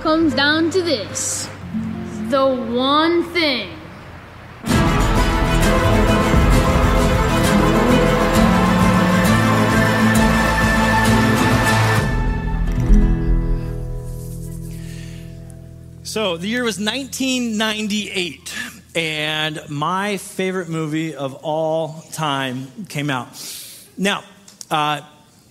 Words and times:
comes 0.00 0.34
down 0.34 0.70
to 0.70 0.80
this 0.80 1.48
the 2.30 2.46
one 2.46 3.22
thing. 3.34 3.76
So 16.02 16.36
the 16.36 16.48
year 16.48 16.64
was 16.64 16.80
1998, 16.80 18.54
and 18.96 19.60
my 19.68 20.16
favorite 20.16 20.68
movie 20.68 21.14
of 21.14 21.34
all 21.42 22.04
time 22.12 22.86
came 22.88 23.10
out. 23.10 23.28
Now, 23.98 24.24
uh, 24.70 25.02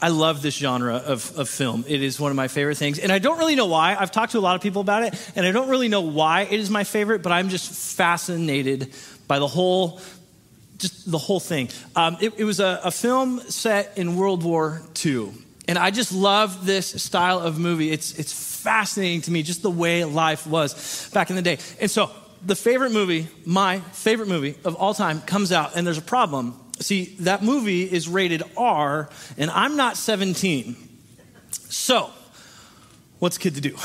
I 0.01 0.09
love 0.09 0.41
this 0.41 0.55
genre 0.55 0.95
of, 0.95 1.37
of 1.37 1.49
film. 1.49 1.83
It 1.87 2.01
is 2.01 2.19
one 2.19 2.31
of 2.31 2.37
my 2.37 2.47
favorite 2.47 2.77
things. 2.77 2.99
And 2.99 3.11
I 3.11 3.19
don't 3.19 3.37
really 3.37 3.55
know 3.55 3.65
why. 3.65 3.95
I've 3.95 4.11
talked 4.11 4.31
to 4.31 4.39
a 4.39 4.41
lot 4.41 4.55
of 4.55 4.61
people 4.61 4.81
about 4.81 5.03
it, 5.03 5.31
and 5.35 5.45
I 5.45 5.51
don't 5.51 5.69
really 5.69 5.89
know 5.89 6.01
why 6.01 6.41
it 6.41 6.59
is 6.59 6.69
my 6.69 6.85
favorite, 6.85 7.21
but 7.21 7.31
I'm 7.31 7.49
just 7.49 7.69
fascinated 7.97 8.93
by 9.27 9.39
the 9.39 9.47
whole, 9.47 9.99
just 10.77 11.09
the 11.09 11.17
whole 11.17 11.41
thing. 11.41 11.69
Um, 11.95 12.17
it, 12.21 12.33
it, 12.37 12.43
was 12.45 12.59
a, 12.59 12.79
a 12.85 12.91
film 12.91 13.41
set 13.41 13.97
in 13.97 14.15
World 14.15 14.43
War 14.43 14.81
II. 15.05 15.31
And 15.67 15.77
I 15.77 15.91
just 15.91 16.13
love 16.13 16.65
this 16.65 16.87
style 16.87 17.39
of 17.39 17.59
movie. 17.59 17.91
It's, 17.91 18.17
it's 18.17 18.33
fascinating 18.33 19.21
to 19.23 19.31
me, 19.31 19.43
just 19.43 19.61
the 19.61 19.69
way 19.69 20.05
life 20.05 20.47
was 20.47 21.09
back 21.13 21.29
in 21.29 21.35
the 21.35 21.41
day. 21.41 21.57
And 21.79 21.91
so, 21.91 22.09
the 22.41 22.55
favorite 22.55 22.93
movie, 22.93 23.27
my 23.45 23.79
favorite 23.91 24.29
movie 24.29 24.55
of 24.63 24.75
all 24.75 24.93
time, 24.93 25.19
comes 25.21 25.51
out, 25.51 25.75
and 25.75 25.85
there's 25.85 25.97
a 25.97 26.01
problem 26.01 26.57
See, 26.79 27.15
that 27.19 27.43
movie 27.43 27.83
is 27.83 28.07
rated 28.07 28.43
R, 28.55 29.09
and 29.37 29.51
I'm 29.51 29.75
not 29.75 29.97
17. 29.97 30.75
So, 31.51 32.09
what's 33.19 33.37
kid 33.37 33.55
to 33.55 33.61
do? 33.61 33.75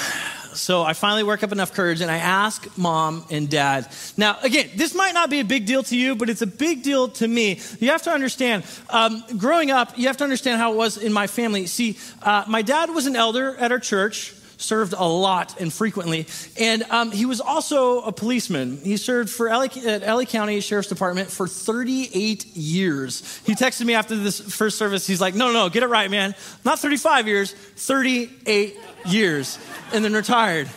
So 0.54 0.82
I 0.82 0.92
finally 0.92 1.24
work 1.24 1.42
up 1.42 1.52
enough 1.52 1.72
courage 1.72 2.00
and 2.00 2.10
I 2.10 2.18
ask 2.18 2.66
mom 2.78 3.24
and 3.30 3.50
dad. 3.50 3.88
Now, 4.16 4.38
again, 4.42 4.70
this 4.76 4.94
might 4.94 5.12
not 5.12 5.28
be 5.28 5.40
a 5.40 5.44
big 5.44 5.66
deal 5.66 5.82
to 5.84 5.96
you, 5.96 6.14
but 6.14 6.30
it's 6.30 6.42
a 6.42 6.46
big 6.46 6.82
deal 6.82 7.08
to 7.08 7.26
me. 7.26 7.60
You 7.80 7.90
have 7.90 8.02
to 8.02 8.12
understand, 8.12 8.64
um, 8.90 9.24
growing 9.36 9.70
up, 9.70 9.98
you 9.98 10.06
have 10.06 10.16
to 10.18 10.24
understand 10.24 10.60
how 10.60 10.72
it 10.72 10.76
was 10.76 10.96
in 10.96 11.12
my 11.12 11.26
family. 11.26 11.66
See, 11.66 11.98
uh, 12.22 12.44
my 12.46 12.62
dad 12.62 12.90
was 12.90 13.06
an 13.06 13.16
elder 13.16 13.56
at 13.56 13.72
our 13.72 13.80
church 13.80 14.32
served 14.64 14.94
a 14.94 15.04
lot 15.04 15.60
and 15.60 15.72
frequently. 15.72 16.26
And 16.58 16.82
um, 16.84 17.10
he 17.10 17.26
was 17.26 17.40
also 17.40 18.00
a 18.02 18.12
policeman. 18.12 18.78
He 18.78 18.96
served 18.96 19.30
for 19.30 19.48
LA, 19.48 19.66
at 19.86 20.02
LA 20.02 20.24
County 20.24 20.60
Sheriff's 20.60 20.88
Department 20.88 21.30
for 21.30 21.46
38 21.46 22.46
years. 22.56 23.40
He 23.44 23.54
texted 23.54 23.86
me 23.86 23.94
after 23.94 24.16
this 24.16 24.40
first 24.40 24.78
service. 24.78 25.06
He's 25.06 25.20
like, 25.20 25.34
no, 25.34 25.52
no, 25.52 25.68
get 25.68 25.82
it 25.82 25.88
right, 25.88 26.10
man. 26.10 26.34
Not 26.64 26.78
35 26.78 27.28
years, 27.28 27.52
38 27.52 28.78
years. 29.06 29.58
And 29.92 30.04
then 30.04 30.12
retired. 30.12 30.68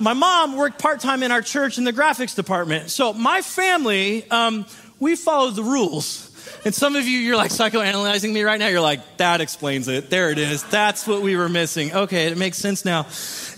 My 0.00 0.12
mom 0.12 0.56
worked 0.56 0.80
part 0.80 1.00
time 1.00 1.22
in 1.22 1.30
our 1.30 1.42
church 1.42 1.78
in 1.78 1.84
the 1.84 1.92
graphics 1.92 2.34
department. 2.34 2.90
So 2.90 3.12
my 3.12 3.42
family, 3.42 4.28
um, 4.30 4.66
we 4.98 5.14
followed 5.14 5.54
the 5.54 5.62
rules. 5.62 6.30
And 6.64 6.74
some 6.74 6.96
of 6.96 7.06
you, 7.06 7.18
you're 7.18 7.36
like 7.36 7.50
psychoanalyzing 7.50 8.32
me 8.32 8.42
right 8.42 8.58
now. 8.58 8.68
You're 8.68 8.80
like, 8.80 9.18
that 9.18 9.40
explains 9.40 9.88
it. 9.88 10.10
There 10.10 10.30
it 10.30 10.38
is. 10.38 10.62
That's 10.64 11.06
what 11.06 11.22
we 11.22 11.36
were 11.36 11.48
missing. 11.48 11.92
Okay, 11.92 12.26
it 12.26 12.38
makes 12.38 12.58
sense 12.58 12.84
now. 12.84 13.00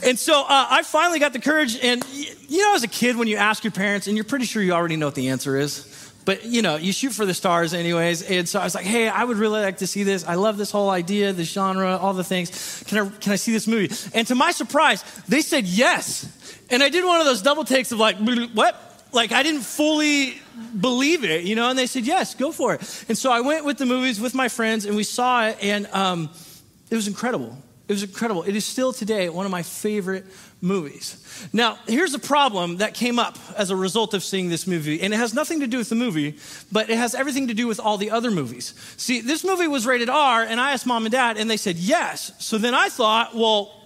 And 0.05 0.19
so 0.19 0.43
uh, 0.43 0.67
I 0.71 0.83
finally 0.83 1.19
got 1.19 1.33
the 1.33 1.41
courage. 1.41 1.79
And 1.83 2.05
you 2.49 2.59
know, 2.63 2.75
as 2.75 2.83
a 2.83 2.89
kid, 2.89 3.17
when 3.17 3.29
you 3.29 3.37
ask 3.37 3.65
your 3.65 3.71
parents, 3.71 4.07
and 4.07 4.17
you're 4.17 4.25
pretty 4.25 4.45
sure 4.45 4.63
you 4.63 4.73
already 4.73 4.97
know 4.97 5.07
what 5.07 5.15
the 5.15 5.29
answer 5.29 5.57
is, 5.57 5.93
but 6.27 6.45
you 6.45 6.61
know, 6.61 6.77
you 6.77 6.93
shoot 6.93 7.13
for 7.13 7.25
the 7.25 7.33
stars 7.33 7.73
anyways. 7.73 8.23
And 8.23 8.49
so 8.49 8.59
I 8.59 8.65
was 8.65 8.75
like, 8.75 8.85
hey, 8.85 9.09
I 9.09 9.23
would 9.23 9.37
really 9.37 9.63
like 9.63 9.79
to 9.79 9.87
see 9.87 10.03
this. 10.03 10.27
I 10.27 10.35
love 10.35 10.59
this 10.59 10.73
whole 10.73 10.91
idea, 10.91 11.33
the 11.33 11.45
genre, 11.45 11.97
all 11.97 12.15
the 12.15 12.25
things. 12.25 12.83
Can 12.89 12.99
I, 12.99 13.09
can 13.19 13.33
I 13.33 13.37
see 13.37 13.53
this 13.53 13.69
movie? 13.69 13.95
And 14.13 14.27
to 14.27 14.35
my 14.35 14.51
surprise, 14.51 15.05
they 15.29 15.41
said 15.41 15.65
yes. 15.67 16.29
And 16.69 16.83
I 16.83 16.89
did 16.89 17.05
one 17.05 17.21
of 17.21 17.27
those 17.27 17.43
double 17.43 17.65
takes 17.65 17.93
of 17.93 18.01
like, 18.01 18.17
what? 18.53 18.86
Like 19.17 19.33
I 19.33 19.43
didn't 19.43 19.63
fully 19.63 20.37
believe 20.81 21.25
it, 21.25 21.45
you 21.45 21.57
know, 21.57 21.71
and 21.71 21.79
they 21.79 21.87
said, 21.87 22.05
yes, 22.05 22.35
go 22.35 22.53
for 22.53 22.75
it. 22.75 23.05
And 23.09 23.19
so 23.19 23.33
I 23.33 23.41
went 23.41 23.65
with 23.65 23.79
the 23.79 23.87
movies 23.87 24.21
with 24.21 24.35
my 24.35 24.49
friends 24.49 24.85
and 24.85 24.95
we 24.95 25.03
saw 25.03 25.49
it 25.49 25.59
and 25.61 25.89
um, 25.89 26.31
it 26.91 26.95
was 26.95 27.09
incredible. 27.09 27.57
It 27.89 27.93
was 27.93 28.03
incredible. 28.03 28.43
It 28.43 28.57
is 28.57 28.65
still 28.65 28.93
today 28.93 29.29
one 29.29 29.47
of 29.47 29.53
my 29.53 29.63
favorite 29.63 30.27
movies. 30.61 31.49
Now, 31.53 31.79
here's 31.87 32.15
a 32.15 32.19
problem 32.19 32.79
that 32.79 32.95
came 32.95 33.19
up 33.19 33.39
as 33.57 33.71
a 33.71 33.77
result 33.77 34.13
of 34.13 34.25
seeing 34.25 34.49
this 34.49 34.67
movie, 34.67 35.01
and 35.03 35.15
it 35.15 35.19
has 35.19 35.35
nothing 35.35 35.61
to 35.61 35.69
do 35.69 35.79
with 35.79 35.89
the 35.89 35.95
movie, 35.95 36.37
but 36.73 36.91
it 36.91 36.99
has 36.99 37.15
everything 37.15 37.47
to 37.47 37.55
do 37.55 37.69
with 37.69 37.79
all 37.79 37.97
the 37.97 38.11
other 38.11 38.33
movies. 38.33 38.75
See, 38.97 39.21
this 39.21 39.45
movie 39.45 39.69
was 39.69 39.87
rated 39.87 40.09
R, 40.09 40.43
and 40.43 40.61
I 40.61 40.73
asked 40.73 40.87
mom 40.87 41.05
and 41.05 41.13
dad, 41.13 41.37
and 41.37 41.49
they 41.49 41.57
said 41.57 41.77
yes. 41.77 42.33
So 42.39 42.59
then 42.59 42.75
I 42.75 42.89
thought, 42.89 43.37
well, 43.37 43.85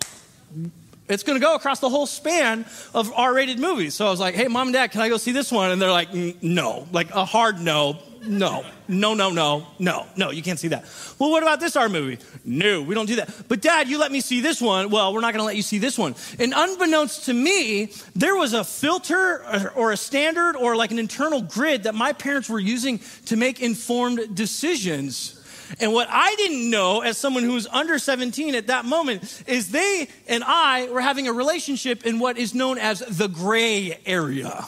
it's 1.11 1.23
going 1.23 1.39
to 1.39 1.45
go 1.45 1.55
across 1.55 1.81
the 1.81 1.89
whole 1.89 2.07
span 2.07 2.65
of 2.95 3.13
R 3.13 3.35
rated 3.35 3.59
movies. 3.59 3.95
So 3.95 4.07
I 4.07 4.11
was 4.11 4.21
like, 4.21 4.35
hey, 4.35 4.49
mom 4.49 4.69
and 4.69 4.75
dad, 4.75 4.93
can 4.93 5.01
I 5.01 5.09
go 5.09 5.17
see 5.17 5.33
this 5.33 5.51
one? 5.51 5.71
And 5.71 5.81
they're 5.81 5.91
like, 5.91 6.13
no, 6.43 6.87
like 6.93 7.11
a 7.11 7.25
hard 7.25 7.61
no, 7.61 7.99
no, 8.27 8.65
no, 8.87 9.15
no, 9.15 9.31
no, 9.31 9.67
no, 9.79 10.07
no, 10.17 10.31
you 10.31 10.43
can't 10.43 10.59
see 10.59 10.69
that. 10.69 10.85
Well, 11.19 11.31
what 11.31 11.43
about 11.43 11.59
this 11.61 11.75
R 11.77 11.89
movie? 11.89 12.19
No, 12.45 12.83
we 12.83 12.95
don't 12.95 13.07
do 13.07 13.17
that. 13.17 13.49
But 13.49 13.61
dad, 13.61 13.89
you 13.89 13.99
let 13.99 14.13
me 14.13 14.21
see 14.21 14.41
this 14.41 14.61
one. 14.61 14.91
Well, 14.91 15.13
we're 15.15 15.21
not 15.21 15.33
going 15.33 15.41
to 15.41 15.47
let 15.47 15.57
you 15.57 15.63
see 15.63 15.79
this 15.79 15.99
one. 15.99 16.15
And 16.39 16.53
unbeknownst 16.55 17.27
to 17.27 17.33
me, 17.33 17.93
there 18.15 18.37
was 18.37 18.53
a 18.53 18.65
filter 18.65 19.71
or 19.75 19.93
a 19.93 19.97
standard 19.97 20.57
or 20.57 20.77
like 20.77 20.91
an 20.91 20.99
internal 20.99 21.43
grid 21.43 21.85
that 21.85 21.95
my 21.95 22.13
parents 22.13 22.49
were 22.49 22.61
using 22.61 23.01
to 23.27 23.37
make 23.37 23.61
informed 23.61 24.35
decisions 24.35 25.40
and 25.79 25.93
what 25.93 26.09
I 26.11 26.35
didn't 26.37 26.71
know 26.71 27.01
as 27.01 27.17
someone 27.19 27.45
who 27.45 27.53
was 27.53 27.67
under 27.69 27.99
17 27.99 28.55
at 28.55 28.67
that 28.69 28.85
moment 28.85 29.43
is 29.47 29.71
they 29.71 30.09
and 30.27 30.43
I 30.45 30.89
were 30.91 31.01
having 31.01 31.29
a 31.29 31.33
relationship 31.33 32.05
in 32.05 32.19
what 32.19 32.39
is 32.39 32.55
known 32.55 32.79
as 32.79 33.01
the 33.01 33.29
gray 33.29 33.99
area. 34.07 34.67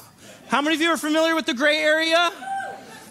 How 0.49 0.61
many 0.61 0.77
of 0.77 0.83
you 0.83 0.91
are 0.91 0.97
familiar 0.97 1.35
with 1.35 1.47
the 1.47 1.55
gray 1.55 1.79
area? 1.79 2.31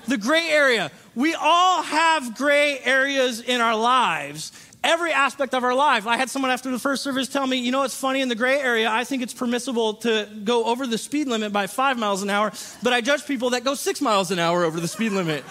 The 0.07 0.17
gray 0.17 0.49
area. 0.49 0.91
We 1.15 1.33
all 1.33 1.81
have 1.81 2.37
gray 2.37 2.79
areas 2.79 3.41
in 3.41 3.61
our 3.61 3.75
lives 3.75 4.51
every 4.83 5.11
aspect 5.11 5.53
of 5.53 5.63
our 5.63 5.75
life. 5.75 6.07
I 6.07 6.17
had 6.17 6.29
someone 6.29 6.51
after 6.51 6.71
the 6.71 6.79
first 6.79 7.03
service 7.03 7.27
tell 7.27 7.45
me, 7.45 7.57
you 7.57 7.71
know 7.71 7.79
what's 7.79 7.95
funny 7.95 8.21
in 8.21 8.29
the 8.29 8.35
gray 8.35 8.59
area? 8.59 8.89
I 8.89 9.03
think 9.03 9.21
it's 9.21 9.33
permissible 9.33 9.95
to 9.95 10.27
go 10.43 10.65
over 10.65 10.87
the 10.87 10.97
speed 10.97 11.27
limit 11.27 11.53
by 11.53 11.67
five 11.67 11.97
miles 11.97 12.23
an 12.23 12.29
hour, 12.29 12.51
but 12.81 12.93
I 12.93 13.01
judge 13.01 13.25
people 13.25 13.51
that 13.51 13.63
go 13.63 13.75
six 13.75 14.01
miles 14.01 14.31
an 14.31 14.39
hour 14.39 14.63
over 14.63 14.79
the 14.79 14.87
speed 14.87 15.11
limit. 15.11 15.43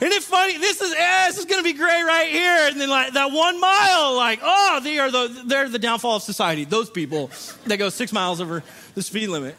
Isn't 0.00 0.12
it 0.12 0.22
funny? 0.22 0.58
This 0.58 0.80
is 0.80 0.90
this 0.92 1.38
is 1.38 1.44
going 1.46 1.62
to 1.62 1.64
be 1.64 1.72
great 1.72 2.02
right 2.02 2.28
here, 2.28 2.68
and 2.68 2.78
then 2.80 2.90
like 2.90 3.14
that 3.14 3.32
one 3.32 3.58
mile, 3.58 4.14
like 4.14 4.40
oh, 4.42 4.80
they 4.82 4.98
are 4.98 5.10
the 5.10 5.42
they're 5.46 5.68
the 5.68 5.78
downfall 5.78 6.16
of 6.16 6.22
society. 6.22 6.64
Those 6.64 6.90
people 6.90 7.30
that 7.66 7.78
go 7.78 7.88
six 7.88 8.12
miles 8.12 8.40
over 8.40 8.62
the 8.94 9.02
speed 9.02 9.28
limit. 9.28 9.56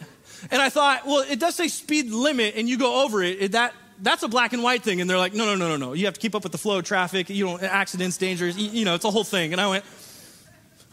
And 0.52 0.62
I 0.62 0.70
thought, 0.70 1.08
well, 1.08 1.26
it 1.28 1.40
does 1.40 1.56
say 1.56 1.68
speed 1.68 2.12
limit, 2.12 2.54
and 2.56 2.70
you 2.70 2.78
go 2.78 3.04
over 3.04 3.24
it. 3.24 3.54
that 3.54 3.74
that's 4.00 4.22
a 4.22 4.28
black 4.28 4.54
and 4.54 4.62
white 4.62 4.84
thing. 4.84 5.02
And 5.02 5.10
they're 5.10 5.18
like, 5.18 5.34
no, 5.34 5.46
no, 5.46 5.56
no, 5.56 5.70
no, 5.70 5.78
no. 5.78 5.94
You 5.94 6.06
have 6.06 6.14
to 6.14 6.20
keep 6.20 6.36
up 6.36 6.44
with 6.44 6.52
the 6.52 6.60
flow 6.60 6.78
of 6.78 6.86
traffic. 6.86 7.30
You 7.30 7.46
know, 7.46 7.60
accidents, 7.60 8.18
dangers. 8.18 8.56
You, 8.56 8.70
you 8.70 8.86
know, 8.86 8.94
it's 8.94 9.06
a 9.06 9.12
whole 9.12 9.24
thing. 9.24 9.54
And 9.54 9.60
I 9.60 9.68
went, 9.68 9.86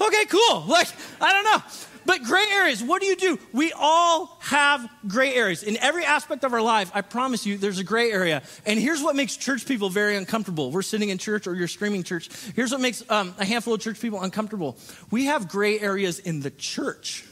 okay, 0.01 0.25
cool. 0.27 0.65
Like 0.67 0.89
I 1.21 1.33
don't 1.33 1.45
know. 1.45 1.63
But 2.07 2.23
gray 2.23 2.45
areas, 2.53 2.83
what 2.83 3.01
do 3.01 3.07
you 3.07 3.17
do? 3.17 3.39
We 3.53 3.73
all 3.73 4.39
have 4.41 4.89
gray 5.07 5.35
areas. 5.35 5.63
In 5.63 5.77
every 5.79 6.05
aspect 6.05 6.45
of 6.45 6.53
our 6.53 6.61
life, 6.61 6.91
I 6.95 7.01
promise 7.01 7.47
you, 7.47 7.57
there's 7.57 7.79
a 7.79 7.85
gray 7.85 8.11
area. 8.13 8.43
And 8.67 8.79
here's 8.79 9.03
what 9.03 9.17
makes 9.17 9.37
church 9.37 9.67
people 9.67 9.89
very 9.89 10.17
uncomfortable. 10.17 10.71
We're 10.71 10.83
sitting 10.83 11.09
in 11.09 11.19
church 11.19 11.47
or 11.47 11.55
you're 11.55 11.69
screaming 11.69 12.03
church. 12.03 12.29
Here's 12.55 12.73
what 12.73 12.81
makes 12.81 13.03
um, 13.11 13.35
a 13.39 13.45
handful 13.45 13.75
of 13.75 13.81
church 13.81 14.01
people 14.01 14.23
uncomfortable. 14.23 14.77
We 15.11 15.27
have 15.27 15.49
gray 15.49 15.81
areas 15.81 16.19
in 16.19 16.41
the 16.41 16.51
church. 16.51 17.25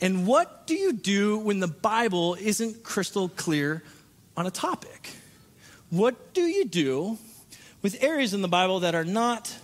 And 0.00 0.26
what 0.26 0.66
do 0.66 0.74
you 0.74 0.92
do 0.92 1.38
when 1.38 1.60
the 1.60 1.68
Bible 1.68 2.36
isn't 2.40 2.82
crystal 2.82 3.28
clear 3.28 3.82
on 4.36 4.46
a 4.46 4.50
topic? 4.50 5.10
What 5.90 6.34
do 6.34 6.42
you 6.42 6.64
do 6.64 7.18
with 7.82 8.02
areas 8.02 8.32
in 8.32 8.42
the 8.42 8.48
Bible 8.48 8.80
that 8.80 8.94
are 8.94 9.04
not 9.04 9.54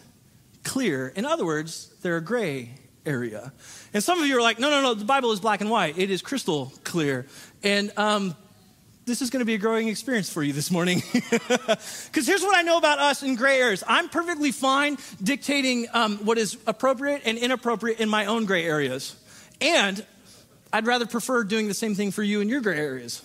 clear? 0.65 1.09
In 1.09 1.25
other 1.25 1.47
words, 1.47 1.95
they're 2.03 2.17
a 2.17 2.25
gray 2.25 2.75
area. 3.07 3.53
And 3.97 4.05
some 4.05 4.21
of 4.21 4.27
you 4.27 4.37
are 4.37 4.43
like, 4.43 4.59
no, 4.59 4.69
no, 4.69 4.83
no, 4.83 4.93
the 4.93 5.07
Bible 5.07 5.33
is 5.33 5.41
black 5.41 5.63
and 5.63 5.71
white. 5.71 5.97
It 5.97 6.11
is 6.11 6.21
crystal 6.21 6.71
clear. 6.85 7.25
And 7.63 7.91
um, 7.97 8.37
this 9.07 9.23
is 9.23 9.31
going 9.31 9.41
to 9.41 9.47
be 9.47 9.55
a 9.55 9.59
growing 9.59 9.89
experience 9.89 10.29
for 10.29 10.43
you 10.43 10.53
this 10.53 10.71
morning. 10.71 11.03
Because 11.63 12.27
here's 12.27 12.43
what 12.43 12.55
I 12.55 12.61
know 12.61 12.77
about 12.77 12.99
us 12.99 13.23
in 13.23 13.37
gray 13.37 13.59
areas 13.59 13.83
I'm 13.89 14.11
perfectly 14.11 14.53
fine 14.53 14.99
dictating 15.23 15.87
um, 15.95 16.19
what 16.27 16.37
is 16.37 16.59
appropriate 16.67 17.23
and 17.25 17.39
inappropriate 17.39 17.99
in 17.99 18.11
my 18.11 18.27
own 18.27 18.45
gray 18.45 18.67
areas. 18.67 19.17
And 19.63 20.05
I'd 20.75 20.87
rather 20.87 21.07
prefer 21.07 21.43
doing 21.43 21.67
the 21.67 21.73
same 21.73 21.95
thing 21.95 22.11
for 22.11 22.23
you 22.23 22.43
in 22.43 22.51
your 22.51 22.61
gray 22.61 22.77
areas 22.77 23.23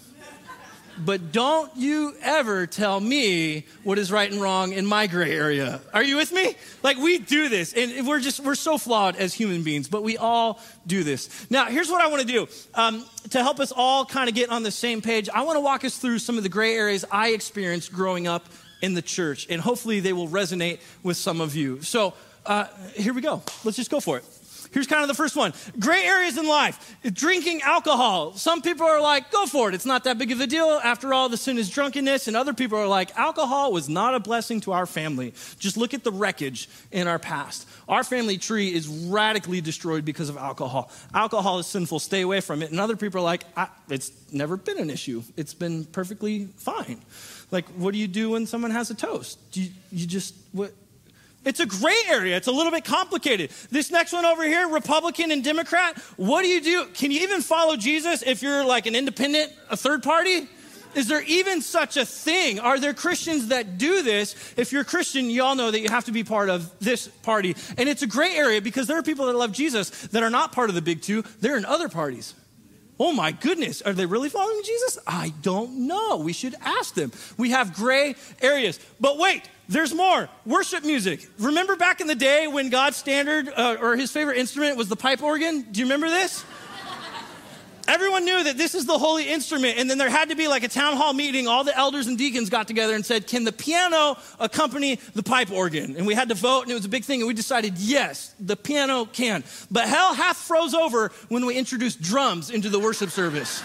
but 1.05 1.31
don't 1.31 1.75
you 1.75 2.13
ever 2.21 2.67
tell 2.67 2.99
me 2.99 3.65
what 3.83 3.97
is 3.97 4.11
right 4.11 4.31
and 4.31 4.41
wrong 4.41 4.73
in 4.73 4.85
my 4.85 5.07
gray 5.07 5.31
area. 5.31 5.81
Are 5.93 6.03
you 6.03 6.17
with 6.17 6.31
me? 6.31 6.55
Like 6.83 6.97
we 6.97 7.17
do 7.17 7.49
this, 7.49 7.73
and 7.73 8.07
we're 8.07 8.19
just 8.19 8.39
we're 8.39 8.55
so 8.55 8.77
flawed 8.77 9.15
as 9.15 9.33
human 9.33 9.63
beings, 9.63 9.87
but 9.87 10.03
we 10.03 10.17
all 10.17 10.59
do 10.85 11.03
this. 11.03 11.49
Now, 11.49 11.65
here's 11.65 11.89
what 11.89 12.01
I 12.01 12.07
want 12.07 12.21
to 12.21 12.27
do 12.27 12.47
um, 12.73 13.05
to 13.31 13.41
help 13.41 13.59
us 13.59 13.71
all 13.71 14.05
kind 14.05 14.29
of 14.29 14.35
get 14.35 14.49
on 14.49 14.63
the 14.63 14.71
same 14.71 15.01
page. 15.01 15.29
I 15.29 15.43
want 15.43 15.55
to 15.57 15.61
walk 15.61 15.85
us 15.85 15.97
through 15.97 16.19
some 16.19 16.37
of 16.37 16.43
the 16.43 16.49
gray 16.49 16.75
areas 16.75 17.05
I 17.11 17.29
experienced 17.29 17.91
growing 17.91 18.27
up 18.27 18.45
in 18.81 18.93
the 18.93 19.01
church, 19.01 19.47
and 19.49 19.61
hopefully 19.61 19.99
they 19.99 20.13
will 20.13 20.27
resonate 20.27 20.79
with 21.03 21.17
some 21.17 21.41
of 21.41 21.55
you. 21.55 21.81
So 21.81 22.13
uh, 22.45 22.65
here 22.93 23.13
we 23.13 23.21
go. 23.21 23.43
Let's 23.63 23.77
just 23.77 23.91
go 23.91 23.99
for 23.99 24.17
it. 24.17 24.25
Here's 24.71 24.87
kind 24.87 25.01
of 25.01 25.07
the 25.09 25.13
first 25.13 25.35
one 25.35 25.53
gray 25.79 26.03
areas 26.03 26.37
in 26.37 26.47
life 26.47 26.95
drinking 27.03 27.61
alcohol. 27.61 28.33
Some 28.33 28.61
people 28.61 28.85
are 28.85 29.01
like, 29.01 29.31
go 29.31 29.45
for 29.45 29.69
it. 29.69 29.75
It's 29.75 29.85
not 29.85 30.05
that 30.05 30.17
big 30.17 30.31
of 30.31 30.39
a 30.39 30.47
deal. 30.47 30.79
After 30.83 31.13
all, 31.13 31.29
the 31.29 31.37
sin 31.37 31.57
is 31.57 31.69
drunkenness. 31.69 32.27
And 32.27 32.37
other 32.37 32.53
people 32.53 32.77
are 32.77 32.87
like, 32.87 33.15
alcohol 33.17 33.71
was 33.71 33.89
not 33.89 34.15
a 34.15 34.19
blessing 34.19 34.61
to 34.61 34.71
our 34.71 34.85
family. 34.85 35.33
Just 35.59 35.77
look 35.77 35.93
at 35.93 36.03
the 36.03 36.11
wreckage 36.11 36.69
in 36.91 37.07
our 37.07 37.19
past. 37.19 37.67
Our 37.89 38.03
family 38.03 38.37
tree 38.37 38.73
is 38.73 38.87
radically 38.87 39.61
destroyed 39.61 40.05
because 40.05 40.29
of 40.29 40.37
alcohol. 40.37 40.89
Alcohol 41.13 41.59
is 41.59 41.67
sinful. 41.67 41.99
Stay 41.99 42.21
away 42.21 42.39
from 42.41 42.61
it. 42.61 42.71
And 42.71 42.79
other 42.79 42.95
people 42.95 43.19
are 43.19 43.23
like, 43.23 43.43
it's 43.89 44.11
never 44.31 44.57
been 44.57 44.79
an 44.79 44.89
issue. 44.89 45.23
It's 45.35 45.53
been 45.53 45.85
perfectly 45.85 46.45
fine. 46.57 47.01
Like, 47.51 47.67
what 47.69 47.91
do 47.91 47.99
you 47.99 48.07
do 48.07 48.31
when 48.31 48.47
someone 48.47 48.71
has 48.71 48.89
a 48.89 48.95
toast? 48.95 49.37
Do 49.51 49.61
you, 49.61 49.71
you 49.91 50.07
just, 50.07 50.33
what? 50.53 50.71
It's 51.43 51.59
a 51.59 51.65
gray 51.65 51.97
area. 52.07 52.37
It's 52.37 52.47
a 52.47 52.51
little 52.51 52.71
bit 52.71 52.85
complicated. 52.85 53.51
This 53.71 53.89
next 53.89 54.13
one 54.13 54.25
over 54.25 54.43
here, 54.43 54.67
Republican 54.67 55.31
and 55.31 55.43
Democrat, 55.43 55.97
what 56.17 56.43
do 56.43 56.47
you 56.47 56.61
do? 56.61 56.85
Can 56.93 57.09
you 57.11 57.21
even 57.21 57.41
follow 57.41 57.75
Jesus 57.75 58.21
if 58.21 58.43
you're 58.43 58.63
like 58.63 58.85
an 58.85 58.95
independent, 58.95 59.51
a 59.69 59.75
third 59.75 60.03
party? 60.03 60.47
Is 60.93 61.07
there 61.07 61.23
even 61.23 61.61
such 61.61 61.97
a 61.97 62.05
thing? 62.05 62.59
Are 62.59 62.79
there 62.79 62.93
Christians 62.93 63.47
that 63.47 63.77
do 63.77 64.03
this? 64.03 64.35
If 64.57 64.71
you're 64.71 64.81
a 64.81 64.85
Christian, 64.85 65.29
you 65.29 65.41
all 65.41 65.55
know 65.55 65.71
that 65.71 65.79
you 65.79 65.89
have 65.89 66.05
to 66.05 66.11
be 66.11 66.23
part 66.23 66.49
of 66.49 66.71
this 66.79 67.07
party. 67.07 67.55
And 67.77 67.87
it's 67.87 68.01
a 68.01 68.07
gray 68.07 68.35
area 68.35 68.61
because 68.61 68.87
there 68.87 68.97
are 68.97 69.03
people 69.03 69.27
that 69.27 69.35
love 69.35 69.51
Jesus 69.53 69.89
that 70.07 70.21
are 70.21 70.29
not 70.29 70.51
part 70.51 70.69
of 70.69 70.75
the 70.75 70.81
big 70.81 71.01
two, 71.01 71.23
they're 71.39 71.57
in 71.57 71.65
other 71.65 71.87
parties. 71.87 72.33
Oh 73.03 73.11
my 73.11 73.31
goodness, 73.31 73.81
are 73.81 73.93
they 73.93 74.05
really 74.05 74.29
following 74.29 74.61
Jesus? 74.63 74.99
I 75.07 75.33
don't 75.41 75.87
know. 75.87 76.17
We 76.17 76.33
should 76.33 76.53
ask 76.61 76.93
them. 76.93 77.11
We 77.35 77.49
have 77.49 77.73
gray 77.73 78.13
areas. 78.43 78.79
But 78.99 79.17
wait, 79.17 79.41
there's 79.67 79.91
more. 79.91 80.29
Worship 80.45 80.85
music. 80.85 81.27
Remember 81.39 81.75
back 81.75 81.99
in 81.99 82.05
the 82.05 82.13
day 82.13 82.45
when 82.45 82.69
God's 82.69 82.97
standard 82.97 83.49
uh, 83.49 83.77
or 83.81 83.95
his 83.95 84.11
favorite 84.11 84.37
instrument 84.37 84.77
was 84.77 84.87
the 84.87 84.95
pipe 84.95 85.23
organ? 85.23 85.63
Do 85.71 85.79
you 85.79 85.87
remember 85.87 86.09
this? 86.09 86.45
Everyone 87.91 88.23
knew 88.23 88.41
that 88.45 88.57
this 88.57 88.73
is 88.73 88.85
the 88.85 88.97
holy 88.97 89.27
instrument, 89.27 89.77
and 89.77 89.89
then 89.89 89.97
there 89.97 90.09
had 90.09 90.29
to 90.29 90.35
be 90.37 90.47
like 90.47 90.63
a 90.63 90.69
town 90.69 90.95
hall 90.95 91.11
meeting. 91.11 91.45
All 91.45 91.65
the 91.65 91.77
elders 91.77 92.07
and 92.07 92.17
deacons 92.17 92.49
got 92.49 92.65
together 92.65 92.95
and 92.95 93.05
said, 93.05 93.27
Can 93.27 93.43
the 93.43 93.51
piano 93.51 94.17
accompany 94.39 94.95
the 95.13 95.21
pipe 95.21 95.51
organ? 95.51 95.97
And 95.97 96.07
we 96.07 96.13
had 96.13 96.29
to 96.29 96.35
vote, 96.35 96.61
and 96.61 96.71
it 96.71 96.75
was 96.75 96.85
a 96.85 96.89
big 96.89 97.03
thing, 97.03 97.19
and 97.19 97.27
we 97.27 97.33
decided, 97.33 97.77
Yes, 97.77 98.33
the 98.39 98.55
piano 98.55 99.03
can. 99.03 99.43
But 99.69 99.89
hell 99.89 100.13
half 100.13 100.37
froze 100.37 100.73
over 100.73 101.11
when 101.27 101.45
we 101.45 101.57
introduced 101.57 102.01
drums 102.01 102.49
into 102.49 102.69
the 102.69 102.79
worship 102.79 103.09
service. 103.09 103.61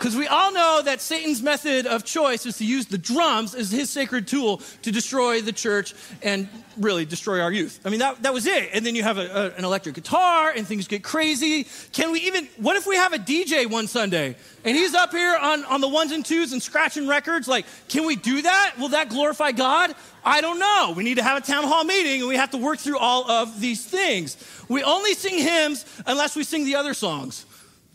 Because 0.00 0.16
we 0.16 0.26
all 0.28 0.50
know 0.50 0.80
that 0.82 1.02
Satan's 1.02 1.42
method 1.42 1.86
of 1.86 2.06
choice 2.06 2.46
is 2.46 2.56
to 2.56 2.64
use 2.64 2.86
the 2.86 2.96
drums 2.96 3.54
as 3.54 3.70
his 3.70 3.90
sacred 3.90 4.26
tool 4.26 4.62
to 4.80 4.90
destroy 4.90 5.42
the 5.42 5.52
church 5.52 5.92
and 6.22 6.48
really 6.78 7.04
destroy 7.04 7.42
our 7.42 7.52
youth. 7.52 7.78
I 7.84 7.90
mean, 7.90 8.00
that, 8.00 8.22
that 8.22 8.32
was 8.32 8.46
it. 8.46 8.70
And 8.72 8.86
then 8.86 8.94
you 8.94 9.02
have 9.02 9.18
a, 9.18 9.26
a, 9.26 9.58
an 9.58 9.64
electric 9.66 9.96
guitar 9.96 10.54
and 10.56 10.66
things 10.66 10.88
get 10.88 11.04
crazy. 11.04 11.66
Can 11.92 12.12
we 12.12 12.20
even, 12.20 12.48
what 12.56 12.76
if 12.76 12.86
we 12.86 12.96
have 12.96 13.12
a 13.12 13.18
DJ 13.18 13.70
one 13.70 13.86
Sunday 13.86 14.36
and 14.64 14.74
he's 14.74 14.94
up 14.94 15.10
here 15.10 15.36
on, 15.36 15.66
on 15.66 15.82
the 15.82 15.88
ones 15.88 16.12
and 16.12 16.24
twos 16.24 16.54
and 16.54 16.62
scratching 16.62 17.06
records? 17.06 17.46
Like, 17.46 17.66
can 17.90 18.06
we 18.06 18.16
do 18.16 18.40
that? 18.40 18.76
Will 18.78 18.88
that 18.88 19.10
glorify 19.10 19.52
God? 19.52 19.94
I 20.24 20.40
don't 20.40 20.58
know. 20.58 20.94
We 20.96 21.04
need 21.04 21.18
to 21.18 21.22
have 21.22 21.36
a 21.36 21.46
town 21.46 21.64
hall 21.64 21.84
meeting 21.84 22.20
and 22.20 22.28
we 22.28 22.36
have 22.36 22.52
to 22.52 22.58
work 22.58 22.78
through 22.78 22.96
all 22.96 23.30
of 23.30 23.60
these 23.60 23.84
things. 23.84 24.38
We 24.66 24.82
only 24.82 25.12
sing 25.12 25.36
hymns 25.36 25.84
unless 26.06 26.36
we 26.36 26.44
sing 26.44 26.64
the 26.64 26.76
other 26.76 26.94
songs. 26.94 27.44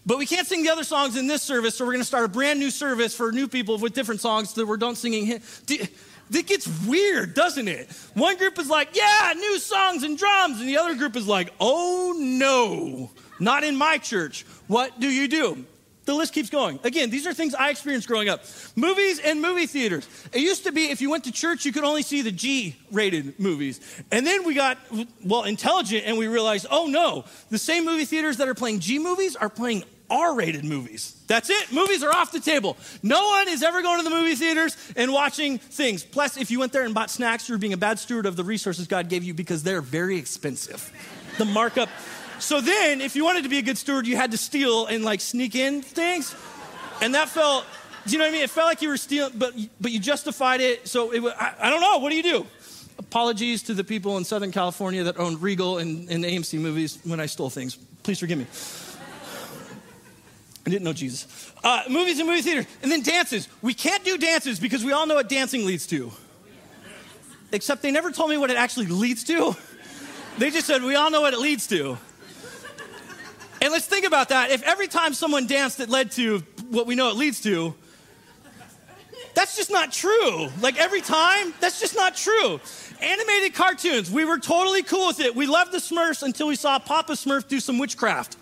But 0.05 0.19
we 0.19 0.25
can't 0.25 0.45
sing 0.45 0.63
the 0.63 0.69
other 0.69 0.83
songs 0.83 1.17
in 1.17 1.25
this 1.25 1.41
service, 1.41 1.75
so 1.75 1.85
we're 1.85 1.93
going 1.93 2.01
to 2.01 2.07
start 2.07 2.25
a 2.25 2.27
brand 2.27 2.59
new 2.59 2.69
service 2.69 3.15
for 3.15 3.31
new 3.31 3.47
people 3.47 3.77
with 3.79 3.93
different 3.93 4.21
songs 4.21 4.53
that 4.53 4.65
we're 4.65 4.77
don't 4.77 4.97
singing. 4.97 5.41
It 5.67 6.47
gets 6.47 6.67
weird, 6.85 7.33
doesn't 7.33 7.67
it? 7.67 7.91
One 8.13 8.37
group 8.37 8.59
is 8.59 8.69
like, 8.69 8.95
yeah, 8.95 9.33
new 9.35 9.57
songs 9.59 10.03
and 10.03 10.17
drums, 10.17 10.59
and 10.59 10.69
the 10.69 10.77
other 10.77 10.95
group 10.95 11.15
is 11.15 11.27
like, 11.27 11.53
oh 11.59 12.15
no, 12.17 13.11
not 13.39 13.63
in 13.63 13.75
my 13.75 13.97
church. 13.97 14.45
What 14.67 14.99
do 14.99 15.07
you 15.07 15.27
do? 15.27 15.65
The 16.05 16.13
list 16.13 16.33
keeps 16.33 16.51
going. 16.51 16.79
Again, 16.83 17.09
these 17.09 17.25
are 17.25 17.33
things 17.33 17.55
I 17.55 17.71
experienced 17.71 18.07
growing 18.07 18.29
up. 18.29 18.43
Movies 18.75 19.19
and 19.19 19.41
movie 19.41 19.65
theaters. 19.65 20.07
It 20.31 20.41
used 20.41 20.65
to 20.65 20.71
be 20.71 20.91
if 20.91 21.01
you 21.01 21.09
went 21.09 21.23
to 21.23 21.31
church, 21.31 21.65
you 21.65 21.71
could 21.71 21.83
only 21.83 22.03
see 22.03 22.21
the 22.21 22.31
G 22.31 22.75
rated 22.91 23.39
movies. 23.39 23.81
And 24.11 24.23
then 24.23 24.43
we 24.43 24.53
got, 24.53 24.77
well, 25.23 25.45
intelligent 25.45 26.03
and 26.05 26.15
we 26.19 26.27
realized, 26.27 26.67
oh 26.69 26.85
no, 26.85 27.25
the 27.49 27.57
same 27.57 27.85
movie 27.85 28.05
theaters 28.05 28.37
that 28.37 28.47
are 28.47 28.53
playing 28.53 28.81
G 28.81 28.99
movies 28.99 29.35
are 29.35 29.49
playing 29.49 29.83
R 30.09 30.35
rated 30.35 30.63
movies. 30.63 31.15
That's 31.27 31.49
it. 31.49 31.71
Movies 31.71 32.03
are 32.03 32.11
off 32.11 32.31
the 32.31 32.39
table. 32.39 32.77
No 33.01 33.27
one 33.27 33.47
is 33.49 33.63
ever 33.63 33.81
going 33.81 33.97
to 33.99 34.03
the 34.03 34.15
movie 34.15 34.35
theaters 34.35 34.77
and 34.95 35.11
watching 35.11 35.57
things. 35.57 36.03
Plus, 36.03 36.37
if 36.37 36.51
you 36.51 36.59
went 36.59 36.71
there 36.71 36.83
and 36.83 36.93
bought 36.93 37.09
snacks, 37.09 37.49
you're 37.49 37.57
being 37.57 37.73
a 37.73 37.77
bad 37.77 37.99
steward 37.99 38.25
of 38.25 38.35
the 38.35 38.43
resources 38.43 38.87
God 38.87 39.09
gave 39.09 39.23
you 39.23 39.33
because 39.33 39.63
they're 39.63 39.81
very 39.81 40.17
expensive. 40.17 40.91
The 41.37 41.45
markup. 41.45 41.89
So 42.39 42.61
then, 42.61 43.01
if 43.01 43.15
you 43.15 43.23
wanted 43.23 43.43
to 43.43 43.49
be 43.49 43.57
a 43.57 43.61
good 43.61 43.77
steward, 43.77 44.07
you 44.07 44.15
had 44.15 44.31
to 44.31 44.37
steal 44.37 44.85
and 44.85 45.03
like 45.03 45.21
sneak 45.21 45.55
in 45.55 45.81
things. 45.81 46.35
And 47.01 47.15
that 47.15 47.29
felt, 47.29 47.65
do 48.05 48.11
you 48.11 48.17
know 48.19 48.25
what 48.25 48.29
I 48.29 48.33
mean? 48.33 48.43
It 48.43 48.49
felt 48.49 48.67
like 48.67 48.81
you 48.81 48.89
were 48.89 48.97
stealing, 48.97 49.33
but, 49.35 49.53
but 49.81 49.91
you 49.91 49.99
justified 49.99 50.61
it. 50.61 50.87
So 50.87 51.11
it, 51.11 51.23
I, 51.39 51.55
I 51.59 51.69
don't 51.69 51.81
know. 51.81 51.97
What 51.99 52.09
do 52.09 52.15
you 52.15 52.23
do? 52.23 52.45
Apologies 52.97 53.63
to 53.63 53.73
the 53.73 53.83
people 53.83 54.17
in 54.17 54.23
Southern 54.23 54.51
California 54.51 55.03
that 55.03 55.19
owned 55.19 55.41
Regal 55.41 55.79
and, 55.79 56.09
and 56.09 56.23
AMC 56.23 56.59
movies 56.59 56.99
when 57.03 57.19
I 57.19 57.25
stole 57.25 57.49
things. 57.49 57.75
Please 58.03 58.19
forgive 58.19 58.37
me. 58.37 58.45
I 60.65 60.69
didn't 60.69 60.83
know 60.83 60.93
Jesus. 60.93 61.51
Uh, 61.63 61.83
movies 61.89 62.17
and 62.19 62.27
movie 62.27 62.41
theaters. 62.41 62.65
And 62.81 62.91
then 62.91 63.03
dances. 63.03 63.47
We 63.61 63.73
can't 63.73 64.03
do 64.03 64.17
dances 64.17 64.59
because 64.59 64.83
we 64.83 64.93
all 64.93 65.05
know 65.05 65.15
what 65.15 65.29
dancing 65.29 65.65
leads 65.65 65.85
to. 65.87 66.11
Except 67.51 67.83
they 67.83 67.91
never 67.91 68.11
told 68.11 68.31
me 68.31 68.37
what 68.37 68.49
it 68.49 68.57
actually 68.57 68.87
leads 68.87 69.23
to. 69.25 69.55
They 70.39 70.49
just 70.49 70.65
said, 70.65 70.81
we 70.81 70.95
all 70.95 71.11
know 71.11 71.21
what 71.21 71.33
it 71.33 71.39
leads 71.39 71.67
to. 71.67 71.97
And 73.61 73.71
let's 73.71 73.85
think 73.85 74.05
about 74.05 74.29
that. 74.29 74.49
If 74.51 74.63
every 74.63 74.87
time 74.87 75.13
someone 75.13 75.47
danced 75.47 75.79
it 75.79 75.89
led 75.89 76.11
to 76.13 76.39
what 76.69 76.87
we 76.87 76.95
know 76.95 77.09
it 77.09 77.15
leads 77.15 77.41
to, 77.41 77.75
that's 79.35 79.55
just 79.55 79.69
not 79.69 79.91
true. 79.91 80.49
Like 80.61 80.79
every 80.79 81.01
time, 81.01 81.53
that's 81.59 81.79
just 81.79 81.95
not 81.95 82.15
true. 82.15 82.59
Animated 83.01 83.53
cartoons, 83.53 84.09
we 84.09 84.25
were 84.25 84.39
totally 84.39 84.81
cool 84.81 85.07
with 85.07 85.19
it. 85.19 85.35
We 85.35 85.45
loved 85.45 85.71
the 85.71 85.77
Smurfs 85.77 86.23
until 86.23 86.47
we 86.47 86.55
saw 86.55 86.79
Papa 86.79 87.13
Smurf 87.13 87.47
do 87.47 87.59
some 87.59 87.77
witchcraft. 87.77 88.37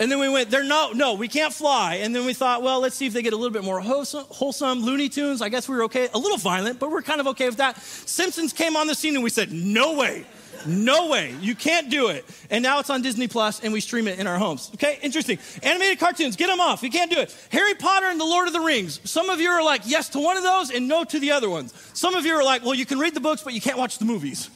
And 0.00 0.10
then 0.10 0.18
we 0.18 0.30
went, 0.30 0.50
they're 0.50 0.64
no, 0.64 0.92
no, 0.92 1.12
we 1.12 1.28
can't 1.28 1.52
fly. 1.52 1.96
And 1.96 2.16
then 2.16 2.24
we 2.24 2.32
thought, 2.32 2.62
well, 2.62 2.80
let's 2.80 2.96
see 2.96 3.06
if 3.06 3.12
they 3.12 3.20
get 3.20 3.34
a 3.34 3.36
little 3.36 3.52
bit 3.52 3.62
more 3.62 3.80
wholesome, 3.80 4.24
wholesome. 4.30 4.80
Looney 4.80 5.10
Tunes, 5.10 5.42
I 5.42 5.50
guess 5.50 5.68
we 5.68 5.76
were 5.76 5.84
okay. 5.84 6.08
A 6.14 6.18
little 6.18 6.38
violent, 6.38 6.78
but 6.78 6.90
we're 6.90 7.02
kind 7.02 7.20
of 7.20 7.26
okay 7.28 7.46
with 7.46 7.58
that. 7.58 7.78
Simpsons 7.82 8.54
came 8.54 8.76
on 8.76 8.86
the 8.86 8.94
scene 8.94 9.14
and 9.14 9.22
we 9.22 9.28
said, 9.28 9.52
no 9.52 9.94
way. 9.96 10.24
No 10.66 11.08
way. 11.08 11.34
You 11.42 11.54
can't 11.54 11.90
do 11.90 12.08
it. 12.08 12.24
And 12.48 12.62
now 12.62 12.80
it's 12.80 12.88
on 12.88 13.02
Disney 13.02 13.28
Plus 13.28 13.60
and 13.60 13.74
we 13.74 13.80
stream 13.80 14.08
it 14.08 14.18
in 14.18 14.26
our 14.26 14.38
homes. 14.38 14.70
Okay, 14.74 14.98
interesting. 15.02 15.38
Animated 15.62 15.98
cartoons, 15.98 16.34
get 16.34 16.46
them 16.46 16.60
off. 16.60 16.82
You 16.82 16.90
can't 16.90 17.10
do 17.10 17.18
it. 17.18 17.36
Harry 17.50 17.74
Potter 17.74 18.06
and 18.06 18.18
the 18.18 18.24
Lord 18.24 18.46
of 18.46 18.54
the 18.54 18.60
Rings. 18.60 19.02
Some 19.04 19.28
of 19.28 19.38
you 19.38 19.50
are 19.50 19.62
like 19.62 19.82
yes 19.84 20.08
to 20.10 20.18
one 20.18 20.38
of 20.38 20.42
those 20.42 20.70
and 20.70 20.88
no 20.88 21.04
to 21.04 21.20
the 21.20 21.32
other 21.32 21.50
ones. 21.50 21.74
Some 21.92 22.14
of 22.14 22.24
you 22.24 22.34
are 22.34 22.44
like, 22.44 22.64
well, 22.64 22.74
you 22.74 22.86
can 22.86 22.98
read 22.98 23.12
the 23.12 23.20
books, 23.20 23.42
but 23.42 23.52
you 23.52 23.60
can't 23.60 23.76
watch 23.76 23.98
the 23.98 24.06
movies. 24.06 24.48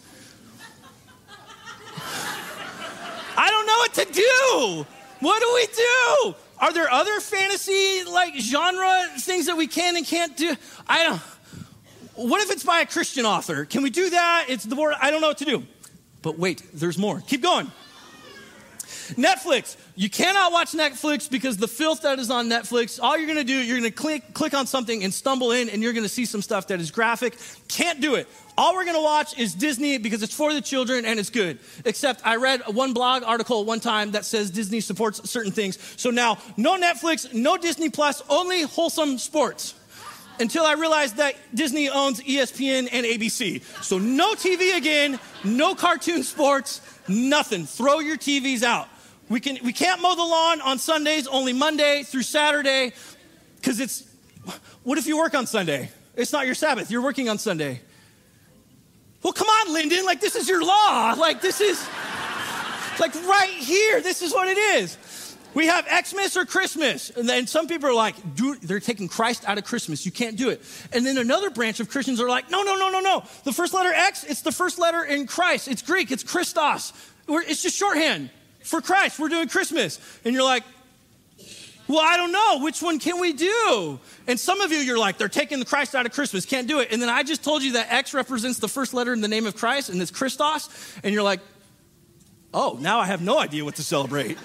I 3.37 3.51
don't 3.51 3.67
know 3.67 3.77
what 3.77 3.93
to 3.95 4.07
do. 4.11 4.87
What 5.25 5.40
do 5.40 5.54
we 5.54 5.66
do? 5.75 6.35
Are 6.59 6.73
there 6.75 6.90
other 6.90 7.19
fantasy 7.19 8.04
like 8.04 8.35
genre 8.37 9.07
things 9.19 9.47
that 9.47 9.57
we 9.57 9.66
can 9.66 9.97
and 9.97 10.04
can't 10.04 10.37
do? 10.37 10.54
I 10.87 11.02
don't. 11.04 11.23
What 12.28 12.43
if 12.43 12.50
it's 12.50 12.62
by 12.62 12.81
a 12.81 12.87
Christian 12.87 13.25
author? 13.25 13.64
Can 13.64 13.83
we 13.83 13.88
do 13.88 14.11
that? 14.11 14.47
It's 14.50 14.64
the 14.64 14.76
word. 14.76 14.95
I 15.00 15.11
don't 15.11 15.23
know 15.23 15.28
what 15.28 15.38
to 15.38 15.47
do. 15.47 15.64
But 16.21 16.38
wait, 16.38 16.62
there's 16.75 16.99
more. 16.99 17.23
Keep 17.26 17.43
going. 17.43 17.73
Netflix. 19.12 19.78
You 19.95 20.11
cannot 20.11 20.52
watch 20.52 20.73
Netflix 20.73 21.31
because 21.31 21.57
the 21.57 21.69
filth 21.69 22.02
that 22.02 22.19
is 22.19 22.31
on 22.31 22.50
Netflix, 22.50 23.00
all 23.02 23.16
you're 23.16 23.26
going 23.26 23.38
to 23.38 23.45
do, 23.45 23.54
you're 23.54 23.78
going 23.78 23.90
to 23.90 23.97
click, 23.97 24.35
click 24.35 24.52
on 24.52 24.66
something 24.66 25.04
and 25.04 25.12
stumble 25.12 25.52
in, 25.52 25.71
and 25.71 25.83
you're 25.83 25.95
going 25.95 26.04
to 26.04 26.09
see 26.09 26.26
some 26.26 26.43
stuff 26.43 26.66
that 26.66 26.81
is 26.81 26.90
graphic. 26.90 27.37
Can't 27.69 28.00
do 28.00 28.16
it. 28.16 28.28
All 28.57 28.75
we're 28.75 28.85
going 28.85 28.97
to 28.97 29.03
watch 29.03 29.37
is 29.39 29.55
Disney 29.55 29.99
because 29.99 30.23
it's 30.23 30.35
for 30.35 30.53
the 30.55 30.61
children 30.61 31.05
and 31.05 31.19
it's 31.19 31.31
good. 31.31 31.59
Except 31.85 32.25
I 32.25 32.37
read 32.37 32.63
one 32.69 32.93
blog 32.93 33.25
article 33.25 33.65
one 33.65 33.81
time 33.81 34.13
that 34.13 34.25
says 34.25 34.51
Disney 34.51 34.81
supports 34.81 35.29
certain 35.29 35.51
things. 35.51 35.79
So 35.97 36.11
now, 36.11 36.39
no 36.57 36.79
Netflix, 36.79 37.33
no 37.35 37.57
Disney 37.57 37.91
Plus, 37.91 38.23
only 38.29 38.63
wholesome 38.63 39.19
sports 39.19 39.75
until 40.39 40.65
I 40.65 40.75
realized 40.75 41.17
that 41.17 41.35
Disney 41.55 41.89
owns 41.89 42.21
ESPN 42.21 42.89
and 42.93 43.07
ABC. 43.07 43.63
So 43.83 43.99
no 43.99 44.35
TV 44.35 44.77
again, 44.77 45.19
no 45.43 45.75
cartoon 45.75 46.23
sports, 46.23 46.81
nothing. 47.09 47.67
Throw 47.67 48.01
your 48.01 48.17
TVs 48.17 48.63
out. 48.63 48.89
We, 49.29 49.41
can, 49.41 49.59
we 49.65 49.73
can't 49.73 50.03
mow 50.03 50.15
the 50.15 50.23
lawn 50.23 50.61
on 50.61 50.79
Sundays, 50.79 51.27
only 51.27 51.53
Monday 51.53 52.03
through 52.03 52.23
Saturday, 52.23 52.93
because 53.57 53.81
it's, 53.81 54.05
what 54.83 54.99
if 54.99 55.07
you 55.07 55.17
work 55.17 55.35
on 55.35 55.47
Sunday? 55.47 55.91
It's 56.15 56.33
not 56.33 56.47
your 56.47 56.55
Sabbath, 56.55 56.91
you're 56.91 57.03
working 57.03 57.29
on 57.29 57.39
Sunday. 57.39 57.81
Well, 59.25 59.33
come 59.33 59.49
on, 59.49 59.73
Lyndon, 59.73 60.04
like 60.04 60.21
this 60.21 60.37
is 60.37 60.49
your 60.49 60.62
law. 60.62 61.14
Like 61.19 61.40
this 61.40 61.62
is, 61.62 61.81
like 63.00 63.14
right 63.26 63.54
here, 63.59 64.02
this 64.02 64.21
is 64.21 64.35
what 64.35 64.47
it 64.49 64.59
is. 64.59 64.99
We 65.54 65.66
have 65.66 65.87
Xmas 65.87 66.37
or 66.37 66.45
Christmas. 66.45 67.11
And 67.11 67.26
then 67.26 67.47
some 67.47 67.66
people 67.66 67.88
are 67.88 67.95
like, 67.95 68.35
dude, 68.35 68.61
they're 68.61 68.81
taking 68.81 69.09
Christ 69.09 69.49
out 69.49 69.57
of 69.57 69.64
Christmas. 69.64 70.04
You 70.04 70.12
can't 70.12 70.37
do 70.37 70.50
it. 70.50 70.61
And 70.93 71.07
then 71.07 71.16
another 71.16 71.49
branch 71.49 71.81
of 71.81 71.88
Christians 71.88 72.21
are 72.21 72.28
like, 72.28 72.50
no, 72.50 72.62
no, 72.64 72.76
no, 72.76 72.90
no, 72.90 73.00
no. 73.00 73.25
The 73.45 73.52
first 73.52 73.73
letter 73.73 73.95
X, 73.95 74.25
it's 74.25 74.43
the 74.43 74.52
first 74.52 74.78
letter 74.78 75.02
in 75.02 75.26
Christ. 75.26 75.69
It's 75.69 75.81
Greek, 75.81 76.11
it's 76.11 76.25
Christos. 76.25 76.93
It's 77.26 77.62
just 77.62 77.76
shorthand 77.76 78.28
for 78.62 78.83
Christ. 78.83 79.19
We're 79.19 79.31
doing 79.31 79.49
Christmas. 79.49 80.00
And 80.25 80.35
you're 80.35 80.45
like, 80.45 80.64
well, 81.87 82.00
I 82.00 82.17
don't 82.17 82.33
know. 82.33 82.64
Which 82.64 82.81
one 82.81 82.99
can 82.99 83.21
we 83.21 83.33
do? 83.33 83.99
And 84.26 84.41
some 84.41 84.61
of 84.61 84.73
you, 84.73 84.79
you're 84.79 84.99
like, 84.99 85.19
they're 85.19 85.29
taking 85.29 85.59
the 85.59 85.67
Christ 85.67 85.95
out 85.95 86.07
of 86.07 86.12
Christmas. 86.12 86.47
Can't 86.47 86.67
do 86.67 86.81
it. 86.81 86.88
And 86.91 87.03
then 87.03 87.11
I 87.11 87.23
just 87.23 87.45
told 87.45 87.62
you 87.62 87.73
that 87.73 87.93
X 87.93 88.14
represents 88.14 88.59
the 88.59 88.69
first 88.69 88.95
letter 88.95 89.12
in 89.12 89.21
the 89.21 89.29
name 89.29 89.47
of 89.47 89.55
Christ, 89.55 89.91
and 89.91 90.00
it's 90.00 90.11
Christos. 90.11 90.69
And 91.03 91.12
you're 91.12 91.23
like, 91.23 91.41
oh, 92.55 92.79
now 92.81 93.00
I 93.00 93.07
have 93.07 93.21
no 93.21 93.38
idea 93.38 93.64
what 93.64 93.76
to 93.76 93.83
celebrate. 93.83 94.38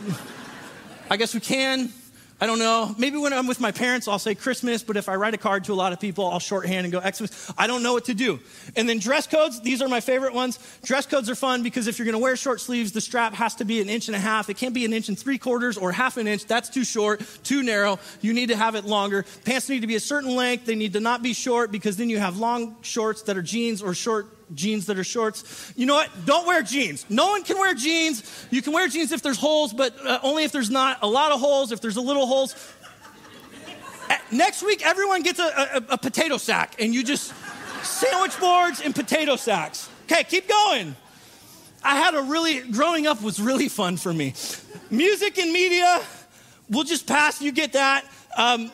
I 1.09 1.17
guess 1.17 1.33
we 1.33 1.39
can. 1.39 1.93
I 2.41 2.47
don't 2.47 2.59
know. 2.59 2.95
Maybe 2.97 3.17
when 3.17 3.33
I'm 3.33 3.47
with 3.47 3.59
my 3.59 3.71
parents, 3.71 4.07
I'll 4.07 4.17
say 4.17 4.33
Christmas, 4.33 4.81
but 4.81 4.95
if 4.95 5.09
I 5.09 5.15
write 5.15 5.33
a 5.33 5.37
card 5.37 5.65
to 5.65 5.73
a 5.73 5.75
lot 5.75 5.91
of 5.91 5.99
people, 5.99 6.25
I'll 6.25 6.39
shorthand 6.39 6.85
and 6.85 6.91
go 6.91 7.01
Xmas. 7.01 7.51
I 7.57 7.67
don't 7.67 7.83
know 7.83 7.91
what 7.91 8.05
to 8.05 8.13
do. 8.13 8.39
And 8.77 8.87
then 8.87 8.99
dress 8.99 9.27
codes, 9.27 9.59
these 9.59 9.81
are 9.81 9.89
my 9.89 9.99
favorite 9.99 10.33
ones. 10.33 10.57
Dress 10.83 11.05
codes 11.05 11.29
are 11.29 11.35
fun 11.35 11.63
because 11.63 11.87
if 11.87 11.99
you're 11.99 12.05
going 12.05 12.13
to 12.13 12.19
wear 12.19 12.37
short 12.37 12.61
sleeves, 12.61 12.93
the 12.93 13.01
strap 13.01 13.33
has 13.33 13.55
to 13.55 13.65
be 13.65 13.81
an 13.81 13.89
inch 13.89 14.07
and 14.07 14.15
a 14.15 14.19
half. 14.19 14.49
It 14.49 14.55
can't 14.55 14.73
be 14.73 14.85
an 14.85 14.93
inch 14.93 15.09
and 15.09 15.19
three 15.19 15.37
quarters 15.37 15.77
or 15.77 15.91
half 15.91 16.15
an 16.15 16.27
inch. 16.27 16.45
That's 16.45 16.69
too 16.69 16.85
short, 16.85 17.21
too 17.43 17.61
narrow. 17.61 17.99
You 18.21 18.33
need 18.33 18.47
to 18.49 18.55
have 18.55 18.75
it 18.75 18.85
longer. 18.85 19.25
Pants 19.43 19.67
need 19.67 19.81
to 19.81 19.87
be 19.87 19.95
a 19.95 19.99
certain 19.99 20.33
length. 20.33 20.65
They 20.65 20.75
need 20.75 20.93
to 20.93 21.01
not 21.01 21.21
be 21.21 21.33
short 21.33 21.73
because 21.73 21.97
then 21.97 22.09
you 22.09 22.19
have 22.19 22.37
long 22.37 22.77
shorts 22.83 23.23
that 23.23 23.35
are 23.35 23.41
jeans 23.41 23.81
or 23.81 23.93
short 23.93 24.27
jeans 24.53 24.85
that 24.87 24.97
are 24.97 25.03
shorts. 25.03 25.73
You 25.75 25.85
know 25.85 25.95
what? 25.95 26.09
Don't 26.25 26.47
wear 26.47 26.63
jeans. 26.63 27.05
No 27.09 27.29
one 27.29 27.43
can 27.43 27.57
wear 27.57 27.73
jeans. 27.73 28.47
You 28.49 28.61
can 28.61 28.73
wear 28.73 28.87
jeans 28.87 29.11
if 29.11 29.21
there's 29.21 29.37
holes, 29.37 29.73
but 29.73 29.95
uh, 30.05 30.19
only 30.23 30.43
if 30.43 30.51
there's 30.51 30.69
not 30.69 30.99
a 31.01 31.07
lot 31.07 31.31
of 31.31 31.39
holes. 31.39 31.71
If 31.71 31.81
there's 31.81 31.97
a 31.97 32.01
little 32.01 32.25
holes. 32.25 32.55
Next 34.31 34.63
week, 34.63 34.85
everyone 34.85 35.23
gets 35.23 35.39
a, 35.39 35.43
a, 35.43 35.93
a 35.93 35.97
potato 35.97 36.37
sack, 36.37 36.75
and 36.79 36.93
you 36.93 37.03
just 37.03 37.33
sandwich 37.83 38.39
boards 38.39 38.81
and 38.81 38.93
potato 38.93 39.35
sacks. 39.35 39.89
Okay, 40.05 40.23
keep 40.23 40.47
going. 40.47 40.95
I 41.83 41.95
had 41.95 42.13
a 42.13 42.21
really, 42.21 42.59
growing 42.59 43.07
up 43.07 43.21
was 43.21 43.39
really 43.39 43.69
fun 43.69 43.97
for 43.97 44.13
me. 44.13 44.33
Music 44.89 45.37
and 45.37 45.51
media, 45.51 46.01
we'll 46.69 46.83
just 46.83 47.07
pass, 47.07 47.41
you 47.41 47.51
get 47.51 47.73
that. 47.73 48.05
Um, 48.35 48.71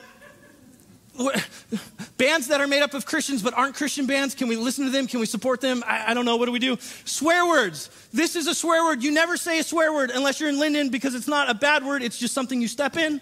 bands 2.18 2.48
that 2.48 2.62
are 2.62 2.68
made 2.68 2.82
up 2.82 2.94
of 2.94 3.06
Christians 3.06 3.42
but 3.42 3.54
aren't 3.54 3.76
Christian 3.76 4.06
bands, 4.06 4.36
can 4.36 4.48
we 4.48 4.56
listen 4.56 4.86
to 4.86 4.92
them? 4.92 5.08
Can 5.08 5.20
we 5.20 5.26
support 5.26 5.62
them? 5.62 5.84
I, 5.86 6.12
I, 6.12 6.14
don't 6.14 6.26
know. 6.26 6.38
What 6.38 6.46
do 6.46 6.52
we 6.52 6.60
do? 6.60 6.78
Swear 7.06 7.48
words. 7.48 7.90
This 8.14 8.36
is 8.36 8.48
a 8.48 8.56
swear 8.56 8.84
word. 8.84 9.04
You 9.04 9.12
never 9.12 9.38
say 9.38 9.60
a 9.60 9.64
swear 9.64 9.94
word 9.94 10.12
unless 10.12 10.40
you're 10.40 10.50
in 10.50 10.60
Linden 10.60 10.90
because 10.90 11.16
it's 11.16 11.28
not 11.28 11.50
a 11.50 11.54
bad 11.54 11.86
word, 11.86 12.04
it's 12.04 12.18
just 12.18 12.34
something 12.34 12.62
you 12.62 12.68
step 12.68 12.98
in. 12.98 13.22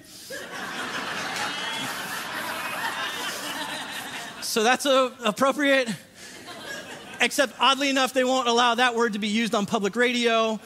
so 4.41 4.63
that's 4.63 4.85
a, 4.85 5.12
appropriate. 5.23 5.89
Except 7.21 7.53
oddly 7.59 7.89
enough, 7.89 8.13
they 8.13 8.23
won't 8.23 8.47
allow 8.47 8.75
that 8.75 8.95
word 8.95 9.13
to 9.13 9.19
be 9.19 9.29
used 9.29 9.55
on 9.55 9.65
public 9.65 9.95
radio. 9.95 10.59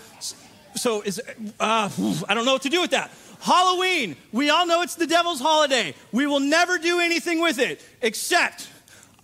So 0.75 1.01
is, 1.01 1.21
uh, 1.59 1.89
I 2.27 2.33
don't 2.33 2.45
know 2.45 2.53
what 2.53 2.63
to 2.63 2.69
do 2.69 2.81
with 2.81 2.91
that. 2.91 3.11
Halloween, 3.39 4.15
we 4.31 4.49
all 4.49 4.65
know 4.65 4.81
it's 4.81 4.95
the 4.95 5.07
devil's 5.07 5.39
holiday. 5.39 5.93
We 6.11 6.25
will 6.25 6.39
never 6.39 6.77
do 6.77 6.99
anything 6.99 7.41
with 7.41 7.59
it, 7.59 7.81
except 8.01 8.67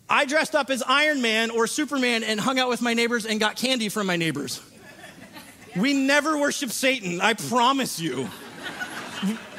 I 0.10 0.25
dressed 0.25 0.55
up 0.55 0.70
as 0.70 0.84
Iron 0.84 1.22
Man 1.22 1.50
or 1.50 1.67
Superman 1.67 2.24
and 2.24 2.39
hung 2.39 2.60
out 2.60 2.70
with 2.70 2.82
my 2.82 2.93
neighbors 2.93 3.25
and 3.25 3.39
got 3.39 3.55
candy 3.55 3.89
from 3.89 4.08
my 4.08 4.15
neighbors. 4.15 4.62
We 5.75 5.93
never 5.93 6.38
worship 6.38 6.70
Satan, 6.70 7.20
I 7.20 7.34
promise 7.34 8.00
you. 8.00 8.29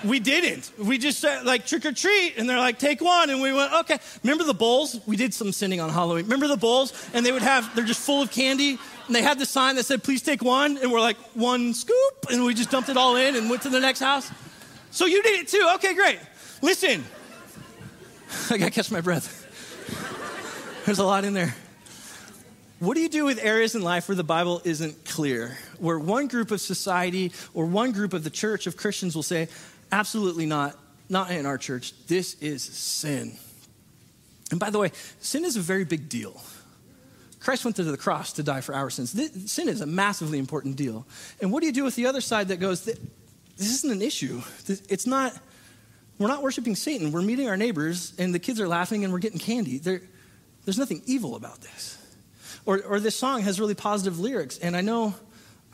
We 0.04 0.20
didn't. 0.20 0.70
We 0.78 0.99
just 0.99 1.18
said, 1.18 1.44
like, 1.46 1.66
trick 1.66 1.87
or 1.87 1.92
treat, 1.92 2.34
and 2.37 2.49
they're 2.49 2.58
like, 2.58 2.78
take 2.78 3.00
one. 3.00 3.30
And 3.30 3.40
we 3.40 3.54
went, 3.54 3.73
okay. 3.73 3.99
Remember 4.23 4.44
the 4.44 4.52
bowls? 4.52 5.00
We 5.06 5.16
did 5.16 5.32
some 5.32 5.50
sinning 5.50 5.80
on 5.80 5.88
Halloween. 5.88 6.25
Remember 6.25 6.46
the 6.46 6.58
bowls? 6.58 6.92
And 7.14 7.25
they 7.25 7.32
would 7.32 7.40
have, 7.40 7.75
they're 7.75 7.87
just 7.87 8.04
full 8.04 8.20
of 8.20 8.30
candy, 8.30 8.78
and 9.06 9.16
they 9.16 9.23
had 9.23 9.38
the 9.38 9.46
sign 9.46 9.76
that 9.76 9.84
said, 9.84 10.04
please 10.04 10.20
take 10.20 10.42
one. 10.42 10.76
And 10.76 10.92
we're 10.92 11.00
like, 11.00 11.16
one 11.32 11.73
scoop. 11.73 12.26
And 12.30 12.44
we 12.44 12.52
just 12.52 12.70
dumped 12.70 12.90
it 12.90 12.99
all 12.99 13.16
in 13.16 13.34
and 13.34 13.49
went 13.49 13.62
to 13.62 13.70
the 13.70 13.80
next 13.80 14.00
house. 14.00 14.30
So 14.94 15.06
you 15.06 15.24
did 15.24 15.40
it 15.40 15.48
too. 15.48 15.68
Okay, 15.74 15.92
great. 15.92 16.20
Listen, 16.62 17.04
I 18.50 18.58
gotta 18.58 18.70
catch 18.70 18.92
my 18.92 19.00
breath. 19.00 19.40
There's 20.86 21.00
a 21.00 21.04
lot 21.04 21.24
in 21.24 21.34
there. 21.34 21.52
What 22.78 22.94
do 22.94 23.00
you 23.00 23.08
do 23.08 23.24
with 23.24 23.42
areas 23.42 23.74
in 23.74 23.82
life 23.82 24.08
where 24.08 24.14
the 24.14 24.22
Bible 24.22 24.62
isn't 24.64 25.04
clear? 25.04 25.58
Where 25.78 25.98
one 25.98 26.28
group 26.28 26.52
of 26.52 26.60
society 26.60 27.32
or 27.54 27.66
one 27.66 27.90
group 27.90 28.12
of 28.12 28.22
the 28.22 28.30
church 28.30 28.68
of 28.68 28.76
Christians 28.76 29.16
will 29.16 29.24
say, 29.24 29.48
absolutely 29.90 30.46
not, 30.46 30.76
not 31.08 31.32
in 31.32 31.44
our 31.44 31.58
church. 31.58 31.92
This 32.06 32.34
is 32.34 32.62
sin. 32.62 33.36
And 34.52 34.60
by 34.60 34.70
the 34.70 34.78
way, 34.78 34.92
sin 35.18 35.44
is 35.44 35.56
a 35.56 35.60
very 35.60 35.84
big 35.84 36.08
deal. 36.08 36.40
Christ 37.40 37.64
went 37.64 37.76
to 37.76 37.84
the 37.84 37.96
cross 37.96 38.32
to 38.34 38.44
die 38.44 38.60
for 38.60 38.76
our 38.76 38.90
sins. 38.90 39.10
sin 39.50 39.68
is 39.68 39.80
a 39.80 39.86
massively 39.86 40.38
important 40.38 40.76
deal. 40.76 41.04
And 41.40 41.50
what 41.50 41.62
do 41.62 41.66
you 41.66 41.72
do 41.72 41.82
with 41.82 41.96
the 41.96 42.06
other 42.06 42.20
side 42.20 42.46
that 42.48 42.60
goes, 42.60 42.88
this 43.56 43.68
isn't 43.75 43.92
an 43.92 44.02
issue. 44.02 44.42
It's 44.66 45.06
not, 45.06 45.32
we're 46.18 46.28
not 46.28 46.42
worshiping 46.42 46.75
Satan. 46.75 47.12
We're 47.12 47.23
meeting 47.23 47.49
our 47.49 47.56
neighbors, 47.56 48.12
and 48.18 48.34
the 48.34 48.38
kids 48.38 48.61
are 48.61 48.68
laughing, 48.68 49.04
and 49.04 49.12
we're 49.12 49.20
getting 49.20 49.38
candy. 49.38 49.78
There, 49.78 50.02
there's 50.64 50.78
nothing 50.78 51.02
evil 51.06 51.37
about 51.37 51.61
this. 51.61 51.99
Or, 52.66 52.82
or 52.82 53.00
this 53.00 53.16
song 53.16 53.42
has 53.42 53.61
really 53.61 53.75
positive 53.75 54.18
lyrics, 54.18 54.58
and 54.58 54.76
I 54.76 54.80
know, 54.80 55.14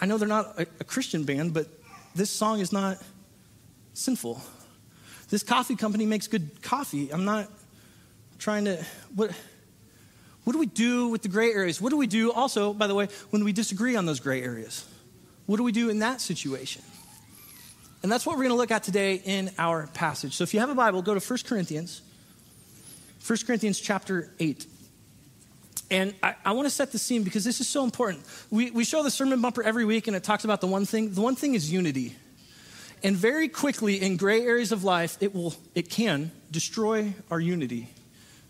I 0.01 0.07
know 0.07 0.19
they're 0.19 0.29
not 0.29 0.59
a, 0.59 0.67
a 0.81 0.85
Christian 0.85 1.25
band, 1.25 1.55
but 1.55 1.69
this 2.15 2.31
song 2.31 2.61
is 2.61 2.73
not 2.73 2.99
sinful. 3.95 4.43
This 5.29 5.43
coffee 5.43 5.77
company 5.77 6.07
makes 6.07 6.27
good 6.27 6.61
coffee. 6.63 7.13
I'm 7.13 7.25
not 7.25 7.49
trying 8.39 8.65
to, 8.65 8.85
what, 9.15 9.31
what 10.45 10.53
do 10.53 10.59
we 10.59 10.67
do 10.67 11.09
with 11.09 11.23
the 11.23 11.29
gray 11.29 11.53
areas? 11.53 11.81
What 11.81 11.91
do 11.91 11.97
we 11.97 12.09
do 12.09 12.33
also, 12.33 12.73
by 12.73 12.89
the 12.89 12.95
way, 12.95 13.09
when 13.31 13.45
we 13.45 13.53
disagree 13.53 13.95
on 13.95 14.07
those 14.07 14.19
gray 14.19 14.43
areas? 14.43 14.85
What 15.47 15.59
do 15.59 15.63
we 15.63 15.73
do 15.73 15.89
in 15.91 16.01
that 16.01 16.21
situation? 16.21 16.83
And 18.03 18.11
that's 18.11 18.25
what 18.25 18.37
we're 18.37 18.45
going 18.45 18.55
to 18.55 18.57
look 18.57 18.71
at 18.71 18.83
today 18.83 19.21
in 19.25 19.51
our 19.59 19.87
passage. 19.89 20.35
So 20.35 20.43
if 20.43 20.55
you 20.55 20.61
have 20.61 20.71
a 20.71 20.75
Bible, 20.75 21.03
go 21.03 21.19
to 21.19 21.21
1 21.21 21.39
Corinthians, 21.47 22.03
1 23.27 23.39
Corinthians 23.47 23.79
chapter 23.79 24.33
8. 24.39 24.67
And 25.91 26.15
I, 26.23 26.35
I, 26.45 26.53
want 26.53 26.67
to 26.67 26.71
set 26.71 26.93
the 26.93 26.99
scene 26.99 27.25
because 27.25 27.45
this 27.45 27.61
is 27.61 27.69
so 27.69 27.85
important. 27.85 28.25
We, 28.51 28.71
we 28.71 28.85
show 28.85 29.03
the 29.03 29.11
sermon 29.11 29.43
bumper 29.43 29.63
every 29.63 29.85
week 29.85 30.07
and 30.07 30.17
it 30.17 30.23
talks 30.23 30.45
about 30.45 30.61
the 30.61 30.67
one 30.67 30.87
thing. 30.87 31.13
The 31.13 31.21
one 31.21 31.35
thing 31.35 31.55
is 31.55 31.71
unity. 31.71 32.17
And 33.03 33.17
very 33.17 33.49
quickly 33.49 34.01
in 34.01 34.17
gray 34.17 34.43
areas 34.43 34.73
of 34.73 34.85
life, 34.85 35.19
it 35.21 35.35
will, 35.35 35.55
it 35.75 35.91
can 35.91 36.31
destroy 36.51 37.13
our 37.31 37.41
unity 37.41 37.89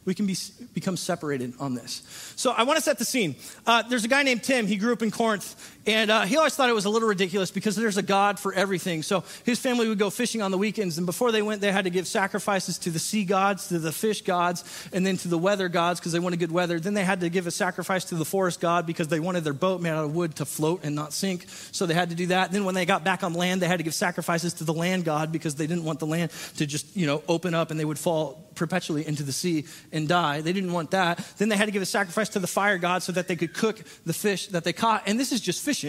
we 0.04 0.14
can 0.14 0.26
be, 0.26 0.37
become 0.75 0.97
separated 0.97 1.52
on 1.61 1.75
this. 1.75 2.02
So 2.37 2.52
I 2.52 2.62
want 2.62 2.78
to 2.78 2.83
set 2.83 2.99
the 2.99 3.04
scene. 3.04 3.37
Uh, 3.66 3.83
there's 3.83 4.04
a 4.04 4.09
guy 4.09 4.23
named 4.23 4.42
Tim. 4.42 4.66
He 4.66 4.76
grew 4.76 4.92
up 4.92 5.02
in 5.02 5.11
Corinth, 5.11 5.78
and 5.87 6.11
uh, 6.11 6.23
he 6.23 6.37
always 6.37 6.55
thought 6.55 6.69
it 6.69 6.75
was 6.75 6.85
a 6.85 6.91
little 6.91 7.09
ridiculous 7.09 7.51
because 7.51 7.75
there's 7.75 7.97
a 7.97 8.03
God 8.03 8.39
for 8.39 8.53
everything. 8.53 9.03
So 9.03 9.25
his 9.45 9.59
family 9.59 9.89
would 9.89 9.99
go 9.99 10.11
fishing 10.11 10.43
on 10.43 10.51
the 10.51 10.59
weekends, 10.59 10.99
and 10.99 11.07
before 11.07 11.33
they 11.33 11.43
went, 11.43 11.61
they 11.61 11.73
had 11.73 11.85
to 11.85 11.91
give 11.91 12.07
sacrifices 12.07 12.79
to 12.79 12.91
the 12.91 12.99
sea 12.99 13.25
gods, 13.25 13.69
to 13.69 13.79
the 13.79 13.93
fish 13.93 14.23
gods, 14.23 14.89
and 14.93 15.07
then 15.07 15.17
to 15.19 15.29
the 15.29 15.39
weather 15.39 15.69
gods 15.69 15.99
because 15.99 16.13
they 16.13 16.19
wanted 16.19 16.39
good 16.39 16.53
weather. 16.53 16.79
Then 16.79 16.95
they 16.95 17.05
had 17.05 17.21
to 17.21 17.31
give 17.31 17.47
a 17.47 17.51
sacrifice 17.51 18.05
to 18.07 18.15
the 18.15 18.25
forest 18.25 18.61
god 18.61 18.87
because 18.87 19.09
they 19.09 19.21
wanted 19.21 19.45
their 19.45 19.53
boat 19.55 19.81
made 19.81 19.91
out 19.91 20.05
of 20.05 20.15
wood 20.15 20.37
to 20.37 20.45
float 20.45 20.81
and 20.85 20.95
not 20.95 21.13
sink. 21.13 21.47
So 21.73 21.87
they 21.87 21.95
had 21.95 22.11
to 22.11 22.15
do 22.15 22.27
that. 22.27 22.53
Then 22.53 22.65
when 22.65 22.75
they 22.75 22.85
got 22.85 23.03
back 23.03 23.25
on 23.25 23.33
land, 23.33 23.63
they 23.63 23.67
had 23.67 23.79
to 23.79 23.83
give 23.83 23.95
sacrifices 23.95 24.55
to 24.55 24.65
the 24.65 24.75
land 24.75 25.05
god 25.05 25.33
because 25.33 25.55
they 25.55 25.67
didn't 25.67 25.85
want 25.85 25.99
the 25.99 26.07
land 26.07 26.31
to 26.59 26.67
just 26.67 26.95
you 26.95 27.07
know 27.07 27.23
open 27.27 27.55
up 27.55 27.71
and 27.71 27.81
they 27.81 27.85
would 27.85 27.99
fall 27.99 28.51
perpetually 28.55 29.07
into 29.07 29.23
the 29.23 29.33
sea 29.33 29.65
and 29.91 30.07
die. 30.07 30.43
They 30.43 30.53
didn't 30.53 30.73
want 30.73 30.91
that. 30.91 31.27
Then 31.39 31.49
they 31.49 31.57
had 31.57 31.65
to 31.65 31.71
give 31.71 31.81
a 31.81 31.87
sacrifice 31.87 32.29
to 32.31 32.39
the 32.39 32.47
fire 32.47 32.77
god 32.77 33.03
so 33.03 33.11
that 33.13 33.27
they 33.27 33.35
could 33.35 33.55
cook 33.55 33.83
the 34.05 34.13
fish 34.13 34.49
that 34.49 34.65
they 34.65 34.75
caught. 34.75 35.05
And 35.07 35.19
this 35.19 35.33
is 35.33 35.41
just 35.41 35.65
fishing, 35.65 35.80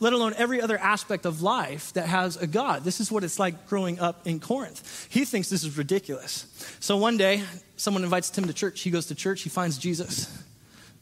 let 0.00 0.12
alone 0.14 0.34
every 0.36 0.60
other 0.60 0.78
aspect 0.78 1.26
of 1.26 1.42
life 1.42 1.92
that 1.92 2.06
has 2.06 2.36
a 2.36 2.46
God. 2.46 2.84
This 2.84 3.00
is 3.00 3.12
what 3.12 3.22
it's 3.22 3.38
like 3.38 3.68
growing 3.68 4.00
up 4.00 4.26
in 4.26 4.40
Corinth. 4.40 5.08
He 5.10 5.24
thinks 5.24 5.50
this 5.50 5.62
is 5.62 5.76
ridiculous. 5.76 6.46
So 6.80 6.96
one 6.96 7.18
day, 7.18 7.42
someone 7.76 8.02
invites 8.02 8.30
Tim 8.30 8.46
to 8.46 8.54
church. 8.54 8.80
He 8.80 8.90
goes 8.90 9.06
to 9.06 9.14
church, 9.14 9.42
he 9.42 9.50
finds 9.50 9.78
Jesus. 9.78 10.44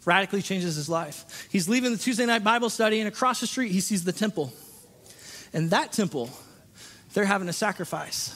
Radically 0.05 0.43
changes 0.43 0.75
his 0.75 0.89
life. 0.89 1.49
He's 1.51 1.69
leaving 1.69 1.93
the 1.93 1.99
Tuesday 1.99 2.25
night 2.25 2.43
Bible 2.43 2.71
study, 2.71 3.01
and 3.01 3.09
across 3.09 3.41
the 3.41 3.47
street, 3.47 3.73
he 3.73 3.81
sees 3.81 4.05
the 4.05 4.13
temple. 4.13 4.53
And 5.53 5.71
that 5.71 5.93
temple, 5.93 6.31
they're 7.13 7.25
having 7.25 7.49
a 7.49 7.53
sacrifice 7.53 8.35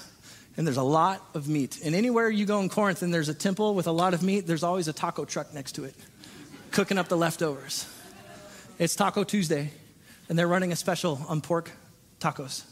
and 0.57 0.67
there's 0.67 0.77
a 0.77 0.83
lot 0.83 1.25
of 1.35 1.49
meat. 1.49 1.81
And 1.83 1.95
anywhere 1.95 2.29
you 2.29 2.45
go 2.45 2.61
in 2.61 2.69
Corinth 2.69 3.03
and 3.03 3.13
there's 3.13 3.29
a 3.29 3.35
temple 3.35 3.75
with 3.75 3.87
a 3.87 3.93
lot 3.93 4.13
of 4.15 4.23
meat, 4.23 4.47
there's 4.47 4.63
always 4.63 4.89
a 4.89 4.93
taco 4.93 5.25
truck 5.25 5.55
next 5.55 5.73
to 5.73 5.85
it, 5.85 5.95
cooking 6.73 6.99
up 6.99 7.09
the 7.09 7.17
leftovers. 7.17 7.87
It's 8.83 8.97
Taco 8.97 9.23
Tuesday, 9.23 9.71
and 10.29 10.37
they're 10.37 10.49
running 10.49 10.73
a 10.73 10.77
special 10.77 11.25
on 11.29 11.41
pork 11.41 11.71
tacos. 12.19 12.65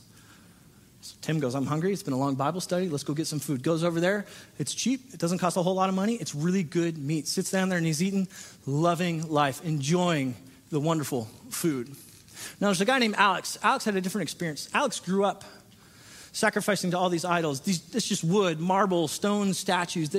So 1.02 1.14
Tim 1.20 1.38
goes, 1.38 1.54
I'm 1.54 1.66
hungry. 1.66 1.92
It's 1.92 2.02
been 2.02 2.14
a 2.14 2.18
long 2.18 2.34
Bible 2.34 2.60
study. 2.60 2.88
Let's 2.88 3.04
go 3.04 3.14
get 3.14 3.28
some 3.28 3.38
food. 3.38 3.62
Goes 3.62 3.84
over 3.84 4.00
there. 4.00 4.26
It's 4.58 4.74
cheap. 4.74 5.14
It 5.14 5.20
doesn't 5.20 5.38
cost 5.38 5.56
a 5.56 5.62
whole 5.62 5.74
lot 5.74 5.88
of 5.88 5.94
money. 5.94 6.14
It's 6.14 6.34
really 6.34 6.64
good 6.64 6.98
meat. 6.98 7.28
Sits 7.28 7.52
down 7.52 7.68
there 7.68 7.78
and 7.78 7.86
he's 7.86 8.02
eating, 8.02 8.26
loving 8.66 9.30
life, 9.30 9.64
enjoying 9.64 10.34
the 10.70 10.80
wonderful 10.80 11.28
food. 11.48 11.86
Now, 12.60 12.66
there's 12.66 12.80
a 12.80 12.86
guy 12.86 12.98
named 12.98 13.14
Alex. 13.16 13.56
Alex 13.62 13.84
had 13.84 13.94
a 13.94 14.00
different 14.00 14.24
experience. 14.24 14.68
Alex 14.74 14.98
grew 14.98 15.24
up 15.24 15.44
sacrificing 16.32 16.92
to 16.92 16.98
all 16.98 17.08
these 17.08 17.24
idols. 17.24 17.60
These, 17.60 17.80
just 17.80 18.22
wood, 18.24 18.60
marble, 18.60 19.08
stone 19.08 19.54
statues. 19.54 20.10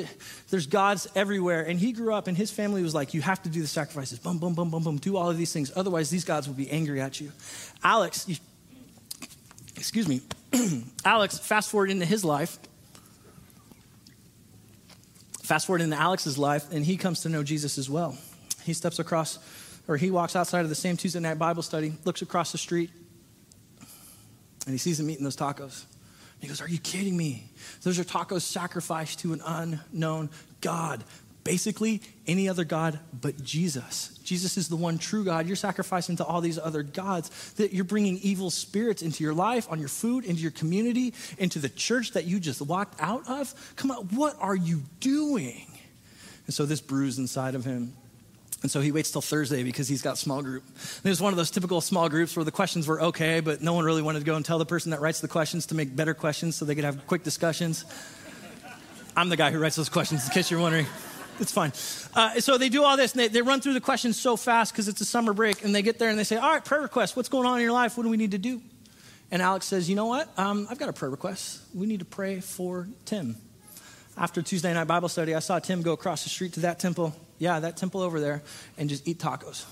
There's 0.49 0.67
gods 0.67 1.07
everywhere. 1.15 1.63
And 1.63 1.79
he 1.79 1.91
grew 1.91 2.13
up, 2.13 2.27
and 2.27 2.37
his 2.37 2.51
family 2.51 2.83
was 2.83 2.93
like, 2.93 3.13
You 3.13 3.21
have 3.21 3.41
to 3.43 3.49
do 3.49 3.61
the 3.61 3.67
sacrifices. 3.67 4.19
Boom, 4.19 4.37
boom, 4.37 4.53
boom, 4.53 4.69
boom, 4.69 4.83
boom. 4.83 4.97
Do 4.97 5.17
all 5.17 5.29
of 5.29 5.37
these 5.37 5.53
things. 5.53 5.71
Otherwise, 5.75 6.09
these 6.09 6.25
gods 6.25 6.47
will 6.47 6.55
be 6.55 6.69
angry 6.69 7.01
at 7.01 7.21
you. 7.21 7.31
Alex, 7.83 8.27
you, 8.27 8.35
excuse 9.75 10.07
me, 10.07 10.21
Alex, 11.05 11.39
fast 11.39 11.69
forward 11.69 11.91
into 11.91 12.05
his 12.05 12.25
life. 12.25 12.59
Fast 15.43 15.67
forward 15.67 15.81
into 15.81 15.97
Alex's 15.97 16.37
life, 16.37 16.71
and 16.71 16.85
he 16.85 16.95
comes 16.95 17.21
to 17.21 17.29
know 17.29 17.43
Jesus 17.43 17.77
as 17.77 17.89
well. 17.89 18.17
He 18.63 18.73
steps 18.73 18.99
across, 18.99 19.39
or 19.87 19.97
he 19.97 20.11
walks 20.11 20.35
outside 20.35 20.61
of 20.61 20.69
the 20.69 20.75
same 20.75 20.95
Tuesday 20.95 21.19
night 21.19 21.39
Bible 21.39 21.63
study, 21.63 21.93
looks 22.05 22.21
across 22.21 22.51
the 22.51 22.57
street, 22.57 22.89
and 24.65 24.73
he 24.73 24.77
sees 24.77 24.99
him 24.99 25.09
eating 25.09 25.23
those 25.23 25.35
tacos. 25.35 25.85
He 26.41 26.47
goes, 26.47 26.59
Are 26.59 26.67
you 26.67 26.79
kidding 26.79 27.15
me? 27.15 27.49
Those 27.83 27.99
are 27.99 28.03
tacos 28.03 28.41
sacrificed 28.41 29.19
to 29.19 29.33
an 29.33 29.41
unknown 29.45 30.29
God. 30.59 31.03
Basically, 31.43 32.01
any 32.27 32.49
other 32.49 32.63
God 32.63 32.99
but 33.19 33.41
Jesus. 33.43 34.19
Jesus 34.23 34.57
is 34.57 34.67
the 34.67 34.75
one 34.75 34.99
true 34.99 35.23
God. 35.23 35.47
You're 35.47 35.55
sacrificing 35.55 36.17
to 36.17 36.25
all 36.25 36.39
these 36.39 36.59
other 36.59 36.83
gods. 36.83 37.53
That 37.53 37.73
you're 37.73 37.83
bringing 37.83 38.17
evil 38.17 38.49
spirits 38.51 39.01
into 39.01 39.23
your 39.23 39.33
life, 39.33 39.67
on 39.71 39.79
your 39.79 39.89
food, 39.89 40.23
into 40.23 40.41
your 40.41 40.51
community, 40.51 41.13
into 41.39 41.57
the 41.57 41.69
church 41.69 42.11
that 42.11 42.25
you 42.25 42.39
just 42.39 42.61
walked 42.61 42.99
out 42.99 43.27
of. 43.27 43.53
Come 43.75 43.89
on, 43.89 44.07
what 44.09 44.35
are 44.39 44.55
you 44.55 44.83
doing? 44.99 45.65
And 46.45 46.53
so 46.53 46.65
this 46.65 46.81
bruise 46.81 47.17
inside 47.17 47.55
of 47.55 47.65
him 47.65 47.93
and 48.61 48.69
so 48.69 48.79
he 48.79 48.91
waits 48.91 49.09
till 49.09 49.21
Thursday 49.21 49.63
because 49.63 49.87
he's 49.87 50.03
got 50.03 50.17
small 50.17 50.41
group. 50.43 50.63
And 50.67 51.05
it 51.05 51.09
was 51.09 51.21
one 51.21 51.33
of 51.33 51.37
those 51.37 51.49
typical 51.49 51.81
small 51.81 52.09
groups 52.09 52.35
where 52.35 52.45
the 52.45 52.51
questions 52.51 52.87
were 52.87 53.01
okay, 53.01 53.39
but 53.39 53.61
no 53.61 53.73
one 53.73 53.85
really 53.85 54.03
wanted 54.03 54.19
to 54.19 54.25
go 54.25 54.35
and 54.35 54.45
tell 54.45 54.59
the 54.59 54.65
person 54.65 54.91
that 54.91 55.01
writes 55.01 55.19
the 55.19 55.27
questions 55.27 55.65
to 55.67 55.75
make 55.75 55.95
better 55.95 56.13
questions 56.13 56.55
so 56.55 56.65
they 56.65 56.75
could 56.75 56.83
have 56.83 57.07
quick 57.07 57.23
discussions. 57.23 57.85
I'm 59.17 59.29
the 59.29 59.37
guy 59.37 59.51
who 59.51 59.59
writes 59.59 59.75
those 59.75 59.89
questions, 59.89 60.25
in 60.25 60.31
case 60.31 60.51
you're 60.51 60.59
wondering. 60.59 60.85
It's 61.39 61.51
fine. 61.51 61.73
Uh, 62.13 62.39
so 62.39 62.59
they 62.59 62.69
do 62.69 62.83
all 62.83 62.97
this, 62.97 63.13
and 63.13 63.21
they, 63.21 63.27
they 63.27 63.41
run 63.41 63.61
through 63.61 63.73
the 63.73 63.81
questions 63.81 64.19
so 64.19 64.37
fast 64.37 64.71
because 64.71 64.87
it's 64.87 65.01
a 65.01 65.05
summer 65.05 65.33
break, 65.33 65.63
and 65.63 65.73
they 65.73 65.81
get 65.81 65.97
there 65.97 66.09
and 66.09 66.19
they 66.19 66.23
say, 66.23 66.37
All 66.37 66.51
right, 66.51 66.63
prayer 66.63 66.81
request. 66.81 67.15
What's 67.15 67.29
going 67.29 67.47
on 67.47 67.57
in 67.57 67.63
your 67.63 67.71
life? 67.71 67.97
What 67.97 68.03
do 68.03 68.09
we 68.09 68.17
need 68.17 68.31
to 68.31 68.37
do? 68.37 68.61
And 69.31 69.41
Alex 69.41 69.65
says, 69.65 69.89
You 69.89 69.95
know 69.95 70.05
what? 70.05 70.29
Um, 70.37 70.67
I've 70.69 70.77
got 70.77 70.87
a 70.87 70.93
prayer 70.93 71.09
request. 71.09 71.61
We 71.73 71.87
need 71.87 71.99
to 71.99 72.05
pray 72.05 72.41
for 72.41 72.87
Tim. 73.05 73.37
After 74.15 74.43
Tuesday 74.43 74.71
night 74.71 74.83
Bible 74.85 75.09
study, 75.09 75.33
I 75.33 75.39
saw 75.39 75.57
Tim 75.57 75.81
go 75.81 75.93
across 75.93 76.23
the 76.23 76.29
street 76.29 76.53
to 76.53 76.59
that 76.59 76.79
temple 76.79 77.15
yeah, 77.41 77.59
that 77.59 77.75
temple 77.75 78.01
over 78.01 78.19
there, 78.19 78.43
and 78.77 78.87
just 78.87 79.07
eat 79.07 79.17
tacos. 79.17 79.65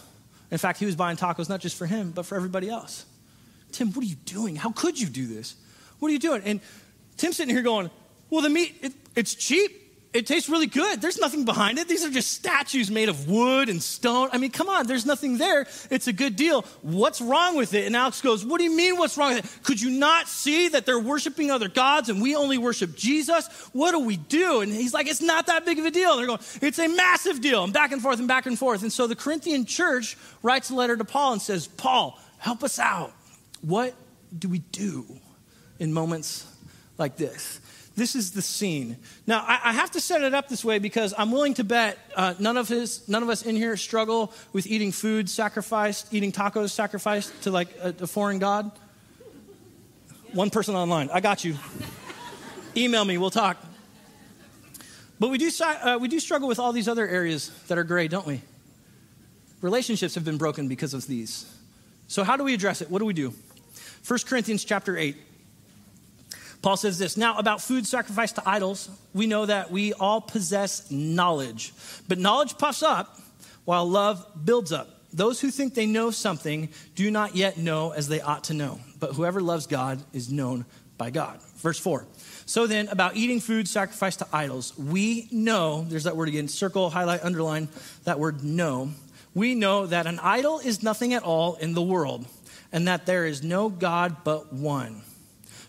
In 0.50 0.58
fact, 0.58 0.80
he 0.80 0.88
was 0.88 0.96
buying 0.96 1.18
tacos 1.18 1.50
not 1.50 1.60
just 1.60 1.78
for 1.78 1.86
him, 1.86 2.10
but 2.10 2.26
for 2.26 2.36
everybody 2.36 2.68
else. 2.68 3.06
Tim, 3.72 3.94
what 3.94 4.04
are 4.04 4.08
you 4.08 4.16
doing? 4.26 4.56
How 4.56 4.72
could 4.72 5.00
you 5.00 5.08
do 5.08 5.28
this? 5.28 5.56
What 6.00 6.10
are 6.10 6.12
you 6.12 6.18
doing? 6.18 6.42
And 6.46 6.62
Tim's 7.18 7.38
sitting 7.38 7.54
here 7.54 7.64
going, 7.64 7.92
Well, 8.32 8.42
the 8.42 8.50
meat, 8.50 8.76
it, 8.82 8.94
it's 9.16 9.36
cheap 9.36 9.79
it 10.12 10.26
tastes 10.26 10.50
really 10.50 10.66
good. 10.66 11.02
There's 11.02 11.20
nothing 11.20 11.46
behind 11.46 11.78
it. 11.78 11.88
These 11.88 12.04
are 12.04 12.10
just 12.10 12.32
statues 12.32 12.90
made 12.90 13.10
of 13.10 13.30
wood 13.30 13.70
and 13.70 13.82
stone. 13.82 14.30
I 14.34 14.40
mean, 14.40 14.50
come 14.50 14.68
on, 14.68 14.88
there's 14.88 15.06
nothing 15.06 15.38
there. 15.38 15.68
It's 15.92 16.08
a 16.08 16.14
good 16.14 16.36
deal. 16.36 16.64
What's 16.82 17.22
wrong 17.22 17.56
with 17.56 17.76
it? 17.76 17.86
And 17.86 17.96
Alex 17.96 18.20
goes, 18.20 18.44
What 18.44 18.58
do 18.58 18.64
you 18.64 18.76
mean, 18.76 18.98
what's 18.98 19.18
wrong 19.18 19.36
with 19.36 19.46
it? 19.46 19.64
Could 19.64 19.80
you 19.80 19.92
not 19.92 20.28
see 20.28 20.70
that 20.70 20.88
they're 20.88 21.00
worshiping 21.00 21.52
other 21.52 21.70
gods 21.70 22.10
and 22.10 22.24
we 22.24 22.36
only 22.36 22.58
worship 22.58 22.96
Jesus? 22.96 23.48
What 23.72 23.92
do 23.92 24.00
we 24.00 24.18
do? 24.18 24.62
And 24.62 24.72
he's 24.72 24.96
like, 24.96 25.08
It's 25.08 25.22
not 25.22 25.46
that 25.46 25.64
big 25.64 25.78
of 25.78 25.86
a 25.86 25.92
deal. 25.92 26.12
And 26.12 26.20
they're 26.20 26.28
going, 26.28 26.42
It's 26.60 26.80
a 26.80 26.88
massive 26.88 27.40
deal. 27.40 27.64
And 27.64 27.72
back 27.72 27.92
and 27.92 28.02
forth 28.02 28.18
and 28.18 28.28
back 28.28 28.48
and 28.48 28.58
forth. 28.58 28.82
And 28.82 28.92
so 28.92 29.06
the 29.06 29.16
Corinthian 29.16 29.66
church 29.66 30.18
writes 30.42 30.72
a 30.72 30.76
letter 30.76 30.98
to 30.98 31.06
Paul 31.06 31.34
and 31.34 31.42
says, 31.42 31.68
Paul, 31.68 32.20
help 32.40 32.64
us 32.64 32.80
out. 32.80 33.14
What 33.62 33.94
do 34.38 34.50
we 34.50 34.60
do 34.60 35.06
in 35.78 35.94
moments 35.94 36.48
like 36.98 37.16
this? 37.16 37.60
This 38.00 38.16
is 38.16 38.32
the 38.32 38.42
scene. 38.42 38.96
Now, 39.28 39.44
I, 39.46 39.60
I, 39.62 39.74
have 39.74 39.92
to 39.92 40.00
set 40.00 40.22
it 40.22 40.34
up 40.34 40.48
this 40.48 40.64
way 40.64 40.80
because 40.80 41.14
I'm 41.18 41.34
willing 41.34 41.54
to 41.56 41.66
bet 41.66 41.98
uh, 42.16 42.34
none, 42.40 42.56
of 42.56 42.70
his, 42.70 43.06
none 43.10 43.24
of 43.24 43.28
us 43.28 43.42
in 43.42 43.58
here 43.58 43.76
struggle 43.76 44.32
with 44.54 44.68
eating 44.68 44.94
food 44.94 45.30
sacrificed, 45.30 46.14
eating 46.14 46.32
tacos 46.32 46.70
sacrificed 46.70 47.44
to 47.44 47.52
like 47.52 47.68
a, 47.82 47.94
a 48.00 48.08
foreign 48.08 48.40
god. 48.40 48.72
One 50.32 50.50
person 50.50 50.76
online. 50.76 51.10
I 51.12 51.20
got 51.20 51.44
you. 51.44 51.58
Email 52.78 53.04
me, 53.04 53.18
we'll 53.18 53.32
talk. 53.32 53.62
But 55.20 55.30
we 55.30 55.38
do, 55.38 55.52
uh, 55.62 55.98
we 56.00 56.08
do 56.08 56.22
struggle 56.22 56.48
with 56.48 56.58
all 56.58 56.72
these 56.72 56.88
other 56.88 57.06
areas 57.06 57.52
that 57.68 57.78
are 57.78 57.84
gray, 57.84 58.08
don't 58.08 58.26
we? 58.26 58.40
Relationships 59.60 60.16
have 60.16 60.24
been 60.24 60.38
broken 60.38 60.70
because 60.70 60.94
of 60.94 61.06
these. 61.06 61.54
So, 62.08 62.24
how 62.24 62.38
do 62.38 62.46
we 62.46 62.54
address 62.54 62.82
it? 62.82 62.90
What 62.90 63.00
do 63.00 63.06
we 63.06 63.14
do? 63.14 63.34
1 64.08 64.20
Corinthians 64.26 64.64
chapter 64.64 64.98
8. 64.98 65.18
Paul 66.62 66.78
says 66.78 67.00
this 67.00 67.18
Now, 67.18 67.38
about 67.38 67.62
food 67.62 67.88
sacrificed 67.88 68.36
to 68.36 68.50
idols, 68.50 68.90
we 69.14 69.28
know 69.28 69.46
that 69.46 69.72
we 69.72 69.94
all 69.94 70.22
possess 70.22 70.90
knowledge. 70.92 71.74
But 72.08 72.18
knowledge 72.18 72.58
puffs 72.58 72.84
up 72.84 73.20
while 73.66 73.88
love 73.90 74.26
builds 74.44 74.72
up. 74.72 74.90
Those 75.12 75.42
who 75.42 75.50
think 75.50 75.74
they 75.74 75.86
know 75.86 76.12
something 76.12 76.70
do 76.96 77.10
not 77.10 77.36
yet 77.36 77.58
know 77.58 77.92
as 77.92 78.08
they 78.08 78.22
ought 78.22 78.46
to 78.46 78.54
know. 78.54 78.80
But 79.00 79.14
whoever 79.14 79.42
loves 79.42 79.66
God 79.66 80.04
is 80.14 80.32
known 80.32 80.66
by 80.98 81.10
God. 81.10 81.40
Verse 81.58 81.80
4. 81.80 82.06
So 82.46 82.68
then, 82.68 82.88
about 82.90 83.16
eating 83.16 83.40
food 83.40 83.68
sacrificed 83.68 84.20
to 84.20 84.28
idols, 84.34 84.78
we 84.78 85.28
know, 85.32 85.86
there's 85.88 86.04
that 86.04 86.16
word 86.16 86.30
again, 86.30 86.48
circle, 86.48 86.90
highlight, 86.90 87.24
underline 87.24 87.70
that 88.04 88.20
word 88.20 88.44
know. 88.44 88.92
We 89.34 89.56
know 89.56 89.86
that 89.88 90.08
an 90.08 90.20
idol 90.20 90.60
is 90.60 90.84
nothing 90.84 91.14
at 91.14 91.24
all 91.24 91.56
in 91.56 91.74
the 91.74 91.82
world, 91.82 92.28
and 92.72 92.88
that 92.88 93.06
there 93.06 93.26
is 93.26 93.44
no 93.44 93.70
God 93.70 94.18
but 94.24 94.52
one. 94.52 95.02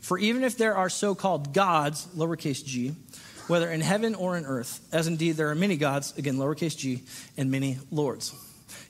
For 0.01 0.19
even 0.19 0.45
if 0.45 0.57
there 0.57 0.77
are 0.77 0.89
so 0.89 1.15
called 1.15 1.53
gods, 1.53 2.07
lowercase 2.17 2.65
g, 2.65 2.95
whether 3.47 3.71
in 3.71 3.81
heaven 3.81 4.15
or 4.15 4.37
in 4.37 4.45
earth, 4.45 4.81
as 4.93 5.07
indeed 5.07 5.33
there 5.33 5.51
are 5.51 5.55
many 5.55 5.77
gods, 5.77 6.17
again, 6.17 6.37
lowercase 6.37 6.77
g, 6.77 7.03
and 7.37 7.51
many 7.51 7.79
lords. 7.91 8.35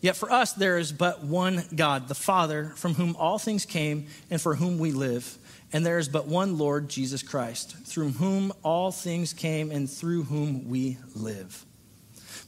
Yet 0.01 0.17
for 0.17 0.31
us 0.31 0.53
there 0.53 0.79
is 0.79 0.93
but 0.93 1.25
one 1.25 1.65
God, 1.75 2.09
the 2.09 2.15
Father, 2.15 2.73
from 2.77 2.95
whom 2.95 3.17
all 3.17 3.39
things 3.39 3.67
came 3.67 4.07
and 4.31 4.41
for 4.41 4.55
whom 4.55 4.79
we 4.79 4.93
live. 4.93 5.37
And 5.73 5.85
there 5.85 5.99
is 5.99 6.09
but 6.09 6.27
one 6.27 6.59
Lord, 6.59 6.89
Jesus 6.89 7.23
Christ, 7.23 7.77
through 7.85 8.11
whom 8.11 8.53
all 8.63 8.93
things 8.93 9.33
came 9.33 9.71
and 9.71 9.89
through 9.89 10.25
whom 10.25 10.69
we 10.69 10.99
live. 11.15 11.65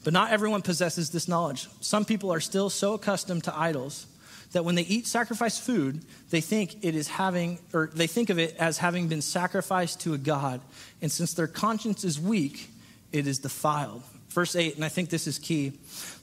But 0.04 0.12
not 0.12 0.32
everyone 0.32 0.62
possesses 0.62 1.10
this 1.10 1.28
knowledge. 1.28 1.68
Some 1.80 2.04
people 2.04 2.32
are 2.32 2.40
still 2.40 2.68
so 2.70 2.94
accustomed 2.94 3.44
to 3.44 3.56
idols 3.56 4.06
that 4.52 4.64
when 4.64 4.74
they 4.74 4.82
eat 4.82 5.06
sacrificed 5.06 5.62
food, 5.62 6.04
they 6.30 6.40
think 6.40 6.84
it 6.84 6.94
is 6.94 7.08
having, 7.08 7.58
or 7.72 7.90
they 7.92 8.06
think 8.06 8.30
of 8.30 8.38
it 8.38 8.56
as 8.56 8.78
having 8.78 9.08
been 9.08 9.22
sacrificed 9.22 10.00
to 10.00 10.14
a 10.14 10.18
God. 10.18 10.60
And 11.00 11.10
since 11.10 11.34
their 11.34 11.46
conscience 11.46 12.04
is 12.04 12.20
weak, 12.20 12.70
it 13.12 13.26
is 13.26 13.38
defiled. 13.38 14.02
Verse 14.28 14.56
8, 14.56 14.76
and 14.76 14.84
I 14.84 14.88
think 14.88 15.10
this 15.10 15.26
is 15.26 15.38
key. 15.38 15.72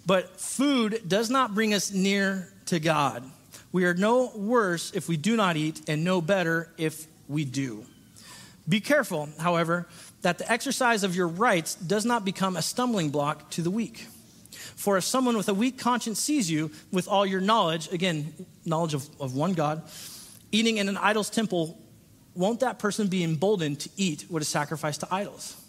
But 0.05 0.39
food 0.39 1.03
does 1.07 1.29
not 1.29 1.53
bring 1.53 1.73
us 1.73 1.91
near 1.91 2.51
to 2.67 2.79
God. 2.79 3.23
We 3.71 3.85
are 3.85 3.93
no 3.93 4.31
worse 4.35 4.91
if 4.93 5.07
we 5.07 5.17
do 5.17 5.35
not 5.35 5.57
eat, 5.57 5.87
and 5.87 6.03
no 6.03 6.21
better 6.21 6.69
if 6.77 7.05
we 7.27 7.45
do. 7.45 7.85
Be 8.67 8.79
careful, 8.79 9.29
however, 9.39 9.87
that 10.21 10.37
the 10.37 10.51
exercise 10.51 11.03
of 11.03 11.15
your 11.15 11.27
rights 11.27 11.75
does 11.75 12.05
not 12.05 12.25
become 12.25 12.57
a 12.57 12.61
stumbling 12.61 13.09
block 13.09 13.49
to 13.51 13.61
the 13.61 13.71
weak. 13.71 14.07
For 14.79 14.95
if 14.95 15.03
someone 15.03 15.35
with 15.35 15.49
a 15.49 15.53
weak 15.53 15.77
conscience 15.77 16.21
sees 16.21 16.49
you 16.49 16.71
with 16.89 17.09
all 17.09 17.25
your 17.25 17.41
knowledge, 17.41 17.91
again, 17.91 18.33
knowledge 18.63 18.93
of, 18.93 19.05
of 19.19 19.35
one 19.35 19.51
God, 19.51 19.83
eating 20.53 20.77
in 20.77 20.87
an 20.87 20.95
idol's 20.95 21.29
temple, 21.29 21.77
won't 22.33 22.61
that 22.61 22.79
person 22.79 23.09
be 23.09 23.21
emboldened 23.21 23.81
to 23.81 23.89
eat 23.97 24.23
what 24.29 24.41
is 24.41 24.47
sacrificed 24.47 25.01
to 25.01 25.13
idols? 25.13 25.61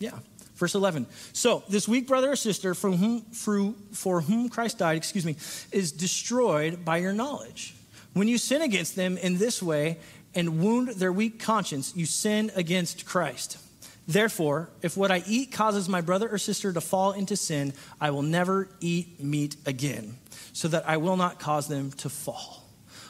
Yeah. 0.00 0.18
Verse 0.56 0.74
11. 0.74 1.06
So, 1.32 1.62
this 1.68 1.86
weak 1.86 2.08
brother 2.08 2.32
or 2.32 2.34
sister 2.34 2.74
from 2.74 2.96
whom, 2.96 3.20
for, 3.26 3.72
for 3.92 4.20
whom 4.20 4.48
Christ 4.48 4.78
died, 4.78 4.96
excuse 4.96 5.24
me, 5.24 5.36
is 5.70 5.92
destroyed 5.92 6.84
by 6.84 6.96
your 6.96 7.12
knowledge. 7.12 7.76
When 8.14 8.26
you 8.26 8.36
sin 8.36 8.62
against 8.62 8.96
them 8.96 9.16
in 9.16 9.38
this 9.38 9.62
way 9.62 9.98
and 10.34 10.58
wound 10.58 10.88
their 10.88 11.12
weak 11.12 11.38
conscience, 11.38 11.94
you 11.94 12.04
sin 12.04 12.50
against 12.56 13.06
Christ. 13.06 13.58
Therefore, 14.08 14.70
if 14.82 14.96
what 14.96 15.10
I 15.10 15.22
eat 15.26 15.50
causes 15.50 15.88
my 15.88 16.00
brother 16.00 16.28
or 16.28 16.38
sister 16.38 16.72
to 16.72 16.80
fall 16.80 17.12
into 17.12 17.36
sin, 17.36 17.72
I 18.00 18.10
will 18.10 18.22
never 18.22 18.68
eat 18.80 19.22
meat 19.22 19.56
again, 19.66 20.16
so 20.52 20.68
that 20.68 20.88
I 20.88 20.98
will 20.98 21.16
not 21.16 21.40
cause 21.40 21.66
them 21.66 21.90
to 21.92 22.08
fall. 22.08 22.62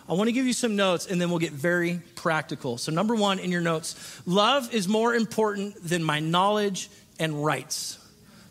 I 0.09 0.15
want 0.15 0.29
to 0.29 0.33
give 0.33 0.47
you 0.47 0.53
some 0.53 0.77
notes 0.77 1.07
and 1.07 1.21
then 1.21 1.31
we'll 1.31 1.41
get 1.41 1.53
very 1.53 2.01
practical. 2.15 2.79
So, 2.79 2.93
number 2.93 3.15
one 3.15 3.39
in 3.39 3.51
your 3.51 3.61
notes 3.61 4.23
love 4.25 4.73
is 4.73 4.89
more 4.89 5.15
important 5.15 5.83
than 5.83 6.03
my 6.03 6.21
knowledge 6.21 6.89
and 7.19 7.45
rights. 7.45 7.99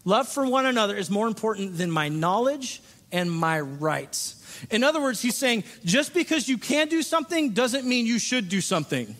Love 0.03 0.27
for 0.27 0.45
one 0.45 0.65
another 0.65 0.95
is 0.95 1.09
more 1.09 1.27
important 1.27 1.77
than 1.77 1.89
my 1.89 2.09
knowledge 2.09 2.81
and 3.11 3.31
my 3.31 3.59
rights. 3.59 4.41
In 4.69 4.83
other 4.83 5.01
words, 5.01 5.21
he's 5.21 5.35
saying 5.35 5.63
just 5.83 6.13
because 6.13 6.47
you 6.47 6.57
can 6.57 6.89
do 6.89 7.01
something 7.01 7.51
doesn't 7.51 7.85
mean 7.85 8.05
you 8.05 8.19
should 8.19 8.49
do 8.49 8.61
something. 8.61 9.15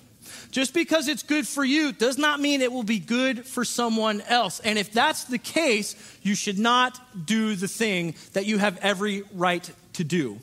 Just 0.56 0.74
because 0.74 1.10
it's 1.10 1.22
good 1.22 1.46
for 1.46 1.66
you 1.66 1.92
does 1.92 2.18
not 2.18 2.40
mean 2.40 2.62
it 2.62 2.72
will 2.72 2.84
be 2.84 2.98
good 2.98 3.46
for 3.46 3.66
someone 3.66 4.22
else. 4.22 4.62
And 4.62 4.80
if 4.80 4.90
that's 4.90 5.26
the 5.26 5.38
case, 5.38 5.98
you 6.22 6.34
should 6.34 6.58
not 6.58 6.98
do 7.26 7.58
the 7.58 7.68
thing 7.68 8.16
that 8.32 8.46
you 8.46 8.58
have 8.58 8.78
every 8.78 9.24
right 9.34 9.70
to 9.96 10.06
do. 10.06 10.40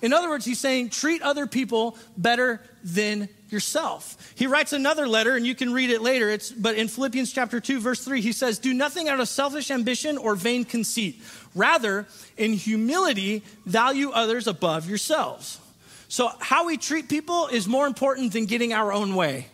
In 0.00 0.12
other 0.12 0.28
words, 0.28 0.44
he's 0.44 0.58
saying 0.58 0.90
treat 0.90 1.22
other 1.22 1.46
people 1.46 1.96
better 2.16 2.60
than 2.82 3.28
yourself. 3.50 4.32
He 4.34 4.48
writes 4.48 4.72
another 4.72 5.06
letter, 5.06 5.36
and 5.36 5.46
you 5.46 5.54
can 5.54 5.72
read 5.72 5.90
it 5.90 6.02
later. 6.02 6.28
It's, 6.28 6.50
but 6.50 6.74
in 6.74 6.88
Philippians 6.88 7.32
chapter 7.32 7.60
2, 7.60 7.78
verse 7.78 8.04
3, 8.04 8.20
he 8.20 8.32
says, 8.32 8.58
Do 8.58 8.74
nothing 8.74 9.08
out 9.08 9.20
of 9.20 9.28
selfish 9.28 9.70
ambition 9.70 10.18
or 10.18 10.34
vain 10.34 10.64
conceit. 10.64 11.22
Rather, 11.54 12.08
in 12.36 12.54
humility, 12.54 13.44
value 13.64 14.10
others 14.10 14.48
above 14.48 14.88
yourselves. 14.88 15.60
So, 16.08 16.32
how 16.40 16.66
we 16.66 16.78
treat 16.78 17.08
people 17.08 17.46
is 17.46 17.68
more 17.68 17.86
important 17.86 18.32
than 18.32 18.46
getting 18.46 18.72
our 18.72 18.92
own 18.92 19.14
way. 19.14 19.46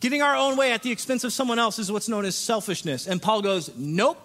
Getting 0.00 0.22
our 0.22 0.36
own 0.36 0.56
way 0.56 0.72
at 0.72 0.82
the 0.82 0.92
expense 0.92 1.24
of 1.24 1.32
someone 1.32 1.58
else 1.58 1.78
is 1.78 1.90
what's 1.90 2.08
known 2.08 2.24
as 2.24 2.36
selfishness. 2.36 3.06
And 3.06 3.20
Paul 3.20 3.42
goes, 3.42 3.70
Nope. 3.76 4.18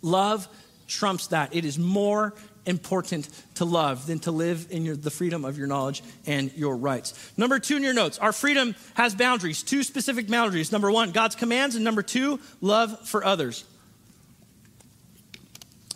Love 0.00 0.48
trumps 0.86 1.28
that. 1.28 1.54
It 1.54 1.64
is 1.64 1.78
more 1.78 2.34
important 2.64 3.28
to 3.56 3.64
love 3.64 4.06
than 4.06 4.20
to 4.20 4.30
live 4.30 4.68
in 4.70 4.84
your, 4.84 4.96
the 4.96 5.10
freedom 5.10 5.44
of 5.44 5.58
your 5.58 5.66
knowledge 5.66 6.02
and 6.26 6.52
your 6.54 6.76
rights. 6.76 7.32
Number 7.36 7.58
two 7.58 7.76
in 7.76 7.82
your 7.82 7.94
notes, 7.94 8.18
our 8.18 8.32
freedom 8.32 8.74
has 8.94 9.14
boundaries, 9.14 9.62
two 9.62 9.82
specific 9.82 10.28
boundaries. 10.28 10.70
Number 10.70 10.90
one, 10.90 11.10
God's 11.10 11.34
commands, 11.34 11.74
and 11.74 11.84
number 11.84 12.02
two, 12.02 12.38
love 12.60 13.08
for 13.08 13.24
others. 13.24 13.64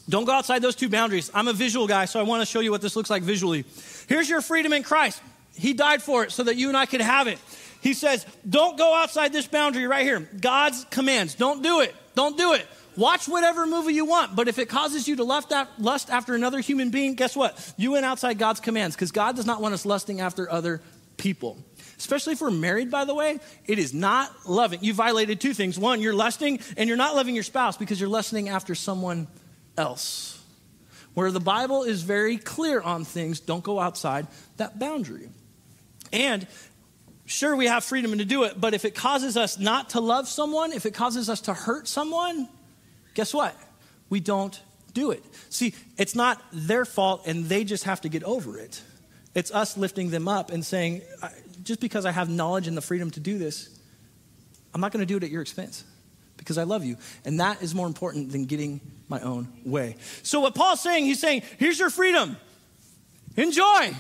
Don't 0.08 0.24
go 0.24 0.32
outside 0.32 0.62
those 0.62 0.76
two 0.76 0.88
boundaries. 0.88 1.30
I'm 1.34 1.48
a 1.48 1.52
visual 1.52 1.86
guy, 1.86 2.04
so 2.04 2.20
I 2.20 2.22
want 2.22 2.42
to 2.42 2.46
show 2.46 2.60
you 2.60 2.70
what 2.70 2.80
this 2.80 2.96
looks 2.96 3.10
like 3.10 3.22
visually. 3.22 3.64
Here's 4.08 4.28
your 4.28 4.40
freedom 4.40 4.72
in 4.72 4.82
Christ. 4.82 5.20
He 5.54 5.72
died 5.72 6.02
for 6.02 6.22
it 6.24 6.32
so 6.32 6.44
that 6.44 6.56
you 6.56 6.68
and 6.68 6.76
I 6.76 6.86
could 6.86 7.00
have 7.00 7.26
it. 7.26 7.38
He 7.80 7.94
says, 7.94 8.26
Don't 8.48 8.76
go 8.76 8.94
outside 8.94 9.32
this 9.32 9.46
boundary 9.46 9.86
right 9.86 10.04
here. 10.04 10.28
God's 10.40 10.84
commands. 10.90 11.34
Don't 11.34 11.62
do 11.62 11.80
it. 11.80 11.94
Don't 12.14 12.36
do 12.36 12.54
it. 12.54 12.66
Watch 12.96 13.28
whatever 13.28 13.66
movie 13.66 13.92
you 13.92 14.06
want, 14.06 14.34
but 14.34 14.48
if 14.48 14.58
it 14.58 14.70
causes 14.70 15.06
you 15.06 15.16
to 15.16 15.24
lust 15.24 16.10
after 16.10 16.34
another 16.34 16.60
human 16.60 16.90
being, 16.90 17.14
guess 17.14 17.36
what? 17.36 17.74
You 17.76 17.92
went 17.92 18.06
outside 18.06 18.38
God's 18.38 18.60
commands 18.60 18.96
because 18.96 19.12
God 19.12 19.36
does 19.36 19.44
not 19.44 19.60
want 19.60 19.74
us 19.74 19.84
lusting 19.84 20.22
after 20.22 20.50
other 20.50 20.80
people. 21.18 21.58
Especially 21.98 22.32
if 22.32 22.40
we're 22.40 22.50
married, 22.50 22.90
by 22.90 23.04
the 23.04 23.14
way, 23.14 23.38
it 23.66 23.78
is 23.78 23.92
not 23.92 24.30
loving. 24.46 24.82
You 24.82 24.94
violated 24.94 25.40
two 25.40 25.52
things. 25.52 25.78
One, 25.78 26.00
you're 26.00 26.14
lusting, 26.14 26.60
and 26.76 26.88
you're 26.88 26.96
not 26.96 27.14
loving 27.14 27.34
your 27.34 27.44
spouse 27.44 27.76
because 27.76 28.00
you're 28.00 28.08
lusting 28.08 28.48
after 28.48 28.74
someone 28.74 29.28
else. 29.76 30.42
Where 31.14 31.30
the 31.30 31.40
Bible 31.40 31.82
is 31.82 32.02
very 32.02 32.36
clear 32.36 32.80
on 32.80 33.04
things, 33.04 33.40
don't 33.40 33.64
go 33.64 33.80
outside 33.80 34.26
that 34.58 34.78
boundary. 34.78 35.30
And 36.12 36.46
sure, 37.26 37.54
we 37.56 37.66
have 37.66 37.84
freedom 37.84 38.16
to 38.16 38.24
do 38.24 38.44
it, 38.44 38.60
but 38.60 38.72
if 38.72 38.84
it 38.84 38.94
causes 38.94 39.36
us 39.36 39.58
not 39.58 39.90
to 39.90 40.00
love 40.00 40.28
someone, 40.28 40.72
if 40.72 40.86
it 40.86 40.94
causes 40.94 41.28
us 41.28 41.42
to 41.42 41.54
hurt 41.54 41.86
someone, 41.86 42.48
guess 43.14 43.34
what? 43.34 43.54
We 44.08 44.20
don't 44.20 44.58
do 44.94 45.10
it. 45.10 45.22
See, 45.50 45.74
it's 45.98 46.14
not 46.14 46.42
their 46.52 46.84
fault 46.84 47.26
and 47.26 47.44
they 47.44 47.64
just 47.64 47.84
have 47.84 48.00
to 48.02 48.08
get 48.08 48.24
over 48.24 48.58
it. 48.58 48.80
It's 49.34 49.50
us 49.50 49.76
lifting 49.76 50.08
them 50.10 50.28
up 50.28 50.50
and 50.50 50.64
saying, 50.64 51.02
just 51.62 51.80
because 51.80 52.06
I 52.06 52.12
have 52.12 52.30
knowledge 52.30 52.68
and 52.68 52.76
the 52.76 52.80
freedom 52.80 53.10
to 53.10 53.20
do 53.20 53.36
this, 53.36 53.68
I'm 54.72 54.80
not 54.80 54.92
going 54.92 55.00
to 55.00 55.06
do 55.06 55.16
it 55.16 55.24
at 55.24 55.30
your 55.30 55.42
expense 55.42 55.84
because 56.36 56.58
I 56.58 56.62
love 56.62 56.84
you. 56.84 56.96
And 57.24 57.40
that 57.40 57.62
is 57.62 57.74
more 57.74 57.86
important 57.86 58.32
than 58.32 58.46
getting 58.46 58.80
my 59.08 59.20
own 59.20 59.48
way. 59.64 59.96
So, 60.22 60.40
what 60.40 60.54
Paul's 60.54 60.80
saying, 60.80 61.04
he's 61.04 61.20
saying, 61.20 61.42
here's 61.58 61.78
your 61.78 61.90
freedom. 61.90 62.36
Enjoy. 63.36 63.94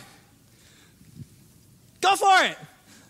Go 2.00 2.16
for 2.16 2.44
it. 2.44 2.56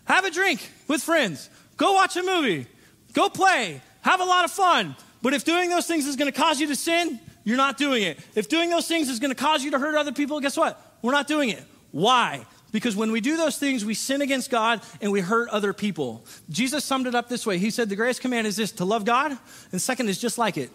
Have 0.07 0.25
a 0.25 0.31
drink 0.31 0.71
with 0.87 1.03
friends. 1.03 1.49
Go 1.75 1.93
watch 1.93 2.15
a 2.15 2.23
movie. 2.23 2.65
Go 3.13 3.29
play. 3.29 3.81
Have 4.01 4.21
a 4.21 4.25
lot 4.25 4.45
of 4.45 4.51
fun. 4.51 4.95
But 5.21 5.33
if 5.33 5.43
doing 5.43 5.69
those 5.69 5.85
things 5.85 6.05
is 6.05 6.15
going 6.15 6.31
to 6.31 6.37
cause 6.37 6.59
you 6.59 6.67
to 6.67 6.75
sin, 6.75 7.19
you're 7.43 7.57
not 7.57 7.77
doing 7.77 8.03
it. 8.03 8.17
If 8.33 8.49
doing 8.49 8.69
those 8.69 8.87
things 8.87 9.09
is 9.09 9.19
going 9.19 9.31
to 9.31 9.35
cause 9.35 9.63
you 9.63 9.71
to 9.71 9.79
hurt 9.79 9.95
other 9.95 10.11
people, 10.11 10.39
guess 10.39 10.57
what? 10.57 10.81
We're 11.01 11.11
not 11.11 11.27
doing 11.27 11.49
it. 11.49 11.63
Why? 11.91 12.45
Because 12.71 12.95
when 12.95 13.11
we 13.11 13.21
do 13.21 13.37
those 13.37 13.57
things, 13.57 13.83
we 13.83 13.93
sin 13.93 14.21
against 14.21 14.49
God 14.49 14.81
and 15.01 15.11
we 15.11 15.19
hurt 15.19 15.49
other 15.49 15.73
people. 15.73 16.25
Jesus 16.49 16.85
summed 16.85 17.07
it 17.07 17.15
up 17.15 17.29
this 17.29 17.45
way 17.45 17.57
He 17.57 17.69
said, 17.69 17.89
The 17.89 17.95
greatest 17.95 18.21
command 18.21 18.47
is 18.47 18.55
this 18.55 18.71
to 18.73 18.85
love 18.85 19.05
God, 19.05 19.37
and 19.71 19.81
second 19.81 20.09
is 20.09 20.19
just 20.19 20.37
like 20.37 20.57
it 20.57 20.69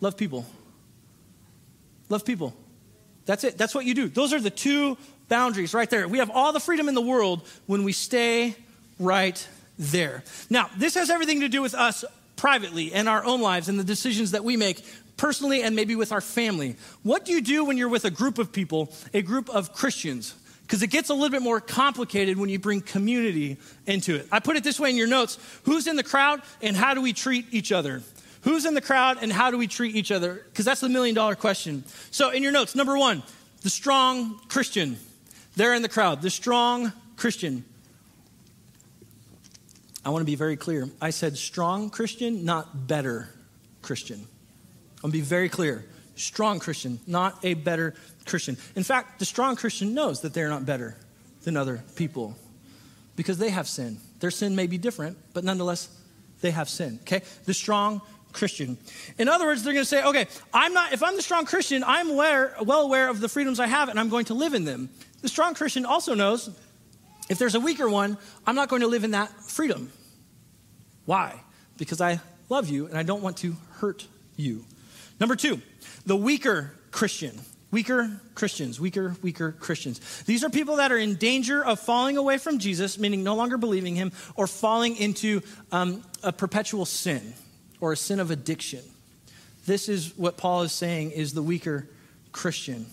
love 0.00 0.16
people. 0.16 0.46
Love 2.08 2.24
people. 2.24 2.54
That's 3.26 3.44
it. 3.44 3.56
That's 3.56 3.74
what 3.74 3.84
you 3.84 3.94
do. 3.94 4.08
Those 4.08 4.32
are 4.32 4.40
the 4.40 4.50
two 4.50 4.96
boundaries 5.30 5.72
right 5.72 5.88
there. 5.88 6.06
We 6.06 6.18
have 6.18 6.30
all 6.30 6.52
the 6.52 6.60
freedom 6.60 6.90
in 6.90 6.94
the 6.94 7.00
world 7.00 7.48
when 7.66 7.84
we 7.84 7.92
stay 7.92 8.54
right 8.98 9.48
there. 9.78 10.22
Now, 10.50 10.68
this 10.76 10.94
has 10.96 11.08
everything 11.08 11.40
to 11.40 11.48
do 11.48 11.62
with 11.62 11.74
us 11.74 12.04
privately 12.36 12.92
and 12.92 13.08
our 13.08 13.24
own 13.24 13.40
lives 13.40 13.70
and 13.70 13.78
the 13.78 13.84
decisions 13.84 14.32
that 14.32 14.44
we 14.44 14.58
make 14.58 14.84
personally 15.16 15.62
and 15.62 15.76
maybe 15.76 15.96
with 15.96 16.12
our 16.12 16.20
family. 16.20 16.76
What 17.02 17.24
do 17.24 17.32
you 17.32 17.40
do 17.40 17.64
when 17.64 17.78
you're 17.78 17.88
with 17.88 18.04
a 18.04 18.10
group 18.10 18.38
of 18.38 18.52
people, 18.52 18.92
a 19.14 19.22
group 19.22 19.48
of 19.48 19.72
Christians? 19.72 20.34
Because 20.62 20.82
it 20.82 20.88
gets 20.88 21.10
a 21.10 21.14
little 21.14 21.30
bit 21.30 21.42
more 21.42 21.60
complicated 21.60 22.38
when 22.38 22.48
you 22.48 22.58
bring 22.58 22.80
community 22.80 23.56
into 23.86 24.16
it. 24.16 24.26
I 24.30 24.40
put 24.40 24.56
it 24.56 24.64
this 24.64 24.78
way 24.78 24.90
in 24.90 24.96
your 24.96 25.08
notes 25.08 25.38
who's 25.64 25.86
in 25.86 25.96
the 25.96 26.04
crowd 26.04 26.42
and 26.62 26.76
how 26.76 26.94
do 26.94 27.00
we 27.00 27.12
treat 27.12 27.46
each 27.50 27.72
other? 27.72 28.02
Who's 28.42 28.64
in 28.64 28.74
the 28.74 28.80
crowd 28.80 29.18
and 29.20 29.32
how 29.32 29.50
do 29.50 29.58
we 29.58 29.66
treat 29.66 29.94
each 29.94 30.10
other? 30.10 30.42
Because 30.50 30.64
that's 30.64 30.80
the 30.80 30.88
million 30.88 31.14
dollar 31.14 31.34
question. 31.34 31.84
So, 32.10 32.30
in 32.30 32.42
your 32.42 32.52
notes, 32.52 32.74
number 32.74 32.96
one, 32.96 33.22
the 33.62 33.70
strong 33.70 34.40
Christian. 34.48 34.96
They're 35.60 35.74
in 35.74 35.82
the 35.82 35.90
crowd. 35.90 36.22
The 36.22 36.30
strong 36.30 36.90
Christian. 37.16 37.66
I 40.02 40.08
want 40.08 40.22
to 40.22 40.24
be 40.24 40.34
very 40.34 40.56
clear. 40.56 40.88
I 41.02 41.10
said 41.10 41.36
strong 41.36 41.90
Christian, 41.90 42.46
not 42.46 42.86
better 42.86 43.28
Christian. 43.82 44.20
I 44.20 45.00
want 45.02 45.12
to 45.12 45.18
be 45.18 45.20
very 45.20 45.50
clear. 45.50 45.84
Strong 46.16 46.60
Christian, 46.60 46.98
not 47.06 47.44
a 47.44 47.52
better 47.52 47.92
Christian. 48.24 48.56
In 48.74 48.84
fact, 48.84 49.18
the 49.18 49.26
strong 49.26 49.54
Christian 49.54 49.92
knows 49.92 50.22
that 50.22 50.32
they're 50.32 50.48
not 50.48 50.64
better 50.64 50.96
than 51.42 51.58
other 51.58 51.84
people 51.94 52.36
because 53.14 53.36
they 53.36 53.50
have 53.50 53.68
sin. 53.68 53.98
Their 54.20 54.30
sin 54.30 54.56
may 54.56 54.66
be 54.66 54.78
different, 54.78 55.18
but 55.34 55.44
nonetheless, 55.44 55.90
they 56.40 56.52
have 56.52 56.70
sin. 56.70 57.00
Okay? 57.02 57.20
The 57.44 57.52
strong 57.52 58.00
Christian. 58.32 58.78
In 59.18 59.28
other 59.28 59.46
words, 59.46 59.62
they're 59.62 59.72
going 59.72 59.84
to 59.84 59.88
say, 59.88 60.02
okay, 60.04 60.26
I'm 60.52 60.72
not, 60.72 60.92
if 60.92 61.02
I'm 61.02 61.16
the 61.16 61.22
strong 61.22 61.44
Christian, 61.44 61.84
I'm 61.84 62.10
aware, 62.10 62.54
well 62.62 62.82
aware 62.82 63.08
of 63.08 63.20
the 63.20 63.28
freedoms 63.28 63.60
I 63.60 63.66
have 63.66 63.88
and 63.88 63.98
I'm 63.98 64.08
going 64.08 64.26
to 64.26 64.34
live 64.34 64.54
in 64.54 64.64
them. 64.64 64.90
The 65.22 65.28
strong 65.28 65.54
Christian 65.54 65.84
also 65.84 66.14
knows 66.14 66.50
if 67.28 67.38
there's 67.38 67.54
a 67.54 67.60
weaker 67.60 67.88
one, 67.88 68.18
I'm 68.46 68.54
not 68.54 68.68
going 68.68 68.82
to 68.82 68.88
live 68.88 69.04
in 69.04 69.12
that 69.12 69.30
freedom. 69.44 69.92
Why? 71.04 71.40
Because 71.76 72.00
I 72.00 72.20
love 72.48 72.68
you 72.68 72.86
and 72.86 72.96
I 72.96 73.02
don't 73.02 73.22
want 73.22 73.38
to 73.38 73.56
hurt 73.74 74.06
you. 74.36 74.64
Number 75.18 75.36
two, 75.36 75.60
the 76.06 76.16
weaker 76.16 76.72
Christian. 76.90 77.38
Weaker 77.72 78.20
Christians, 78.34 78.80
weaker, 78.80 79.14
weaker 79.22 79.52
Christians. 79.52 80.00
These 80.24 80.42
are 80.42 80.50
people 80.50 80.76
that 80.76 80.90
are 80.90 80.98
in 80.98 81.14
danger 81.14 81.64
of 81.64 81.78
falling 81.78 82.16
away 82.16 82.38
from 82.38 82.58
Jesus, 82.58 82.98
meaning 82.98 83.22
no 83.22 83.36
longer 83.36 83.58
believing 83.58 83.94
him, 83.94 84.10
or 84.34 84.48
falling 84.48 84.96
into 84.96 85.42
um, 85.70 86.02
a 86.24 86.32
perpetual 86.32 86.84
sin 86.84 87.32
or 87.80 87.92
a 87.92 87.96
sin 87.96 88.20
of 88.20 88.30
addiction. 88.30 88.80
This 89.66 89.88
is 89.88 90.16
what 90.16 90.36
Paul 90.36 90.62
is 90.62 90.72
saying 90.72 91.12
is 91.12 91.32
the 91.32 91.42
weaker 91.42 91.88
Christian. 92.32 92.86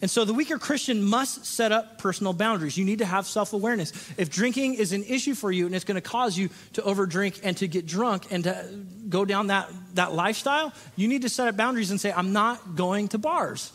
And 0.00 0.10
so 0.10 0.24
the 0.24 0.32
weaker 0.32 0.58
Christian 0.58 1.02
must 1.02 1.44
set 1.44 1.72
up 1.72 1.98
personal 1.98 2.32
boundaries. 2.32 2.76
You 2.78 2.84
need 2.84 2.98
to 2.98 3.04
have 3.04 3.26
self 3.26 3.52
awareness. 3.52 3.92
If 4.16 4.30
drinking 4.30 4.74
is 4.74 4.92
an 4.92 5.04
issue 5.04 5.34
for 5.34 5.52
you 5.52 5.66
and 5.66 5.74
it's 5.74 5.84
going 5.84 5.96
to 5.96 6.00
cause 6.00 6.36
you 6.38 6.48
to 6.74 6.82
overdrink 6.82 7.40
and 7.42 7.56
to 7.58 7.68
get 7.68 7.86
drunk 7.86 8.26
and 8.30 8.44
to 8.44 8.84
go 9.08 9.24
down 9.24 9.48
that, 9.48 9.70
that 9.94 10.12
lifestyle, 10.12 10.72
you 10.96 11.08
need 11.08 11.22
to 11.22 11.28
set 11.28 11.48
up 11.48 11.56
boundaries 11.56 11.90
and 11.90 12.00
say, 12.00 12.12
I'm 12.12 12.32
not 12.32 12.76
going 12.76 13.08
to 13.08 13.18
bars. 13.18 13.72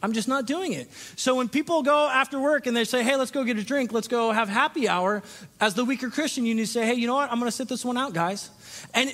I'm 0.00 0.12
just 0.12 0.28
not 0.28 0.46
doing 0.46 0.72
it. 0.72 0.88
So 1.16 1.34
when 1.34 1.48
people 1.48 1.82
go 1.82 2.08
after 2.08 2.38
work 2.38 2.66
and 2.66 2.76
they 2.76 2.84
say, 2.84 3.02
hey, 3.02 3.16
let's 3.16 3.32
go 3.32 3.42
get 3.42 3.58
a 3.58 3.64
drink, 3.64 3.92
let's 3.92 4.06
go 4.06 4.30
have 4.30 4.48
happy 4.48 4.88
hour, 4.88 5.24
as 5.60 5.74
the 5.74 5.84
weaker 5.84 6.08
Christian, 6.08 6.46
you 6.46 6.54
need 6.54 6.66
to 6.66 6.72
say, 6.72 6.86
hey, 6.86 6.94
you 6.94 7.08
know 7.08 7.16
what? 7.16 7.32
I'm 7.32 7.40
going 7.40 7.50
to 7.50 7.56
sit 7.56 7.68
this 7.68 7.84
one 7.84 7.96
out, 7.96 8.12
guys. 8.12 8.50
And 8.94 9.12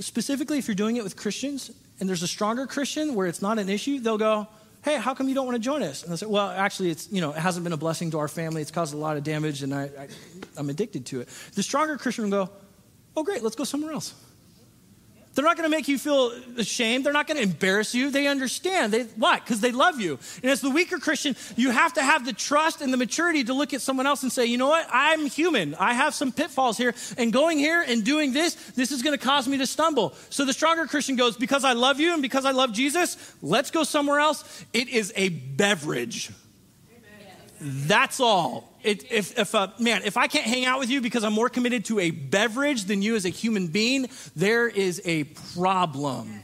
specifically, 0.00 0.58
if 0.58 0.68
you're 0.68 0.74
doing 0.74 0.96
it 0.96 1.04
with 1.04 1.16
Christians 1.16 1.70
and 2.00 2.08
there's 2.08 2.22
a 2.22 2.28
stronger 2.28 2.66
Christian 2.66 3.14
where 3.14 3.26
it's 3.26 3.42
not 3.42 3.58
an 3.58 3.68
issue, 3.68 4.00
they'll 4.00 4.18
go, 4.18 4.48
hey, 4.84 4.96
how 4.98 5.14
come 5.14 5.28
you 5.28 5.34
don't 5.34 5.46
want 5.46 5.56
to 5.56 5.62
join 5.62 5.82
us? 5.82 6.02
And 6.02 6.12
I 6.12 6.16
said, 6.16 6.28
well, 6.28 6.50
actually, 6.50 6.90
it's, 6.90 7.10
you 7.10 7.20
know, 7.20 7.30
it 7.30 7.38
hasn't 7.38 7.64
been 7.64 7.72
a 7.72 7.76
blessing 7.78 8.10
to 8.10 8.18
our 8.18 8.28
family. 8.28 8.60
It's 8.60 8.70
caused 8.70 8.92
a 8.92 8.98
lot 8.98 9.16
of 9.16 9.24
damage, 9.24 9.62
and 9.62 9.74
I, 9.74 9.84
I, 9.84 10.08
I'm 10.58 10.68
addicted 10.68 11.06
to 11.06 11.20
it. 11.22 11.28
The 11.54 11.62
stronger 11.62 11.96
Christian 11.96 12.24
will 12.24 12.46
go, 12.46 12.52
oh, 13.16 13.22
great, 13.22 13.42
let's 13.42 13.56
go 13.56 13.64
somewhere 13.64 13.92
else. 13.92 14.14
They're 15.34 15.44
not 15.44 15.56
going 15.56 15.68
to 15.68 15.76
make 15.76 15.88
you 15.88 15.98
feel 15.98 16.32
ashamed. 16.56 17.04
They're 17.04 17.12
not 17.12 17.26
going 17.26 17.38
to 17.38 17.42
embarrass 17.42 17.94
you. 17.94 18.10
They 18.10 18.26
understand. 18.26 18.92
They, 18.92 19.02
why? 19.02 19.40
Because 19.40 19.60
they 19.60 19.72
love 19.72 20.00
you. 20.00 20.18
And 20.42 20.50
as 20.50 20.60
the 20.60 20.70
weaker 20.70 20.98
Christian, 20.98 21.34
you 21.56 21.70
have 21.70 21.94
to 21.94 22.02
have 22.02 22.24
the 22.24 22.32
trust 22.32 22.80
and 22.80 22.92
the 22.92 22.96
maturity 22.96 23.42
to 23.44 23.54
look 23.54 23.74
at 23.74 23.80
someone 23.80 24.06
else 24.06 24.22
and 24.22 24.30
say, 24.30 24.46
you 24.46 24.58
know 24.58 24.68
what? 24.68 24.86
I'm 24.92 25.26
human. 25.26 25.74
I 25.74 25.94
have 25.94 26.14
some 26.14 26.30
pitfalls 26.30 26.78
here. 26.78 26.94
And 27.18 27.32
going 27.32 27.58
here 27.58 27.84
and 27.86 28.04
doing 28.04 28.32
this, 28.32 28.54
this 28.76 28.92
is 28.92 29.02
going 29.02 29.18
to 29.18 29.24
cause 29.24 29.48
me 29.48 29.58
to 29.58 29.66
stumble. 29.66 30.14
So 30.30 30.44
the 30.44 30.52
stronger 30.52 30.86
Christian 30.86 31.16
goes, 31.16 31.36
because 31.36 31.64
I 31.64 31.72
love 31.72 31.98
you 31.98 32.12
and 32.12 32.22
because 32.22 32.44
I 32.44 32.52
love 32.52 32.72
Jesus, 32.72 33.16
let's 33.42 33.70
go 33.70 33.82
somewhere 33.82 34.20
else. 34.20 34.64
It 34.72 34.88
is 34.88 35.12
a 35.16 35.30
beverage. 35.30 36.30
That's 37.66 38.20
all. 38.20 38.70
It, 38.82 39.10
if, 39.10 39.38
if 39.38 39.54
uh, 39.54 39.68
man, 39.78 40.02
if 40.04 40.18
I 40.18 40.26
can't 40.26 40.44
hang 40.44 40.66
out 40.66 40.78
with 40.78 40.90
you 40.90 41.00
because 41.00 41.24
I'm 41.24 41.32
more 41.32 41.48
committed 41.48 41.86
to 41.86 41.98
a 41.98 42.10
beverage 42.10 42.84
than 42.84 43.00
you 43.00 43.16
as 43.16 43.24
a 43.24 43.30
human 43.30 43.68
being, 43.68 44.08
there 44.36 44.68
is 44.68 45.00
a 45.06 45.24
problem. 45.24 46.42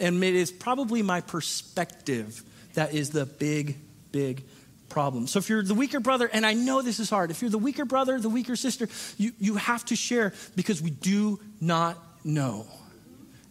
And 0.00 0.22
it 0.24 0.34
is 0.34 0.50
probably 0.50 1.02
my 1.02 1.20
perspective 1.20 2.42
that 2.74 2.94
is 2.94 3.10
the 3.10 3.26
big, 3.26 3.76
big 4.10 4.42
problem. 4.88 5.28
So 5.28 5.38
if 5.38 5.48
you're 5.48 5.62
the 5.62 5.74
weaker 5.74 6.00
brother, 6.00 6.28
and 6.32 6.44
I 6.44 6.54
know 6.54 6.82
this 6.82 6.98
is 6.98 7.08
hard, 7.08 7.30
if 7.30 7.40
you're 7.40 7.50
the 7.50 7.58
weaker 7.58 7.84
brother, 7.84 8.18
the 8.18 8.28
weaker 8.28 8.56
sister, 8.56 8.88
you, 9.18 9.32
you 9.38 9.54
have 9.54 9.84
to 9.86 9.96
share 9.96 10.32
because 10.56 10.82
we 10.82 10.90
do 10.90 11.38
not 11.60 11.96
know. 12.24 12.66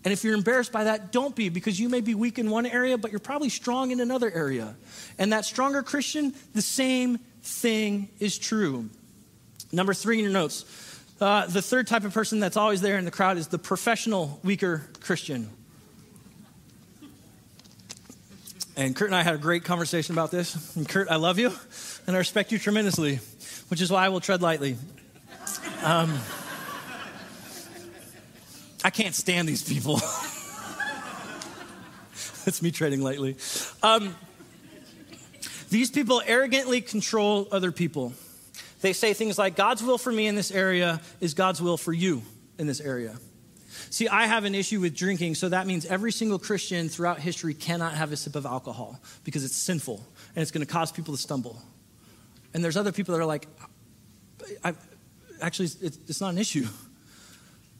And 0.03 0.13
if 0.13 0.23
you're 0.23 0.35
embarrassed 0.35 0.71
by 0.71 0.85
that, 0.85 1.11
don't 1.11 1.35
be 1.35 1.49
because 1.49 1.79
you 1.79 1.89
may 1.89 2.01
be 2.01 2.15
weak 2.15 2.39
in 2.39 2.49
one 2.49 2.65
area, 2.65 2.97
but 2.97 3.11
you're 3.11 3.19
probably 3.19 3.49
strong 3.49 3.91
in 3.91 3.99
another 3.99 4.31
area. 4.31 4.75
And 5.17 5.33
that 5.33 5.43
stronger 5.43 5.83
Christian, 5.83 6.33
the 6.53 6.61
same 6.61 7.19
thing 7.41 8.09
is 8.19 8.37
true. 8.37 8.89
Number 9.71 9.93
three 9.93 10.17
in 10.17 10.23
your 10.23 10.33
notes. 10.33 10.65
Uh, 11.19 11.47
the 11.47 11.61
third 11.61 11.87
type 11.87 12.05
of 12.05 12.13
person 12.13 12.39
that's 12.39 12.57
always 12.57 12.79
there 12.79 12.97
in 12.97 13.05
the 13.05 13.11
crowd 13.11 13.37
is 13.37 13.47
the 13.47 13.57
professional 13.57 14.39
weaker 14.43 14.87
Christian. 15.01 15.49
And 18.77 18.95
Kurt 18.95 19.07
and 19.07 19.15
I 19.15 19.23
had 19.23 19.33
a 19.33 19.39
great 19.39 19.63
conversation 19.63 20.13
about 20.13 20.29
this. 20.29 20.75
And 20.75 20.87
Kurt, 20.87 21.09
I 21.09 21.15
love 21.15 21.39
you 21.39 21.51
and 22.05 22.15
I 22.15 22.19
respect 22.19 22.51
you 22.51 22.59
tremendously, 22.59 23.19
which 23.69 23.81
is 23.81 23.91
why 23.91 24.05
I 24.05 24.09
will 24.09 24.19
tread 24.19 24.43
lightly. 24.43 24.77
Um, 25.83 26.17
I 28.83 28.89
can't 28.89 29.15
stand 29.15 29.47
these 29.47 29.63
people. 29.63 29.95
That's 32.45 32.61
me 32.61 32.71
trading 32.71 33.01
lightly. 33.01 33.35
Um, 33.83 34.15
these 35.69 35.91
people 35.91 36.21
arrogantly 36.25 36.81
control 36.81 37.47
other 37.51 37.71
people. 37.71 38.13
They 38.81 38.93
say 38.93 39.13
things 39.13 39.37
like, 39.37 39.55
God's 39.55 39.83
will 39.83 39.97
for 39.97 40.11
me 40.11 40.27
in 40.27 40.35
this 40.35 40.51
area 40.51 41.01
is 41.19 41.33
God's 41.33 41.61
will 41.61 41.77
for 41.77 41.91
you 41.91 42.21
in 42.57 42.67
this 42.67 42.79
area. 42.79 43.17
See, 43.89 44.07
I 44.07 44.27
have 44.27 44.45
an 44.45 44.55
issue 44.55 44.79
with 44.79 44.95
drinking, 44.95 45.35
so 45.35 45.49
that 45.49 45.67
means 45.67 45.85
every 45.85 46.11
single 46.11 46.39
Christian 46.39 46.89
throughout 46.89 47.19
history 47.19 47.53
cannot 47.53 47.93
have 47.93 48.11
a 48.11 48.17
sip 48.17 48.35
of 48.35 48.45
alcohol 48.45 48.99
because 49.23 49.43
it's 49.43 49.55
sinful 49.55 50.05
and 50.35 50.41
it's 50.41 50.51
going 50.51 50.65
to 50.65 50.71
cause 50.71 50.91
people 50.91 51.15
to 51.15 51.21
stumble. 51.21 51.61
And 52.53 52.63
there's 52.63 52.77
other 52.77 52.91
people 52.91 53.13
that 53.15 53.21
are 53.21 53.25
like, 53.25 53.47
actually, 55.41 55.65
it's, 55.65 55.99
it's, 56.07 56.21
not 56.21 56.29
an 56.29 56.37
issue. 56.37 56.67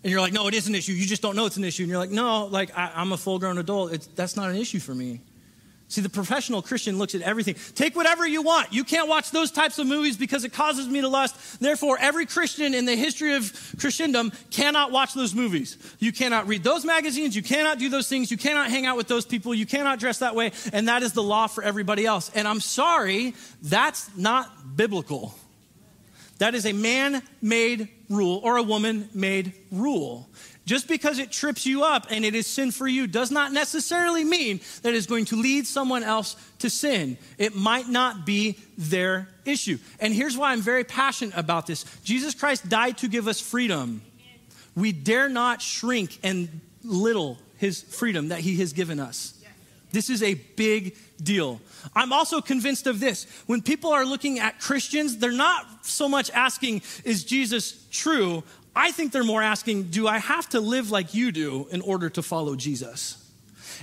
And 0.03 0.11
you're 0.11 0.21
like, 0.21 0.33
no, 0.33 0.47
it 0.47 0.53
is 0.53 0.67
an 0.67 0.75
issue. 0.75 0.93
You 0.93 1.05
just 1.05 1.21
don't 1.21 1.35
know 1.35 1.45
it's 1.45 1.57
an 1.57 1.63
issue. 1.63 1.83
And 1.83 1.89
you're 1.89 1.99
like, 1.99 2.11
no, 2.11 2.45
like 2.45 2.77
I, 2.77 3.01
am 3.01 3.11
a 3.11 3.17
full 3.17 3.39
grown 3.39 3.57
adult. 3.57 3.93
It's, 3.93 4.07
that's 4.07 4.35
not 4.35 4.49
an 4.49 4.55
issue 4.55 4.79
for 4.79 4.93
me. 4.93 5.21
See, 5.89 6.01
the 6.01 6.09
professional 6.09 6.61
Christian 6.61 6.97
looks 6.97 7.15
at 7.15 7.21
everything. 7.21 7.55
Take 7.73 7.95
whatever 7.95 8.27
you 8.27 8.41
want. 8.41 8.73
You 8.73 8.83
can't 8.83 9.07
watch 9.07 9.31
those 9.31 9.51
types 9.51 9.79
of 9.79 9.87
movies 9.87 10.17
because 10.17 10.43
it 10.43 10.51
causes 10.51 10.85
me 10.89 10.99
to 10.99 11.07
lust. 11.07 11.61
Therefore, 11.61 11.97
every 11.97 12.25
Christian 12.25 12.73
in 12.73 12.85
the 12.85 12.95
history 12.95 13.35
of 13.35 13.75
Christendom 13.79 14.33
cannot 14.51 14.91
watch 14.91 15.13
those 15.13 15.33
movies. 15.33 15.77
You 15.99 16.11
cannot 16.11 16.45
read 16.47 16.61
those 16.61 16.83
magazines. 16.83 17.37
You 17.37 17.43
cannot 17.43 17.79
do 17.79 17.87
those 17.87 18.09
things. 18.09 18.29
You 18.29 18.37
cannot 18.37 18.69
hang 18.69 18.85
out 18.85 18.97
with 18.97 19.07
those 19.07 19.25
people. 19.25 19.53
You 19.53 19.65
cannot 19.65 19.99
dress 19.99 20.19
that 20.19 20.35
way. 20.35 20.51
And 20.73 20.89
that 20.89 21.03
is 21.03 21.13
the 21.13 21.23
law 21.23 21.47
for 21.47 21.63
everybody 21.63 22.05
else. 22.05 22.31
And 22.35 22.49
I'm 22.49 22.59
sorry, 22.59 23.33
that's 23.61 24.13
not 24.17 24.75
biblical. 24.75 25.33
That 26.39 26.55
is 26.55 26.65
a 26.65 26.73
man 26.73 27.21
made 27.41 27.89
rule 28.09 28.39
or 28.43 28.57
a 28.57 28.63
woman 28.63 29.09
made 29.13 29.53
rule. 29.71 30.29
Just 30.65 30.89
because 30.89 31.17
it 31.17 31.31
trips 31.31 31.65
you 31.65 31.83
up 31.83 32.07
and 32.09 32.25
it 32.25 32.35
is 32.35 32.45
sin 32.45 32.71
for 32.71 32.87
you 32.87 33.07
does 33.07 33.31
not 33.31 33.53
necessarily 33.53 34.25
mean 34.25 34.59
that 34.81 34.93
it's 34.93 35.07
going 35.07 35.25
to 35.25 35.37
lead 35.37 35.65
someone 35.65 36.03
else 36.03 36.35
to 36.59 36.69
sin. 36.69 37.17
It 37.37 37.55
might 37.55 37.87
not 37.87 38.25
be 38.25 38.57
their 38.77 39.29
issue. 39.45 39.77
And 39.99 40.13
here's 40.13 40.37
why 40.37 40.51
I'm 40.51 40.61
very 40.61 40.83
passionate 40.83 41.37
about 41.37 41.67
this 41.67 41.85
Jesus 42.03 42.33
Christ 42.33 42.67
died 42.67 42.97
to 42.99 43.07
give 43.07 43.27
us 43.27 43.39
freedom. 43.39 44.01
We 44.75 44.91
dare 44.91 45.29
not 45.29 45.61
shrink 45.61 46.19
and 46.21 46.61
little 46.83 47.37
his 47.57 47.81
freedom 47.81 48.27
that 48.27 48.39
he 48.39 48.57
has 48.57 48.73
given 48.73 48.99
us. 48.99 49.36
This 49.97 50.11
is 50.11 50.21
a 50.21 50.35
big 50.35 50.95
deal. 51.23 51.59
I'm 51.95 52.13
also 52.13 52.39
convinced 52.39 52.85
of 52.85 52.99
this. 52.99 53.25
When 53.47 53.63
people 53.63 53.91
are 53.91 54.05
looking 54.05 54.37
at 54.37 54.59
Christians, 54.59 55.17
they're 55.17 55.31
not 55.31 55.87
so 55.87 56.07
much 56.07 56.29
asking, 56.29 56.83
is 57.03 57.23
Jesus 57.23 57.83
true? 57.89 58.43
I 58.75 58.91
think 58.91 59.11
they're 59.11 59.23
more 59.23 59.41
asking, 59.41 59.85
do 59.85 60.07
I 60.07 60.19
have 60.19 60.49
to 60.49 60.59
live 60.59 60.91
like 60.91 61.15
you 61.15 61.31
do 61.31 61.67
in 61.71 61.81
order 61.81 62.11
to 62.11 62.21
follow 62.21 62.55
Jesus? 62.55 63.27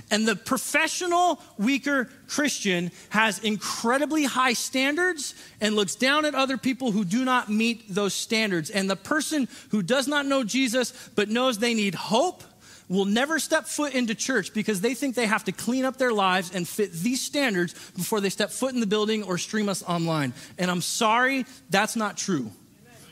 And 0.09 0.25
the 0.25 0.37
professional, 0.37 1.41
weaker 1.57 2.09
Christian 2.29 2.91
has 3.09 3.39
incredibly 3.39 4.23
high 4.23 4.53
standards 4.53 5.35
and 5.59 5.75
looks 5.75 5.95
down 5.95 6.23
at 6.23 6.33
other 6.33 6.57
people 6.57 6.93
who 6.93 7.03
do 7.03 7.25
not 7.25 7.49
meet 7.49 7.93
those 7.93 8.13
standards. 8.13 8.69
And 8.69 8.89
the 8.89 8.95
person 8.95 9.49
who 9.71 9.83
does 9.83 10.07
not 10.07 10.25
know 10.25 10.45
Jesus 10.45 10.93
but 11.13 11.27
knows 11.27 11.57
they 11.57 11.73
need 11.73 11.93
hope 11.93 12.41
will 12.87 13.05
never 13.05 13.39
step 13.39 13.65
foot 13.65 13.93
into 13.93 14.13
church 14.13 14.53
because 14.53 14.81
they 14.81 14.93
think 14.93 15.15
they 15.15 15.25
have 15.25 15.43
to 15.45 15.51
clean 15.51 15.85
up 15.85 15.97
their 15.97 16.13
lives 16.13 16.53
and 16.53 16.67
fit 16.67 16.91
these 16.93 17.21
standards 17.21 17.73
before 17.95 18.21
they 18.21 18.29
step 18.29 18.51
foot 18.51 18.73
in 18.73 18.79
the 18.79 18.87
building 18.87 19.23
or 19.23 19.37
stream 19.37 19.69
us 19.69 19.83
online. 19.83 20.33
And 20.57 20.69
I'm 20.69 20.81
sorry, 20.81 21.45
that's 21.69 21.95
not 21.95 22.17
true. 22.17 22.51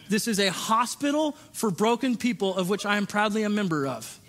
This 0.09 0.27
is 0.27 0.39
a 0.39 0.51
hospital 0.51 1.31
for 1.53 1.71
broken 1.71 2.17
people, 2.17 2.55
of 2.55 2.69
which 2.69 2.85
I 2.85 2.97
am 2.97 3.07
proudly 3.07 3.43
a 3.43 3.49
member 3.49 3.87
of. 3.87 4.19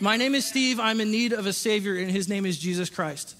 My 0.00 0.16
name 0.16 0.34
is 0.34 0.46
Steve. 0.46 0.80
I'm 0.80 1.00
in 1.00 1.10
need 1.10 1.32
of 1.32 1.46
a 1.46 1.52
Savior, 1.52 1.96
and 1.96 2.10
His 2.10 2.28
name 2.28 2.46
is 2.46 2.58
Jesus 2.58 2.88
Christ. 2.88 3.36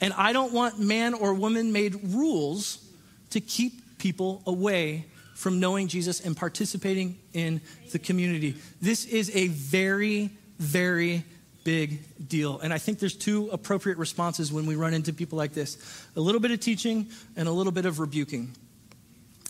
And 0.00 0.12
I 0.14 0.32
don't 0.32 0.52
want 0.52 0.78
man 0.78 1.14
or 1.14 1.34
woman 1.34 1.72
made 1.72 2.14
rules 2.14 2.84
to 3.30 3.40
keep 3.40 3.98
people 3.98 4.42
away 4.46 5.06
from 5.34 5.60
knowing 5.60 5.86
Jesus 5.86 6.20
and 6.20 6.36
participating 6.36 7.18
in 7.32 7.60
the 7.92 7.98
community. 7.98 8.56
This 8.80 9.04
is 9.04 9.30
a 9.34 9.48
very, 9.48 10.30
very 10.58 11.24
big 11.64 12.00
deal. 12.28 12.60
And 12.60 12.72
I 12.72 12.78
think 12.78 12.98
there's 12.98 13.16
two 13.16 13.50
appropriate 13.52 13.98
responses 13.98 14.52
when 14.52 14.66
we 14.66 14.74
run 14.74 14.94
into 14.94 15.12
people 15.12 15.36
like 15.36 15.52
this 15.52 15.76
a 16.16 16.20
little 16.20 16.40
bit 16.40 16.50
of 16.50 16.60
teaching 16.60 17.08
and 17.36 17.48
a 17.48 17.52
little 17.52 17.72
bit 17.72 17.84
of 17.84 18.00
rebuking. 18.00 18.54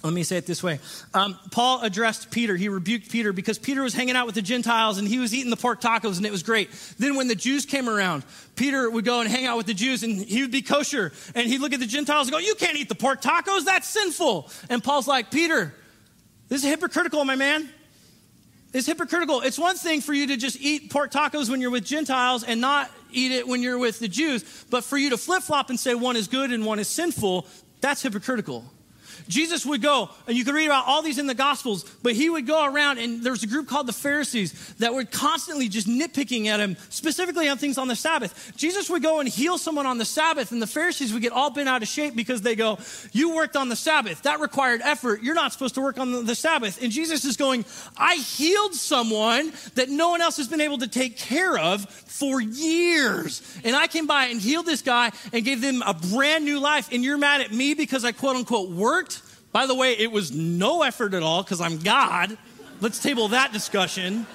Let 0.04 0.12
me 0.12 0.22
say 0.22 0.36
it 0.36 0.46
this 0.46 0.62
way. 0.62 0.78
Um, 1.12 1.36
Paul 1.50 1.82
addressed 1.82 2.30
Peter. 2.30 2.56
He 2.56 2.68
rebuked 2.68 3.10
Peter 3.10 3.32
because 3.32 3.58
Peter 3.58 3.82
was 3.82 3.94
hanging 3.94 4.14
out 4.14 4.26
with 4.26 4.36
the 4.36 4.42
Gentiles 4.42 4.98
and 4.98 5.08
he 5.08 5.18
was 5.18 5.34
eating 5.34 5.50
the 5.50 5.56
pork 5.56 5.80
tacos 5.80 6.18
and 6.18 6.26
it 6.26 6.30
was 6.30 6.44
great. 6.44 6.70
Then 6.98 7.16
when 7.16 7.26
the 7.26 7.34
Jews 7.34 7.66
came 7.66 7.88
around, 7.88 8.24
Peter 8.54 8.88
would 8.88 9.04
go 9.04 9.20
and 9.20 9.28
hang 9.28 9.46
out 9.46 9.56
with 9.56 9.66
the 9.66 9.74
Jews 9.74 10.04
and 10.04 10.20
he 10.20 10.42
would 10.42 10.52
be 10.52 10.62
kosher. 10.62 11.12
And 11.34 11.48
he'd 11.48 11.60
look 11.60 11.72
at 11.72 11.80
the 11.80 11.86
Gentiles 11.86 12.28
and 12.28 12.32
go, 12.32 12.38
You 12.38 12.54
can't 12.54 12.76
eat 12.76 12.88
the 12.88 12.94
pork 12.94 13.20
tacos. 13.20 13.64
That's 13.64 13.88
sinful. 13.88 14.50
And 14.70 14.84
Paul's 14.84 15.08
like, 15.08 15.32
Peter, 15.32 15.74
this 16.48 16.62
is 16.62 16.68
hypocritical, 16.68 17.24
my 17.24 17.34
man. 17.34 17.68
It's 18.72 18.86
hypocritical. 18.86 19.40
It's 19.40 19.58
one 19.58 19.76
thing 19.76 20.00
for 20.02 20.12
you 20.12 20.26
to 20.26 20.36
just 20.36 20.60
eat 20.60 20.90
pork 20.90 21.10
tacos 21.10 21.48
when 21.48 21.60
you're 21.60 21.70
with 21.70 21.84
Gentiles 21.84 22.44
and 22.44 22.60
not 22.60 22.90
eat 23.10 23.32
it 23.32 23.48
when 23.48 23.62
you're 23.62 23.78
with 23.78 23.98
the 23.98 24.08
Jews. 24.08 24.44
But 24.70 24.84
for 24.84 24.98
you 24.98 25.10
to 25.10 25.16
flip 25.16 25.42
flop 25.42 25.70
and 25.70 25.80
say 25.80 25.94
one 25.94 26.16
is 26.16 26.28
good 26.28 26.52
and 26.52 26.66
one 26.66 26.78
is 26.78 26.88
sinful, 26.88 27.46
that's 27.80 28.02
hypocritical. 28.02 28.64
Jesus 29.26 29.66
would 29.66 29.82
go, 29.82 30.10
and 30.26 30.36
you 30.36 30.44
can 30.44 30.54
read 30.54 30.66
about 30.66 30.86
all 30.86 31.02
these 31.02 31.18
in 31.18 31.26
the 31.26 31.34
Gospels, 31.34 31.84
but 32.02 32.12
he 32.14 32.30
would 32.30 32.46
go 32.46 32.64
around, 32.64 32.98
and 32.98 33.22
there 33.22 33.32
was 33.32 33.42
a 33.42 33.46
group 33.46 33.68
called 33.68 33.86
the 33.86 33.92
Pharisees 33.92 34.74
that 34.74 34.94
were 34.94 35.04
constantly 35.04 35.68
just 35.68 35.88
nitpicking 35.88 36.46
at 36.46 36.60
him, 36.60 36.76
specifically 36.90 37.48
on 37.48 37.58
things 37.58 37.78
on 37.78 37.88
the 37.88 37.96
Sabbath. 37.96 38.52
Jesus 38.56 38.88
would 38.90 39.02
go 39.02 39.20
and 39.20 39.28
heal 39.28 39.58
someone 39.58 39.86
on 39.86 39.98
the 39.98 40.04
Sabbath, 40.04 40.52
and 40.52 40.60
the 40.60 40.66
Pharisees 40.66 41.12
would 41.12 41.22
get 41.22 41.32
all 41.32 41.50
bent 41.50 41.68
out 41.68 41.82
of 41.82 41.88
shape 41.88 42.14
because 42.14 42.42
they 42.42 42.54
go, 42.54 42.78
You 43.12 43.34
worked 43.34 43.56
on 43.56 43.68
the 43.68 43.76
Sabbath. 43.76 44.22
That 44.22 44.40
required 44.40 44.80
effort. 44.82 45.22
You're 45.22 45.34
not 45.34 45.52
supposed 45.52 45.74
to 45.76 45.80
work 45.80 45.98
on 45.98 46.26
the 46.26 46.34
Sabbath. 46.34 46.82
And 46.82 46.92
Jesus 46.92 47.24
is 47.24 47.36
going, 47.36 47.64
I 47.96 48.16
healed 48.16 48.74
someone 48.74 49.52
that 49.74 49.88
no 49.88 50.10
one 50.10 50.20
else 50.20 50.36
has 50.36 50.48
been 50.48 50.60
able 50.60 50.78
to 50.78 50.88
take 50.88 51.16
care 51.16 51.56
of 51.58 51.88
for 51.88 52.40
years. 52.40 53.42
And 53.64 53.74
I 53.76 53.86
came 53.86 54.06
by 54.06 54.26
and 54.26 54.40
healed 54.40 54.66
this 54.66 54.82
guy 54.82 55.12
and 55.32 55.44
gave 55.44 55.60
them 55.60 55.82
a 55.82 55.94
brand 55.94 56.44
new 56.44 56.58
life. 56.58 56.88
And 56.92 57.04
you're 57.04 57.18
mad 57.18 57.40
at 57.40 57.52
me 57.52 57.74
because 57.74 58.04
I 58.04 58.12
quote 58.12 58.36
unquote 58.36 58.70
worked? 58.70 59.07
By 59.52 59.66
the 59.66 59.74
way, 59.74 59.92
it 59.92 60.12
was 60.12 60.32
no 60.32 60.82
effort 60.82 61.14
at 61.14 61.22
all 61.22 61.42
because 61.42 61.60
I'm 61.60 61.78
God. 61.78 62.36
Let's 62.80 63.00
table 63.00 63.28
that 63.28 63.52
discussion. 63.52 64.26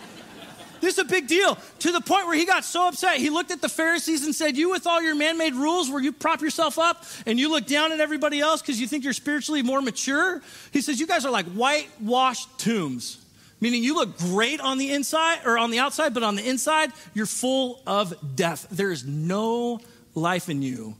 This 0.84 0.95
is 0.95 0.99
a 0.99 1.06
big 1.06 1.28
deal 1.28 1.58
to 1.80 1.91
the 1.93 2.02
point 2.02 2.28
where 2.28 2.36
he 2.36 2.45
got 2.45 2.65
so 2.65 2.89
upset. 2.89 3.15
He 3.15 3.30
looked 3.30 3.52
at 3.52 3.62
the 3.62 3.69
Pharisees 3.69 4.26
and 4.26 4.36
said, 4.36 4.58
You, 4.58 4.69
with 4.71 4.86
all 4.86 5.02
your 5.02 5.15
man 5.15 5.38
made 5.38 5.54
rules 5.54 5.89
where 5.89 6.02
you 6.02 6.12
prop 6.12 6.41
yourself 6.41 6.78
up 6.78 7.06
and 7.26 7.39
you 7.39 7.49
look 7.49 7.65
down 7.67 7.93
at 7.93 8.02
everybody 8.02 8.41
else 8.41 8.62
because 8.62 8.82
you 8.82 8.88
think 8.88 9.06
you're 9.06 9.13
spiritually 9.13 9.62
more 9.62 9.82
mature, 9.82 10.41
he 10.71 10.82
says, 10.82 10.99
You 10.99 11.08
guys 11.08 11.26
are 11.26 11.32
like 11.32 11.45
whitewashed 11.45 12.60
tombs. 12.60 13.23
Meaning 13.62 13.82
you 13.82 13.95
look 13.95 14.17
great 14.17 14.60
on 14.60 14.78
the 14.78 14.91
inside 14.91 15.45
or 15.45 15.58
on 15.58 15.71
the 15.71 15.80
outside, 15.80 16.13
but 16.13 16.21
on 16.21 16.36
the 16.36 16.45
inside, 16.45 16.91
you're 17.13 17.26
full 17.26 17.82
of 17.88 18.36
death. 18.36 18.67
There 18.69 18.91
is 18.91 19.06
no 19.06 19.80
life 20.15 20.49
in 20.49 20.62
you. 20.62 20.97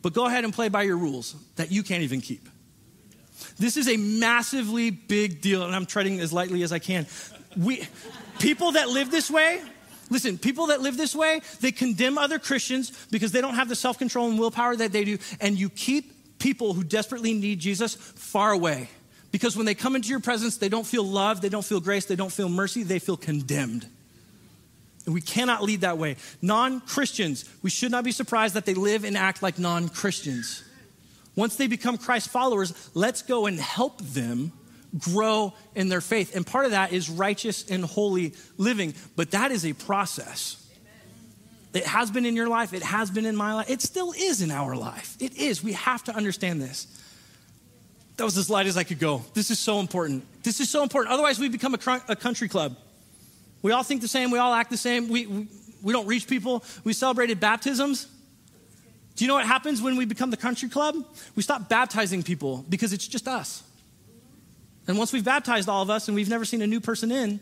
But 0.00 0.12
go 0.12 0.26
ahead 0.26 0.44
and 0.44 0.54
play 0.54 0.68
by 0.68 0.82
your 0.82 0.96
rules 0.96 1.34
that 1.56 1.72
you 1.72 1.82
can't 1.82 2.04
even 2.04 2.20
keep. 2.20 2.48
This 3.58 3.76
is 3.76 3.88
a 3.88 3.96
massively 3.96 4.90
big 4.90 5.40
deal, 5.40 5.64
and 5.64 5.74
I'm 5.74 5.86
treading 5.86 6.20
as 6.20 6.32
lightly 6.32 6.62
as 6.62 6.72
I 6.72 6.78
can. 6.78 7.06
We, 7.56 7.86
people 8.38 8.72
that 8.72 8.88
live 8.88 9.10
this 9.10 9.30
way, 9.30 9.60
listen, 10.10 10.38
people 10.38 10.68
that 10.68 10.80
live 10.80 10.96
this 10.96 11.14
way, 11.14 11.40
they 11.60 11.72
condemn 11.72 12.18
other 12.18 12.38
Christians 12.38 12.92
because 13.10 13.32
they 13.32 13.40
don't 13.40 13.54
have 13.54 13.68
the 13.68 13.76
self 13.76 13.98
control 13.98 14.28
and 14.28 14.38
willpower 14.38 14.76
that 14.76 14.92
they 14.92 15.04
do, 15.04 15.18
and 15.40 15.58
you 15.58 15.70
keep 15.70 16.38
people 16.38 16.74
who 16.74 16.84
desperately 16.84 17.34
need 17.34 17.58
Jesus 17.58 17.94
far 17.94 18.52
away. 18.52 18.88
Because 19.32 19.56
when 19.56 19.66
they 19.66 19.74
come 19.74 19.96
into 19.96 20.08
your 20.08 20.20
presence, 20.20 20.56
they 20.56 20.68
don't 20.68 20.86
feel 20.86 21.04
love, 21.04 21.40
they 21.40 21.48
don't 21.48 21.64
feel 21.64 21.80
grace, 21.80 22.06
they 22.06 22.16
don't 22.16 22.32
feel 22.32 22.48
mercy, 22.48 22.82
they 22.82 22.98
feel 22.98 23.16
condemned. 23.16 23.86
And 25.04 25.14
we 25.14 25.20
cannot 25.20 25.62
lead 25.62 25.82
that 25.82 25.98
way. 25.98 26.16
Non 26.42 26.80
Christians, 26.80 27.44
we 27.62 27.70
should 27.70 27.90
not 27.90 28.04
be 28.04 28.12
surprised 28.12 28.54
that 28.54 28.66
they 28.66 28.74
live 28.74 29.04
and 29.04 29.16
act 29.16 29.42
like 29.42 29.58
non 29.58 29.88
Christians. 29.88 30.64
Once 31.36 31.56
they 31.56 31.66
become 31.66 31.98
Christ 31.98 32.30
followers, 32.30 32.90
let's 32.94 33.22
go 33.22 33.46
and 33.46 33.60
help 33.60 34.00
them 34.00 34.52
grow 34.98 35.52
in 35.74 35.88
their 35.88 36.00
faith. 36.00 36.34
And 36.34 36.46
part 36.46 36.64
of 36.64 36.70
that 36.72 36.92
is 36.92 37.10
righteous 37.10 37.70
and 37.70 37.84
holy 37.84 38.34
living, 38.56 38.94
but 39.14 39.30
that 39.32 39.52
is 39.52 39.64
a 39.64 39.74
process. 39.74 40.62
It 41.74 41.84
has 41.84 42.10
been 42.10 42.24
in 42.24 42.34
your 42.34 42.48
life, 42.48 42.72
it 42.72 42.82
has 42.82 43.10
been 43.10 43.26
in 43.26 43.36
my 43.36 43.52
life, 43.52 43.68
it 43.68 43.82
still 43.82 44.14
is 44.16 44.40
in 44.40 44.50
our 44.50 44.74
life. 44.74 45.14
It 45.20 45.36
is. 45.36 45.62
We 45.62 45.74
have 45.74 46.02
to 46.04 46.16
understand 46.16 46.62
this. 46.62 46.86
That 48.16 48.24
was 48.24 48.38
as 48.38 48.48
light 48.48 48.66
as 48.66 48.78
I 48.78 48.84
could 48.84 48.98
go. 48.98 49.22
This 49.34 49.50
is 49.50 49.58
so 49.58 49.78
important. 49.78 50.24
This 50.42 50.60
is 50.60 50.70
so 50.70 50.82
important. 50.82 51.12
Otherwise, 51.12 51.38
we 51.38 51.50
become 51.50 51.74
a, 51.74 52.02
a 52.08 52.16
country 52.16 52.48
club. 52.48 52.76
We 53.60 53.72
all 53.72 53.82
think 53.82 54.00
the 54.00 54.08
same, 54.08 54.30
we 54.30 54.38
all 54.38 54.54
act 54.54 54.70
the 54.70 54.78
same, 54.78 55.08
we, 55.08 55.26
we, 55.26 55.48
we 55.82 55.92
don't 55.92 56.06
reach 56.06 56.26
people. 56.26 56.64
We 56.82 56.94
celebrated 56.94 57.40
baptisms. 57.40 58.08
Do 59.16 59.24
you 59.24 59.28
know 59.28 59.34
what 59.34 59.46
happens 59.46 59.80
when 59.80 59.96
we 59.96 60.04
become 60.04 60.30
the 60.30 60.36
country 60.36 60.68
club? 60.68 60.94
We 61.34 61.42
stop 61.42 61.68
baptizing 61.68 62.22
people 62.22 62.64
because 62.68 62.92
it's 62.92 63.08
just 63.08 63.26
us. 63.26 63.62
And 64.86 64.98
once 64.98 65.12
we've 65.12 65.24
baptized 65.24 65.68
all 65.68 65.82
of 65.82 65.90
us 65.90 66.06
and 66.06 66.14
we've 66.14 66.28
never 66.28 66.44
seen 66.44 66.62
a 66.62 66.66
new 66.66 66.80
person 66.80 67.10
in, 67.10 67.40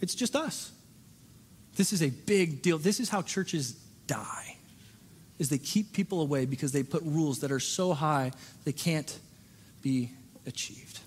it's 0.00 0.14
just 0.14 0.34
us. 0.34 0.72
This 1.76 1.92
is 1.92 2.02
a 2.02 2.08
big 2.10 2.62
deal. 2.62 2.78
This 2.78 2.98
is 2.98 3.10
how 3.10 3.22
churches 3.22 3.72
die. 4.06 4.56
Is 5.38 5.50
they 5.50 5.58
keep 5.58 5.92
people 5.92 6.22
away 6.22 6.46
because 6.46 6.72
they 6.72 6.82
put 6.82 7.02
rules 7.02 7.40
that 7.40 7.52
are 7.52 7.60
so 7.60 7.92
high 7.92 8.32
they 8.64 8.72
can't 8.72 9.18
be 9.82 10.10
achieved. 10.46 10.98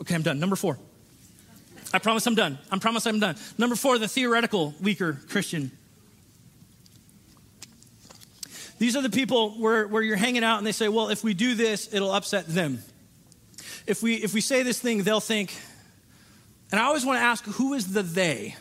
Okay, 0.00 0.16
I'm 0.16 0.22
done. 0.22 0.40
Number 0.40 0.56
4. 0.56 0.76
I 1.94 1.98
promise 2.00 2.26
I'm 2.26 2.34
done. 2.34 2.58
I 2.72 2.78
promise 2.78 3.06
I'm 3.06 3.20
done. 3.20 3.36
Number 3.56 3.76
4, 3.76 3.98
the 3.98 4.08
theoretical 4.08 4.74
weaker 4.80 5.20
Christian. 5.28 5.70
These 8.82 8.96
are 8.96 9.00
the 9.00 9.10
people 9.10 9.50
where, 9.50 9.86
where 9.86 10.02
you're 10.02 10.16
hanging 10.16 10.42
out 10.42 10.58
and 10.58 10.66
they 10.66 10.72
say, 10.72 10.88
well, 10.88 11.08
if 11.08 11.22
we 11.22 11.34
do 11.34 11.54
this, 11.54 11.88
it'll 11.94 12.10
upset 12.10 12.48
them. 12.48 12.80
If 13.86 14.02
we, 14.02 14.16
if 14.16 14.34
we 14.34 14.40
say 14.40 14.64
this 14.64 14.80
thing, 14.80 15.04
they'll 15.04 15.20
think, 15.20 15.54
and 16.72 16.80
I 16.80 16.86
always 16.86 17.06
want 17.06 17.20
to 17.20 17.22
ask, 17.22 17.44
who 17.44 17.74
is 17.74 17.92
the 17.92 18.02
they? 18.02 18.56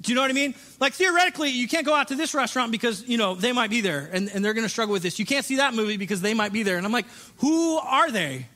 Do 0.00 0.10
you 0.10 0.16
know 0.16 0.22
what 0.22 0.30
I 0.30 0.32
mean? 0.32 0.54
Like 0.80 0.94
theoretically, 0.94 1.50
you 1.50 1.68
can't 1.68 1.84
go 1.84 1.92
out 1.92 2.08
to 2.08 2.14
this 2.14 2.32
restaurant 2.32 2.72
because, 2.72 3.06
you 3.06 3.18
know, 3.18 3.34
they 3.34 3.52
might 3.52 3.68
be 3.68 3.82
there 3.82 4.08
and, 4.10 4.30
and 4.32 4.42
they're 4.42 4.54
going 4.54 4.64
to 4.64 4.70
struggle 4.70 4.94
with 4.94 5.02
this. 5.02 5.18
You 5.18 5.26
can't 5.26 5.44
see 5.44 5.56
that 5.56 5.74
movie 5.74 5.98
because 5.98 6.22
they 6.22 6.32
might 6.32 6.54
be 6.54 6.62
there. 6.62 6.78
And 6.78 6.86
I'm 6.86 6.92
like, 6.92 7.04
who 7.40 7.76
are 7.76 8.10
they? 8.10 8.46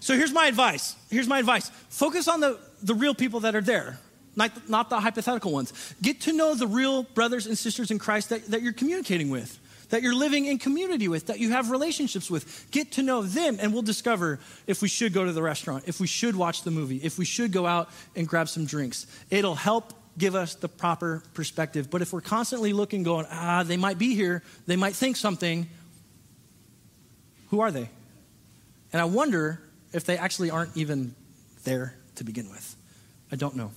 So 0.00 0.16
here's 0.16 0.32
my 0.32 0.46
advice. 0.46 0.96
Here's 1.08 1.28
my 1.28 1.38
advice. 1.38 1.70
Focus 1.88 2.26
on 2.26 2.40
the, 2.40 2.58
the 2.82 2.96
real 2.96 3.14
people 3.14 3.38
that 3.40 3.54
are 3.54 3.60
there 3.60 4.00
not, 4.36 4.68
not 4.68 4.90
the 4.90 5.00
hypothetical 5.00 5.52
ones. 5.52 5.94
Get 6.00 6.22
to 6.22 6.32
know 6.32 6.54
the 6.54 6.66
real 6.66 7.02
brothers 7.02 7.46
and 7.46 7.56
sisters 7.58 7.90
in 7.90 7.98
Christ 7.98 8.30
that, 8.30 8.46
that 8.46 8.62
you're 8.62 8.72
communicating 8.72 9.30
with, 9.30 9.58
that 9.90 10.02
you're 10.02 10.14
living 10.14 10.46
in 10.46 10.58
community 10.58 11.08
with, 11.08 11.26
that 11.26 11.40
you 11.40 11.50
have 11.50 11.70
relationships 11.70 12.30
with. 12.30 12.66
Get 12.70 12.92
to 12.92 13.02
know 13.02 13.22
them, 13.22 13.58
and 13.60 13.72
we'll 13.72 13.82
discover 13.82 14.38
if 14.66 14.82
we 14.82 14.88
should 14.88 15.12
go 15.12 15.24
to 15.24 15.32
the 15.32 15.42
restaurant, 15.42 15.84
if 15.86 16.00
we 16.00 16.06
should 16.06 16.36
watch 16.36 16.62
the 16.62 16.70
movie, 16.70 16.96
if 16.98 17.18
we 17.18 17.24
should 17.24 17.52
go 17.52 17.66
out 17.66 17.90
and 18.14 18.28
grab 18.28 18.48
some 18.48 18.66
drinks. 18.66 19.06
It'll 19.30 19.54
help 19.56 19.92
give 20.18 20.34
us 20.34 20.54
the 20.54 20.68
proper 20.68 21.22
perspective. 21.34 21.90
But 21.90 22.02
if 22.02 22.12
we're 22.12 22.20
constantly 22.20 22.72
looking, 22.72 23.02
going, 23.02 23.26
ah, 23.30 23.62
they 23.64 23.76
might 23.76 23.98
be 23.98 24.14
here, 24.14 24.42
they 24.66 24.76
might 24.76 24.94
think 24.94 25.16
something, 25.16 25.68
who 27.50 27.60
are 27.60 27.70
they? 27.70 27.88
And 28.92 29.00
I 29.00 29.04
wonder 29.04 29.60
if 29.92 30.04
they 30.04 30.18
actually 30.18 30.50
aren't 30.50 30.76
even 30.76 31.14
there 31.64 31.94
to 32.16 32.24
begin 32.24 32.48
with. 32.50 32.76
I 33.32 33.36
don't 33.36 33.56
know. 33.56 33.70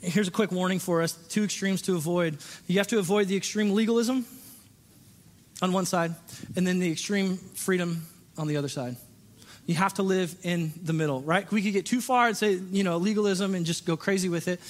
Here's 0.00 0.28
a 0.28 0.30
quick 0.30 0.52
warning 0.52 0.78
for 0.78 1.02
us 1.02 1.12
two 1.12 1.44
extremes 1.44 1.82
to 1.82 1.96
avoid. 1.96 2.38
You 2.66 2.78
have 2.78 2.86
to 2.88 2.98
avoid 2.98 3.28
the 3.28 3.36
extreme 3.36 3.70
legalism 3.70 4.26
on 5.60 5.72
one 5.72 5.86
side, 5.86 6.14
and 6.56 6.66
then 6.66 6.78
the 6.78 6.90
extreme 6.90 7.36
freedom 7.36 8.06
on 8.36 8.46
the 8.46 8.56
other 8.56 8.68
side. 8.68 8.96
You 9.68 9.74
have 9.74 9.92
to 9.94 10.02
live 10.02 10.34
in 10.44 10.72
the 10.82 10.94
middle, 10.94 11.20
right? 11.20 11.48
We 11.52 11.60
could 11.60 11.74
get 11.74 11.84
too 11.84 12.00
far 12.00 12.26
and 12.26 12.34
say, 12.34 12.54
you 12.54 12.84
know, 12.84 12.96
legalism 12.96 13.54
and 13.54 13.66
just 13.66 13.84
go 13.84 13.98
crazy 13.98 14.30
with 14.30 14.48
it. 14.48 14.60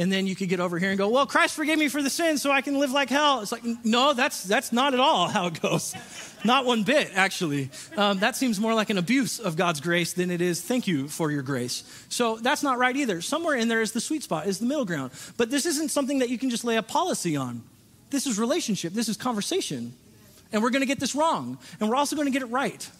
And 0.00 0.10
then 0.10 0.26
you 0.26 0.34
could 0.34 0.48
get 0.48 0.60
over 0.60 0.78
here 0.78 0.88
and 0.88 0.96
go, 0.96 1.10
well, 1.10 1.26
Christ 1.26 1.54
forgave 1.54 1.78
me 1.78 1.88
for 1.88 2.02
the 2.02 2.08
sin 2.08 2.38
so 2.38 2.50
I 2.50 2.62
can 2.62 2.80
live 2.80 2.90
like 2.90 3.10
hell. 3.10 3.42
It's 3.42 3.52
like, 3.52 3.62
no, 3.84 4.14
that's, 4.14 4.44
that's 4.44 4.72
not 4.72 4.94
at 4.94 5.00
all 5.00 5.28
how 5.28 5.48
it 5.48 5.60
goes. 5.60 5.94
not 6.42 6.64
one 6.64 6.84
bit, 6.84 7.10
actually. 7.14 7.68
Um, 7.98 8.20
that 8.20 8.34
seems 8.34 8.58
more 8.58 8.72
like 8.72 8.88
an 8.88 8.96
abuse 8.96 9.38
of 9.38 9.56
God's 9.56 9.82
grace 9.82 10.14
than 10.14 10.30
it 10.30 10.40
is 10.40 10.62
thank 10.62 10.86
you 10.86 11.06
for 11.06 11.30
your 11.30 11.42
grace. 11.42 11.84
So 12.08 12.38
that's 12.38 12.62
not 12.62 12.78
right 12.78 12.96
either. 12.96 13.20
Somewhere 13.20 13.56
in 13.56 13.68
there 13.68 13.82
is 13.82 13.92
the 13.92 14.00
sweet 14.00 14.22
spot, 14.22 14.46
is 14.46 14.58
the 14.58 14.64
middle 14.64 14.86
ground. 14.86 15.10
But 15.36 15.50
this 15.50 15.66
isn't 15.66 15.90
something 15.90 16.20
that 16.20 16.30
you 16.30 16.38
can 16.38 16.48
just 16.48 16.64
lay 16.64 16.78
a 16.78 16.82
policy 16.82 17.36
on. 17.36 17.62
This 18.08 18.26
is 18.26 18.38
relationship, 18.38 18.94
this 18.94 19.10
is 19.10 19.18
conversation. 19.18 19.92
And 20.50 20.62
we're 20.62 20.70
going 20.70 20.80
to 20.80 20.86
get 20.86 20.98
this 20.98 21.14
wrong. 21.14 21.58
And 21.78 21.90
we're 21.90 21.96
also 21.96 22.16
going 22.16 22.26
to 22.26 22.32
get 22.32 22.40
it 22.40 22.50
right 22.50 22.90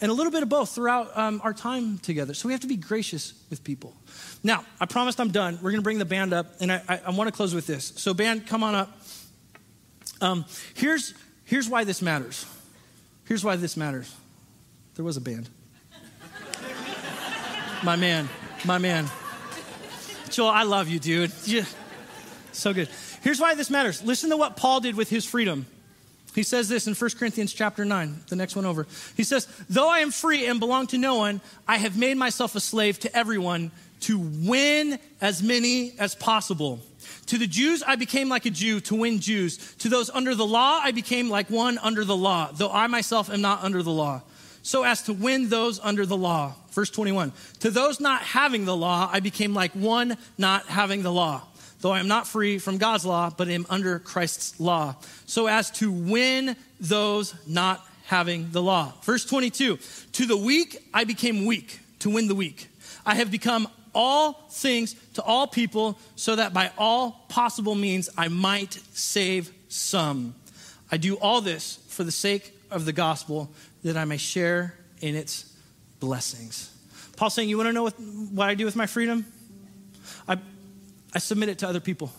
and 0.00 0.10
a 0.10 0.14
little 0.14 0.30
bit 0.32 0.42
of 0.42 0.48
both 0.48 0.70
throughout 0.70 1.16
um, 1.16 1.40
our 1.42 1.52
time 1.52 1.98
together. 1.98 2.34
So 2.34 2.48
we 2.48 2.52
have 2.52 2.60
to 2.60 2.66
be 2.66 2.76
gracious 2.76 3.34
with 3.50 3.64
people. 3.64 3.94
Now, 4.44 4.64
I 4.80 4.86
promised 4.86 5.20
I'm 5.20 5.30
done. 5.30 5.54
We're 5.56 5.70
going 5.70 5.80
to 5.80 5.82
bring 5.82 5.98
the 5.98 6.04
band 6.04 6.32
up, 6.32 6.46
and 6.60 6.70
I, 6.70 6.82
I, 6.88 7.00
I 7.06 7.10
want 7.10 7.28
to 7.28 7.32
close 7.32 7.54
with 7.54 7.66
this. 7.66 7.92
So, 7.96 8.14
band, 8.14 8.46
come 8.46 8.62
on 8.62 8.74
up. 8.74 8.96
Um, 10.20 10.44
here's, 10.74 11.14
here's 11.44 11.68
why 11.68 11.84
this 11.84 12.00
matters. 12.02 12.46
Here's 13.24 13.44
why 13.44 13.56
this 13.56 13.76
matters. 13.76 14.14
There 14.94 15.04
was 15.04 15.16
a 15.16 15.20
band. 15.20 15.48
my 17.82 17.96
man, 17.96 18.28
my 18.64 18.78
man. 18.78 19.06
Joel, 20.30 20.48
I 20.48 20.62
love 20.62 20.88
you, 20.88 20.98
dude. 20.98 21.32
Yeah. 21.44 21.64
So 22.52 22.72
good. 22.72 22.88
Here's 23.22 23.40
why 23.40 23.54
this 23.54 23.70
matters. 23.70 24.02
Listen 24.02 24.30
to 24.30 24.36
what 24.36 24.56
Paul 24.56 24.80
did 24.80 24.96
with 24.96 25.08
his 25.08 25.24
freedom. 25.24 25.66
He 26.34 26.42
says 26.42 26.68
this 26.68 26.86
in 26.86 26.94
1 26.94 27.10
Corinthians 27.18 27.52
chapter 27.52 27.84
9, 27.84 28.24
the 28.28 28.36
next 28.36 28.54
one 28.54 28.66
over. 28.66 28.86
He 29.16 29.24
says, 29.24 29.48
Though 29.68 29.88
I 29.88 30.00
am 30.00 30.10
free 30.10 30.46
and 30.46 30.60
belong 30.60 30.86
to 30.88 30.98
no 30.98 31.16
one, 31.16 31.40
I 31.66 31.78
have 31.78 31.96
made 31.96 32.16
myself 32.16 32.54
a 32.54 32.60
slave 32.60 32.98
to 33.00 33.16
everyone 33.16 33.70
to 34.00 34.18
win 34.18 34.98
as 35.20 35.42
many 35.42 35.94
as 35.98 36.14
possible. 36.14 36.80
To 37.26 37.38
the 37.38 37.46
Jews, 37.46 37.82
I 37.86 37.96
became 37.96 38.28
like 38.28 38.46
a 38.46 38.50
Jew 38.50 38.80
to 38.82 38.94
win 38.94 39.20
Jews. 39.20 39.74
To 39.78 39.88
those 39.88 40.10
under 40.10 40.34
the 40.34 40.46
law, 40.46 40.80
I 40.82 40.92
became 40.92 41.28
like 41.28 41.50
one 41.50 41.78
under 41.78 42.04
the 42.04 42.16
law, 42.16 42.50
though 42.52 42.70
I 42.70 42.86
myself 42.86 43.30
am 43.30 43.40
not 43.40 43.64
under 43.64 43.82
the 43.82 43.90
law, 43.90 44.22
so 44.62 44.84
as 44.84 45.02
to 45.04 45.12
win 45.12 45.48
those 45.48 45.80
under 45.80 46.06
the 46.06 46.16
law. 46.16 46.54
Verse 46.70 46.90
21 46.90 47.32
To 47.60 47.70
those 47.70 48.00
not 48.00 48.22
having 48.22 48.64
the 48.64 48.76
law, 48.76 49.10
I 49.12 49.20
became 49.20 49.54
like 49.54 49.72
one 49.72 50.16
not 50.36 50.66
having 50.66 51.02
the 51.02 51.12
law 51.12 51.42
though 51.80 51.92
I 51.92 52.00
am 52.00 52.08
not 52.08 52.26
free 52.26 52.58
from 52.58 52.78
God's 52.78 53.04
law, 53.04 53.30
but 53.30 53.48
am 53.48 53.66
under 53.70 53.98
Christ's 53.98 54.58
law, 54.60 54.96
so 55.26 55.46
as 55.46 55.70
to 55.72 55.90
win 55.90 56.56
those 56.80 57.34
not 57.46 57.86
having 58.06 58.50
the 58.52 58.62
law. 58.62 58.92
Verse 59.02 59.24
22 59.24 59.78
To 60.12 60.26
the 60.26 60.36
weak 60.36 60.78
I 60.92 61.04
became 61.04 61.44
weak, 61.44 61.80
to 62.00 62.10
win 62.10 62.28
the 62.28 62.34
weak. 62.34 62.68
I 63.04 63.14
have 63.14 63.30
become 63.30 63.68
all 63.94 64.32
things 64.50 64.94
to 65.14 65.22
all 65.22 65.46
people, 65.46 65.98
so 66.16 66.36
that 66.36 66.52
by 66.52 66.70
all 66.78 67.24
possible 67.28 67.74
means 67.74 68.08
I 68.16 68.28
might 68.28 68.74
save 68.92 69.52
some. 69.68 70.34
I 70.90 70.96
do 70.96 71.16
all 71.16 71.40
this 71.40 71.76
for 71.88 72.04
the 72.04 72.12
sake 72.12 72.52
of 72.70 72.84
the 72.84 72.92
gospel, 72.92 73.50
that 73.82 73.96
I 73.96 74.04
may 74.04 74.16
share 74.16 74.74
in 75.00 75.14
its 75.14 75.52
blessings. 76.00 76.74
Paul 77.16 77.30
saying, 77.30 77.48
You 77.48 77.56
want 77.56 77.68
to 77.68 77.72
know 77.72 77.82
what, 77.82 77.98
what 77.98 78.48
I 78.48 78.54
do 78.54 78.64
with 78.64 78.76
my 78.76 78.86
freedom? 78.86 79.26
I 80.26 80.38
I 81.18 81.20
submit 81.20 81.48
it 81.48 81.58
to 81.58 81.68
other 81.68 81.80
people. 81.80 82.12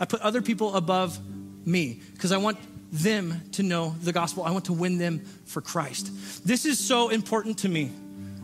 I 0.00 0.06
put 0.06 0.22
other 0.22 0.42
people 0.42 0.74
above 0.74 1.16
me 1.64 2.00
because 2.14 2.32
I 2.32 2.38
want 2.38 2.58
them 2.90 3.42
to 3.52 3.62
know 3.62 3.94
the 4.02 4.12
gospel. 4.12 4.42
I 4.42 4.50
want 4.50 4.64
to 4.64 4.72
win 4.72 4.98
them 4.98 5.20
for 5.44 5.60
Christ. 5.60 6.10
This 6.44 6.66
is 6.66 6.76
so 6.76 7.10
important 7.10 7.58
to 7.58 7.68
me. 7.68 7.92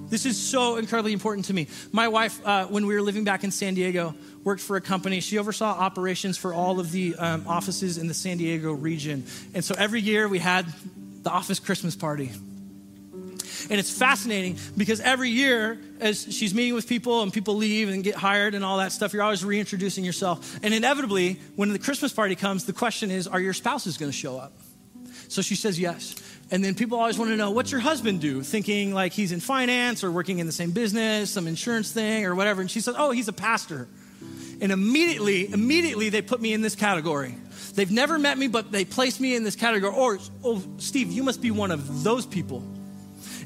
This 0.09 0.25
is 0.25 0.41
so 0.41 0.77
incredibly 0.77 1.13
important 1.13 1.47
to 1.47 1.55
me. 1.55 1.67
My 1.91 2.07
wife, 2.07 2.41
uh, 2.47 2.67
when 2.67 2.87
we 2.87 2.95
were 2.95 3.03
living 3.03 3.25
back 3.25 3.43
in 3.43 3.51
San 3.51 3.75
Diego, 3.75 4.15
worked 4.45 4.63
for 4.63 4.77
a 4.77 4.81
company. 4.81 5.19
She 5.19 5.39
oversaw 5.39 5.73
operations 5.73 6.39
for 6.39 6.55
all 6.55 6.79
of 6.79 6.93
the 6.93 7.17
um, 7.17 7.45
offices 7.49 7.99
in 7.99 8.07
the 8.07 8.15
San 8.15 8.37
Diego 8.37 8.71
region. 8.71 9.25
And 9.55 9.65
so 9.65 9.75
every 9.77 10.01
year 10.01 10.29
we 10.29 10.39
had 10.39 10.73
the 11.25 11.31
office 11.31 11.59
Christmas 11.59 11.97
party. 11.97 12.31
And 13.69 13.81
it's 13.81 13.91
fascinating 13.91 14.59
because 14.77 15.01
every 15.01 15.31
year, 15.31 15.79
as 16.01 16.23
she's 16.35 16.55
meeting 16.55 16.75
with 16.75 16.89
people 16.89 17.23
and 17.23 17.33
people 17.33 17.57
leave 17.57 17.89
and 17.89 18.05
get 18.05 18.15
hired 18.15 18.55
and 18.55 18.65
all 18.65 18.79
that 18.79 18.93
stuff, 18.93 19.13
you're 19.13 19.23
always 19.23 19.45
reintroducing 19.45 20.05
yourself. 20.05 20.59
And 20.63 20.73
inevitably, 20.73 21.41
when 21.57 21.73
the 21.73 21.79
Christmas 21.79 22.13
party 22.13 22.37
comes, 22.37 22.65
the 22.65 22.73
question 22.73 23.11
is, 23.11 23.27
are 23.27 23.41
your 23.41 23.53
spouses 23.53 23.97
going 23.99 24.11
to 24.11 24.17
show 24.17 24.39
up? 24.39 24.53
So 25.29 25.43
she 25.43 25.57
says 25.57 25.81
yes. 25.81 26.15
And 26.53 26.65
then 26.65 26.77
people 26.77 26.99
always 26.99 27.19
want 27.19 27.33
to 27.33 27.37
know, 27.37 27.51
what's 27.51 27.73
your 27.73 27.81
husband 27.81 28.21
do? 28.21 28.43
Thinking 28.43 28.95
like 28.95 29.13
he's 29.13 29.33
in 29.33 29.41
finance 29.41 30.05
or 30.05 30.13
working 30.13 30.39
in 30.39 30.47
the 30.47 30.53
same 30.53 30.71
business, 30.71 31.31
some 31.31 31.49
insurance 31.49 31.91
thing 31.91 32.25
or 32.25 32.37
whatever. 32.37 32.61
And 32.61 32.71
she 32.71 32.81
says, 32.81 32.95
oh, 32.97 33.11
he's 33.11 33.27
a 33.27 33.33
pastor. 33.33 33.89
And 34.61 34.71
immediately, 34.71 35.53
immediately 35.53 36.09
they 36.09 36.23
put 36.23 36.41
me 36.41 36.53
in 36.53 36.63
this 36.63 36.77
category. 36.77 37.35
They've 37.75 37.91
never 37.91 38.19
met 38.19 38.39
me, 38.39 38.47
but 38.47 38.71
they 38.71 38.85
placed 38.85 39.21
me 39.21 39.35
in 39.35 39.43
this 39.43 39.57
category. 39.57 39.93
Or, 39.93 40.19
oh, 40.45 40.63
Steve, 40.79 41.11
you 41.11 41.25
must 41.25 41.43
be 41.43 41.51
one 41.51 41.73
of 41.73 42.05
those 42.05 42.25
people. 42.25 42.63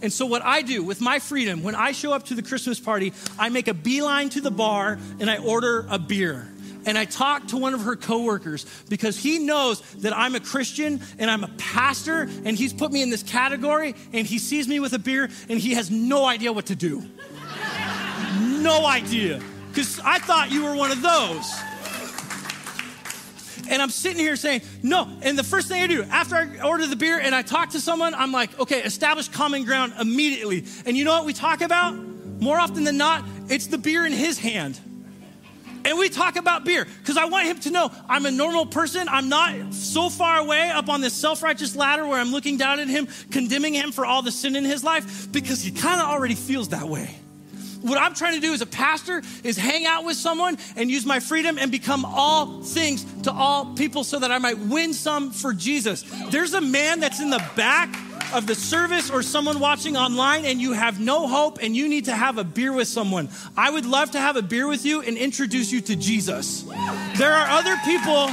And 0.02 0.12
so, 0.12 0.26
what 0.26 0.42
I 0.42 0.62
do 0.62 0.82
with 0.82 1.00
my 1.00 1.18
freedom, 1.18 1.62
when 1.62 1.74
I 1.74 1.92
show 1.92 2.12
up 2.12 2.24
to 2.26 2.34
the 2.34 2.42
Christmas 2.42 2.80
party, 2.80 3.12
I 3.38 3.48
make 3.48 3.68
a 3.68 3.74
beeline 3.74 4.30
to 4.30 4.40
the 4.40 4.50
bar 4.50 4.98
and 5.18 5.30
I 5.30 5.38
order 5.38 5.86
a 5.90 5.98
beer. 5.98 6.48
and 6.86 6.96
I 6.96 7.04
talk 7.04 7.48
to 7.48 7.58
one 7.58 7.74
of 7.74 7.82
her 7.82 7.94
coworkers 7.94 8.64
because 8.88 9.18
he 9.18 9.38
knows 9.38 9.82
that 9.96 10.16
I'm 10.16 10.34
a 10.34 10.40
Christian 10.40 11.02
and 11.18 11.30
I'm 11.30 11.44
a 11.44 11.50
pastor, 11.58 12.22
and 12.44 12.56
he's 12.56 12.72
put 12.72 12.90
me 12.90 13.02
in 13.02 13.10
this 13.10 13.22
category, 13.22 13.94
and 14.14 14.26
he 14.26 14.38
sees 14.38 14.66
me 14.66 14.80
with 14.80 14.94
a 14.94 14.98
beer, 14.98 15.28
and 15.50 15.60
he 15.60 15.74
has 15.74 15.90
no 15.90 16.24
idea 16.24 16.52
what 16.52 16.66
to 16.66 16.74
do. 16.74 17.02
no 18.40 18.86
idea. 18.86 19.42
Because 19.68 20.00
I 20.00 20.18
thought 20.18 20.50
you 20.50 20.64
were 20.64 20.74
one 20.74 20.90
of 20.90 21.02
those. 21.02 21.52
And 23.70 23.80
I'm 23.80 23.90
sitting 23.90 24.18
here 24.18 24.34
saying, 24.34 24.62
no. 24.82 25.08
And 25.22 25.38
the 25.38 25.44
first 25.44 25.68
thing 25.68 25.80
I 25.80 25.86
do 25.86 26.02
after 26.02 26.34
I 26.34 26.68
order 26.68 26.86
the 26.88 26.96
beer 26.96 27.20
and 27.20 27.34
I 27.34 27.42
talk 27.42 27.70
to 27.70 27.80
someone, 27.80 28.14
I'm 28.14 28.32
like, 28.32 28.58
okay, 28.58 28.82
establish 28.82 29.28
common 29.28 29.64
ground 29.64 29.94
immediately. 29.98 30.64
And 30.84 30.96
you 30.96 31.04
know 31.04 31.12
what 31.12 31.24
we 31.24 31.32
talk 31.32 31.60
about? 31.60 31.94
More 31.94 32.58
often 32.58 32.82
than 32.82 32.96
not, 32.96 33.24
it's 33.48 33.68
the 33.68 33.78
beer 33.78 34.04
in 34.04 34.12
his 34.12 34.38
hand. 34.38 34.80
And 35.84 35.98
we 35.98 36.08
talk 36.08 36.36
about 36.36 36.64
beer 36.64 36.84
because 36.98 37.16
I 37.16 37.26
want 37.26 37.46
him 37.46 37.60
to 37.60 37.70
know 37.70 37.90
I'm 38.08 38.26
a 38.26 38.30
normal 38.30 38.66
person. 38.66 39.08
I'm 39.08 39.28
not 39.28 39.72
so 39.72 40.10
far 40.10 40.38
away 40.38 40.68
up 40.70 40.88
on 40.88 41.00
this 41.00 41.14
self 41.14 41.42
righteous 41.42 41.76
ladder 41.76 42.06
where 42.06 42.18
I'm 42.18 42.32
looking 42.32 42.56
down 42.56 42.80
at 42.80 42.88
him, 42.88 43.08
condemning 43.30 43.74
him 43.74 43.92
for 43.92 44.04
all 44.04 44.20
the 44.20 44.32
sin 44.32 44.56
in 44.56 44.64
his 44.64 44.82
life 44.82 45.30
because 45.32 45.62
he 45.62 45.70
kind 45.70 46.00
of 46.00 46.08
already 46.08 46.34
feels 46.34 46.70
that 46.70 46.88
way. 46.88 47.14
What 47.82 47.98
I'm 47.98 48.14
trying 48.14 48.34
to 48.34 48.40
do 48.40 48.52
as 48.52 48.60
a 48.60 48.66
pastor 48.66 49.22
is 49.42 49.56
hang 49.56 49.86
out 49.86 50.04
with 50.04 50.16
someone 50.16 50.58
and 50.76 50.90
use 50.90 51.06
my 51.06 51.20
freedom 51.20 51.58
and 51.58 51.70
become 51.70 52.04
all 52.04 52.62
things 52.62 53.04
to 53.22 53.32
all 53.32 53.74
people 53.74 54.04
so 54.04 54.18
that 54.18 54.30
I 54.30 54.38
might 54.38 54.58
win 54.58 54.92
some 54.94 55.30
for 55.30 55.52
Jesus. 55.52 56.04
There's 56.30 56.54
a 56.54 56.60
man 56.60 57.00
that's 57.00 57.20
in 57.20 57.30
the 57.30 57.44
back 57.56 57.94
of 58.32 58.46
the 58.46 58.54
service 58.54 59.10
or 59.10 59.22
someone 59.22 59.58
watching 59.58 59.96
online 59.96 60.44
and 60.44 60.60
you 60.60 60.72
have 60.72 61.00
no 61.00 61.26
hope 61.26 61.58
and 61.62 61.74
you 61.74 61.88
need 61.88 62.04
to 62.04 62.14
have 62.14 62.38
a 62.38 62.44
beer 62.44 62.72
with 62.72 62.88
someone, 62.88 63.28
I 63.56 63.70
would 63.70 63.86
love 63.86 64.12
to 64.12 64.20
have 64.20 64.36
a 64.36 64.42
beer 64.42 64.66
with 64.66 64.84
you 64.84 65.02
and 65.02 65.16
introduce 65.16 65.72
you 65.72 65.80
to 65.82 65.96
Jesus. 65.96 66.62
There 67.16 67.32
are 67.32 67.48
other 67.48 67.76
people, 67.84 68.28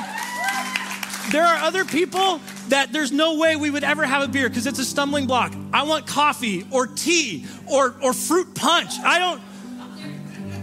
there 1.32 1.44
are 1.44 1.58
other 1.58 1.84
people 1.84 2.40
that 2.70 2.92
there's 2.92 3.12
no 3.12 3.38
way 3.38 3.56
we 3.56 3.70
would 3.70 3.84
ever 3.84 4.06
have 4.06 4.24
a 4.24 4.28
beer 4.28 4.48
because 4.48 4.66
it's 4.66 4.80
a 4.80 4.86
stumbling 4.86 5.28
block. 5.28 5.54
I 5.74 5.84
want 5.84 6.08
coffee 6.08 6.66
or 6.72 6.88
tea 6.88 7.46
or, 7.66 7.96
or 8.02 8.14
fruit 8.14 8.56
punch. 8.56 8.98
I 9.00 9.20
don't, 9.20 9.42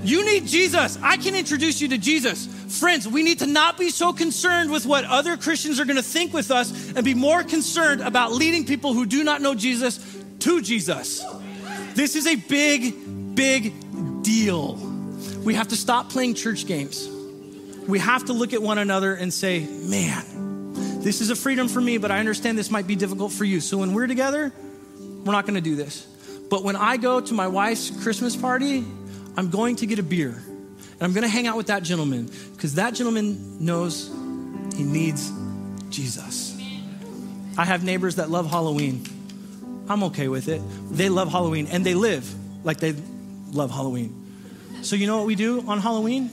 you 0.02 0.24
need 0.24 0.46
Jesus. 0.46 0.98
I 1.02 1.16
can 1.16 1.34
introduce 1.34 1.80
you 1.80 1.88
to 1.88 1.98
Jesus. 1.98 2.46
Friends, 2.78 3.06
we 3.06 3.22
need 3.22 3.38
to 3.38 3.46
not 3.46 3.78
be 3.78 3.90
so 3.90 4.12
concerned 4.12 4.70
with 4.70 4.84
what 4.84 5.04
other 5.04 5.36
Christians 5.36 5.80
are 5.80 5.84
going 5.84 5.96
to 5.96 6.02
think 6.02 6.32
with 6.32 6.50
us 6.50 6.92
and 6.92 7.04
be 7.04 7.14
more 7.14 7.42
concerned 7.42 8.00
about 8.00 8.32
leading 8.32 8.64
people 8.64 8.92
who 8.92 9.06
do 9.06 9.24
not 9.24 9.40
know 9.40 9.54
Jesus 9.54 9.98
to 10.40 10.60
Jesus. 10.60 11.24
This 11.94 12.16
is 12.16 12.26
a 12.26 12.36
big, 12.36 13.34
big 13.34 13.72
deal. 14.22 14.74
We 15.44 15.54
have 15.54 15.68
to 15.68 15.76
stop 15.76 16.10
playing 16.10 16.34
church 16.34 16.66
games. 16.66 17.08
We 17.86 17.98
have 17.98 18.26
to 18.26 18.32
look 18.32 18.52
at 18.52 18.62
one 18.62 18.78
another 18.78 19.14
and 19.14 19.32
say, 19.32 19.60
man, 19.60 20.24
this 21.04 21.20
is 21.20 21.28
a 21.28 21.36
freedom 21.36 21.68
for 21.68 21.82
me, 21.82 21.98
but 21.98 22.10
I 22.10 22.18
understand 22.18 22.56
this 22.56 22.70
might 22.70 22.86
be 22.86 22.96
difficult 22.96 23.30
for 23.30 23.44
you. 23.44 23.60
So 23.60 23.76
when 23.76 23.92
we're 23.92 24.06
together, 24.06 24.50
we're 24.98 25.32
not 25.32 25.44
going 25.44 25.54
to 25.54 25.60
do 25.60 25.76
this. 25.76 26.06
But 26.48 26.64
when 26.64 26.76
I 26.76 26.96
go 26.96 27.20
to 27.20 27.34
my 27.34 27.46
wife's 27.46 27.90
Christmas 28.02 28.34
party, 28.34 28.84
I'm 29.36 29.50
going 29.50 29.76
to 29.76 29.86
get 29.86 29.98
a 29.98 30.02
beer 30.02 30.30
and 30.30 31.02
I'm 31.02 31.12
going 31.12 31.22
to 31.22 31.28
hang 31.28 31.46
out 31.46 31.58
with 31.58 31.66
that 31.66 31.82
gentleman 31.82 32.30
because 32.52 32.76
that 32.76 32.94
gentleman 32.94 33.62
knows 33.64 34.08
he 34.74 34.82
needs 34.82 35.30
Jesus. 35.90 36.58
I 37.58 37.66
have 37.66 37.84
neighbors 37.84 38.16
that 38.16 38.30
love 38.30 38.50
Halloween. 38.50 39.04
I'm 39.88 40.04
okay 40.04 40.28
with 40.28 40.48
it. 40.48 40.62
They 40.90 41.10
love 41.10 41.30
Halloween 41.30 41.66
and 41.66 41.84
they 41.84 41.94
live 41.94 42.32
like 42.64 42.78
they 42.78 42.94
love 43.52 43.70
Halloween. 43.70 44.22
So, 44.80 44.96
you 44.96 45.06
know 45.06 45.18
what 45.18 45.26
we 45.26 45.34
do 45.34 45.62
on 45.66 45.80
Halloween? 45.80 46.30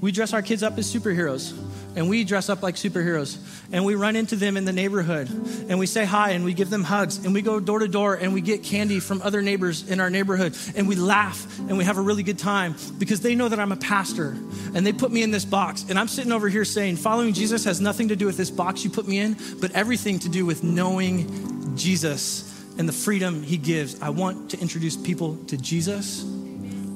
We 0.00 0.12
dress 0.12 0.32
our 0.32 0.42
kids 0.42 0.62
up 0.62 0.78
as 0.78 0.92
superheroes 0.92 1.52
and 1.96 2.08
we 2.08 2.24
dress 2.24 2.48
up 2.48 2.62
like 2.62 2.74
superheroes 2.74 3.38
and 3.72 3.84
we 3.84 3.94
run 3.94 4.16
into 4.16 4.36
them 4.36 4.56
in 4.56 4.64
the 4.64 4.72
neighborhood 4.72 5.28
and 5.68 5.78
we 5.78 5.86
say 5.86 6.04
hi 6.04 6.30
and 6.30 6.44
we 6.44 6.54
give 6.54 6.70
them 6.70 6.84
hugs 6.84 7.24
and 7.24 7.34
we 7.34 7.42
go 7.42 7.60
door 7.60 7.78
to 7.80 7.88
door 7.88 8.14
and 8.14 8.32
we 8.32 8.40
get 8.40 8.62
candy 8.62 9.00
from 9.00 9.20
other 9.22 9.42
neighbors 9.42 9.88
in 9.88 10.00
our 10.00 10.10
neighborhood 10.10 10.56
and 10.76 10.88
we 10.88 10.94
laugh 10.94 11.58
and 11.60 11.76
we 11.76 11.84
have 11.84 11.98
a 11.98 12.00
really 12.00 12.22
good 12.22 12.38
time 12.38 12.74
because 12.98 13.20
they 13.20 13.34
know 13.34 13.48
that 13.48 13.58
I'm 13.58 13.72
a 13.72 13.76
pastor 13.76 14.36
and 14.74 14.86
they 14.86 14.92
put 14.92 15.10
me 15.10 15.22
in 15.22 15.30
this 15.30 15.44
box 15.44 15.86
and 15.88 15.98
I'm 15.98 16.08
sitting 16.08 16.32
over 16.32 16.48
here 16.48 16.64
saying 16.64 16.96
following 16.96 17.32
Jesus 17.32 17.64
has 17.64 17.80
nothing 17.80 18.08
to 18.08 18.16
do 18.16 18.26
with 18.26 18.36
this 18.36 18.50
box 18.50 18.84
you 18.84 18.90
put 18.90 19.08
me 19.08 19.18
in 19.18 19.36
but 19.60 19.72
everything 19.72 20.18
to 20.20 20.28
do 20.28 20.46
with 20.46 20.62
knowing 20.62 21.76
Jesus 21.76 22.54
and 22.78 22.88
the 22.88 22.92
freedom 22.92 23.42
he 23.42 23.56
gives. 23.56 24.00
I 24.00 24.10
want 24.10 24.52
to 24.52 24.60
introduce 24.60 24.96
people 24.96 25.36
to 25.48 25.56
Jesus. 25.56 26.24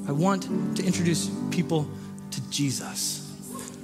I 0.08 0.12
want 0.12 0.76
to 0.76 0.84
introduce 0.84 1.28
people 1.50 1.88
to 2.30 2.50
Jesus. 2.50 3.21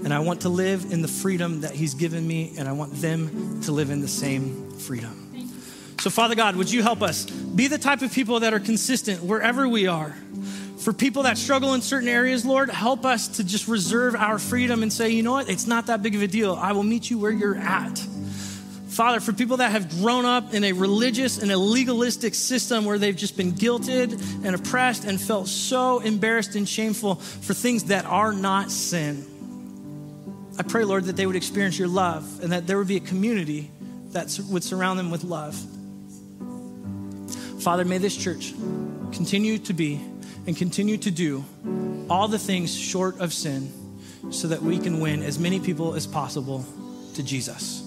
And 0.05 0.15
I 0.15 0.21
want 0.21 0.43
to 0.43 0.49
live 0.49 0.93
in 0.93 1.03
the 1.03 1.09
freedom 1.09 1.63
that 1.63 1.73
He's 1.73 1.95
given 1.95 2.27
me, 2.27 2.55
and 2.57 2.69
I 2.69 2.73
want 2.73 2.95
them 2.95 3.61
to 3.63 3.73
live 3.73 3.91
in 3.91 4.01
the 4.01 4.09
same 4.09 4.71
freedom. 4.73 5.25
So, 6.01 6.11
Father 6.11 6.37
God, 6.37 6.55
would 6.55 6.71
you 6.71 6.83
help 6.83 7.03
us 7.03 7.25
be 7.29 7.67
the 7.67 7.79
type 7.79 8.03
of 8.03 8.13
people 8.13 8.41
that 8.41 8.55
are 8.55 8.61
consistent 8.61 9.23
wherever 9.23 9.69
we 9.69 9.89
are? 9.89 10.15
For 10.79 10.93
people 10.93 11.25
that 11.25 11.37
struggle 11.37 11.75
in 11.75 11.83
certain 11.83 12.09
areas, 12.09 12.47
Lord, 12.47 12.71
help 12.71 13.05
us 13.05 13.27
to 13.37 13.45
just 13.45 13.67
reserve 13.67 14.15
our 14.15 14.39
freedom 14.39 14.85
and 14.85 14.93
say, 14.93 15.11
you 15.11 15.25
know 15.25 15.33
what, 15.33 15.51
it's 15.51 15.67
not 15.67 15.87
that 15.87 16.03
big 16.03 16.15
of 16.15 16.23
a 16.23 16.29
deal. 16.29 16.55
I 16.55 16.71
will 16.71 16.85
meet 16.85 17.11
you 17.11 17.19
where 17.19 17.33
you're 17.33 17.57
at. 17.57 17.99
Father, 18.87 19.19
for 19.21 19.33
people 19.33 19.59
that 19.59 19.73
have 19.73 19.91
grown 20.01 20.25
up 20.25 20.55
in 20.55 20.65
a 20.65 20.73
religious 20.73 21.39
and 21.39 21.51
a 21.51 21.57
legalistic 21.59 22.35
system 22.35 22.85
where 22.85 22.99
they've 22.99 23.17
just 23.17 23.37
been 23.37 23.53
guilted 23.53 24.13
and 24.45 24.55
oppressed 24.55 25.05
and 25.05 25.21
felt 25.21 25.49
so 25.49 25.99
embarrassed 25.99 26.55
and 26.55 26.69
shameful 26.69 27.17
for 27.17 27.55
things 27.55 27.85
that 27.85 28.05
are 28.07 28.33
not 28.33 28.71
sin. 28.71 29.25
I 30.59 30.65
pray, 30.65 30.83
Lord, 30.83 31.05
that 31.05 31.17
they 31.17 31.25
would 31.25 31.37
experience 31.37 31.79
your 31.79 31.89
love 31.89 32.43
and 32.43 32.53
that 32.53 32.67
there 32.67 32.79
would 32.79 32.89
be 32.89 32.97
a 32.97 33.01
community 33.01 33.71
that 34.11 34.37
would 34.51 34.65
surround 34.65 34.99
them 34.99 35.11
with 35.11 35.23
love. 35.23 35.55
Father, 37.61 37.85
may 37.85 37.99
this 37.99 38.17
church 38.17 38.55
continue 39.13 39.59
to 39.59 39.73
be 39.73 40.01
and 40.47 40.57
continue 40.57 40.97
to 40.97 41.11
do 41.11 41.45
all 42.11 42.27
the 42.27 42.39
things 42.39 42.75
short 42.75 43.21
of 43.21 43.33
sin 43.33 43.73
so 44.31 44.49
that 44.49 44.61
we 44.61 44.79
can 44.79 45.01
win 45.01 45.23
as 45.23 45.39
many 45.39 45.61
people 45.61 45.95
as 45.95 46.07
possible 46.07 46.65
to 47.15 47.23
Jesus. 47.23 47.83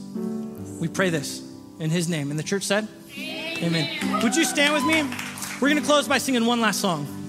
We 0.80 0.88
pray 0.88 1.10
this 1.10 1.42
in 1.80 1.90
his 1.90 2.08
name. 2.08 2.32
And 2.32 2.40
the 2.40 2.44
church 2.44 2.64
said, 2.64 2.88
Amen. 3.18 3.64
Amen. 3.64 4.24
Would 4.24 4.36
you 4.36 4.46
stand 4.46 4.74
with 4.74 4.86
me? 4.86 5.04
We're 5.60 5.70
going 5.70 5.82
to 5.82 5.86
close 5.86 6.08
by 6.08 6.20
singing 6.20 6.46
one 6.46 6.62
last 6.62 6.80
song. 6.80 7.21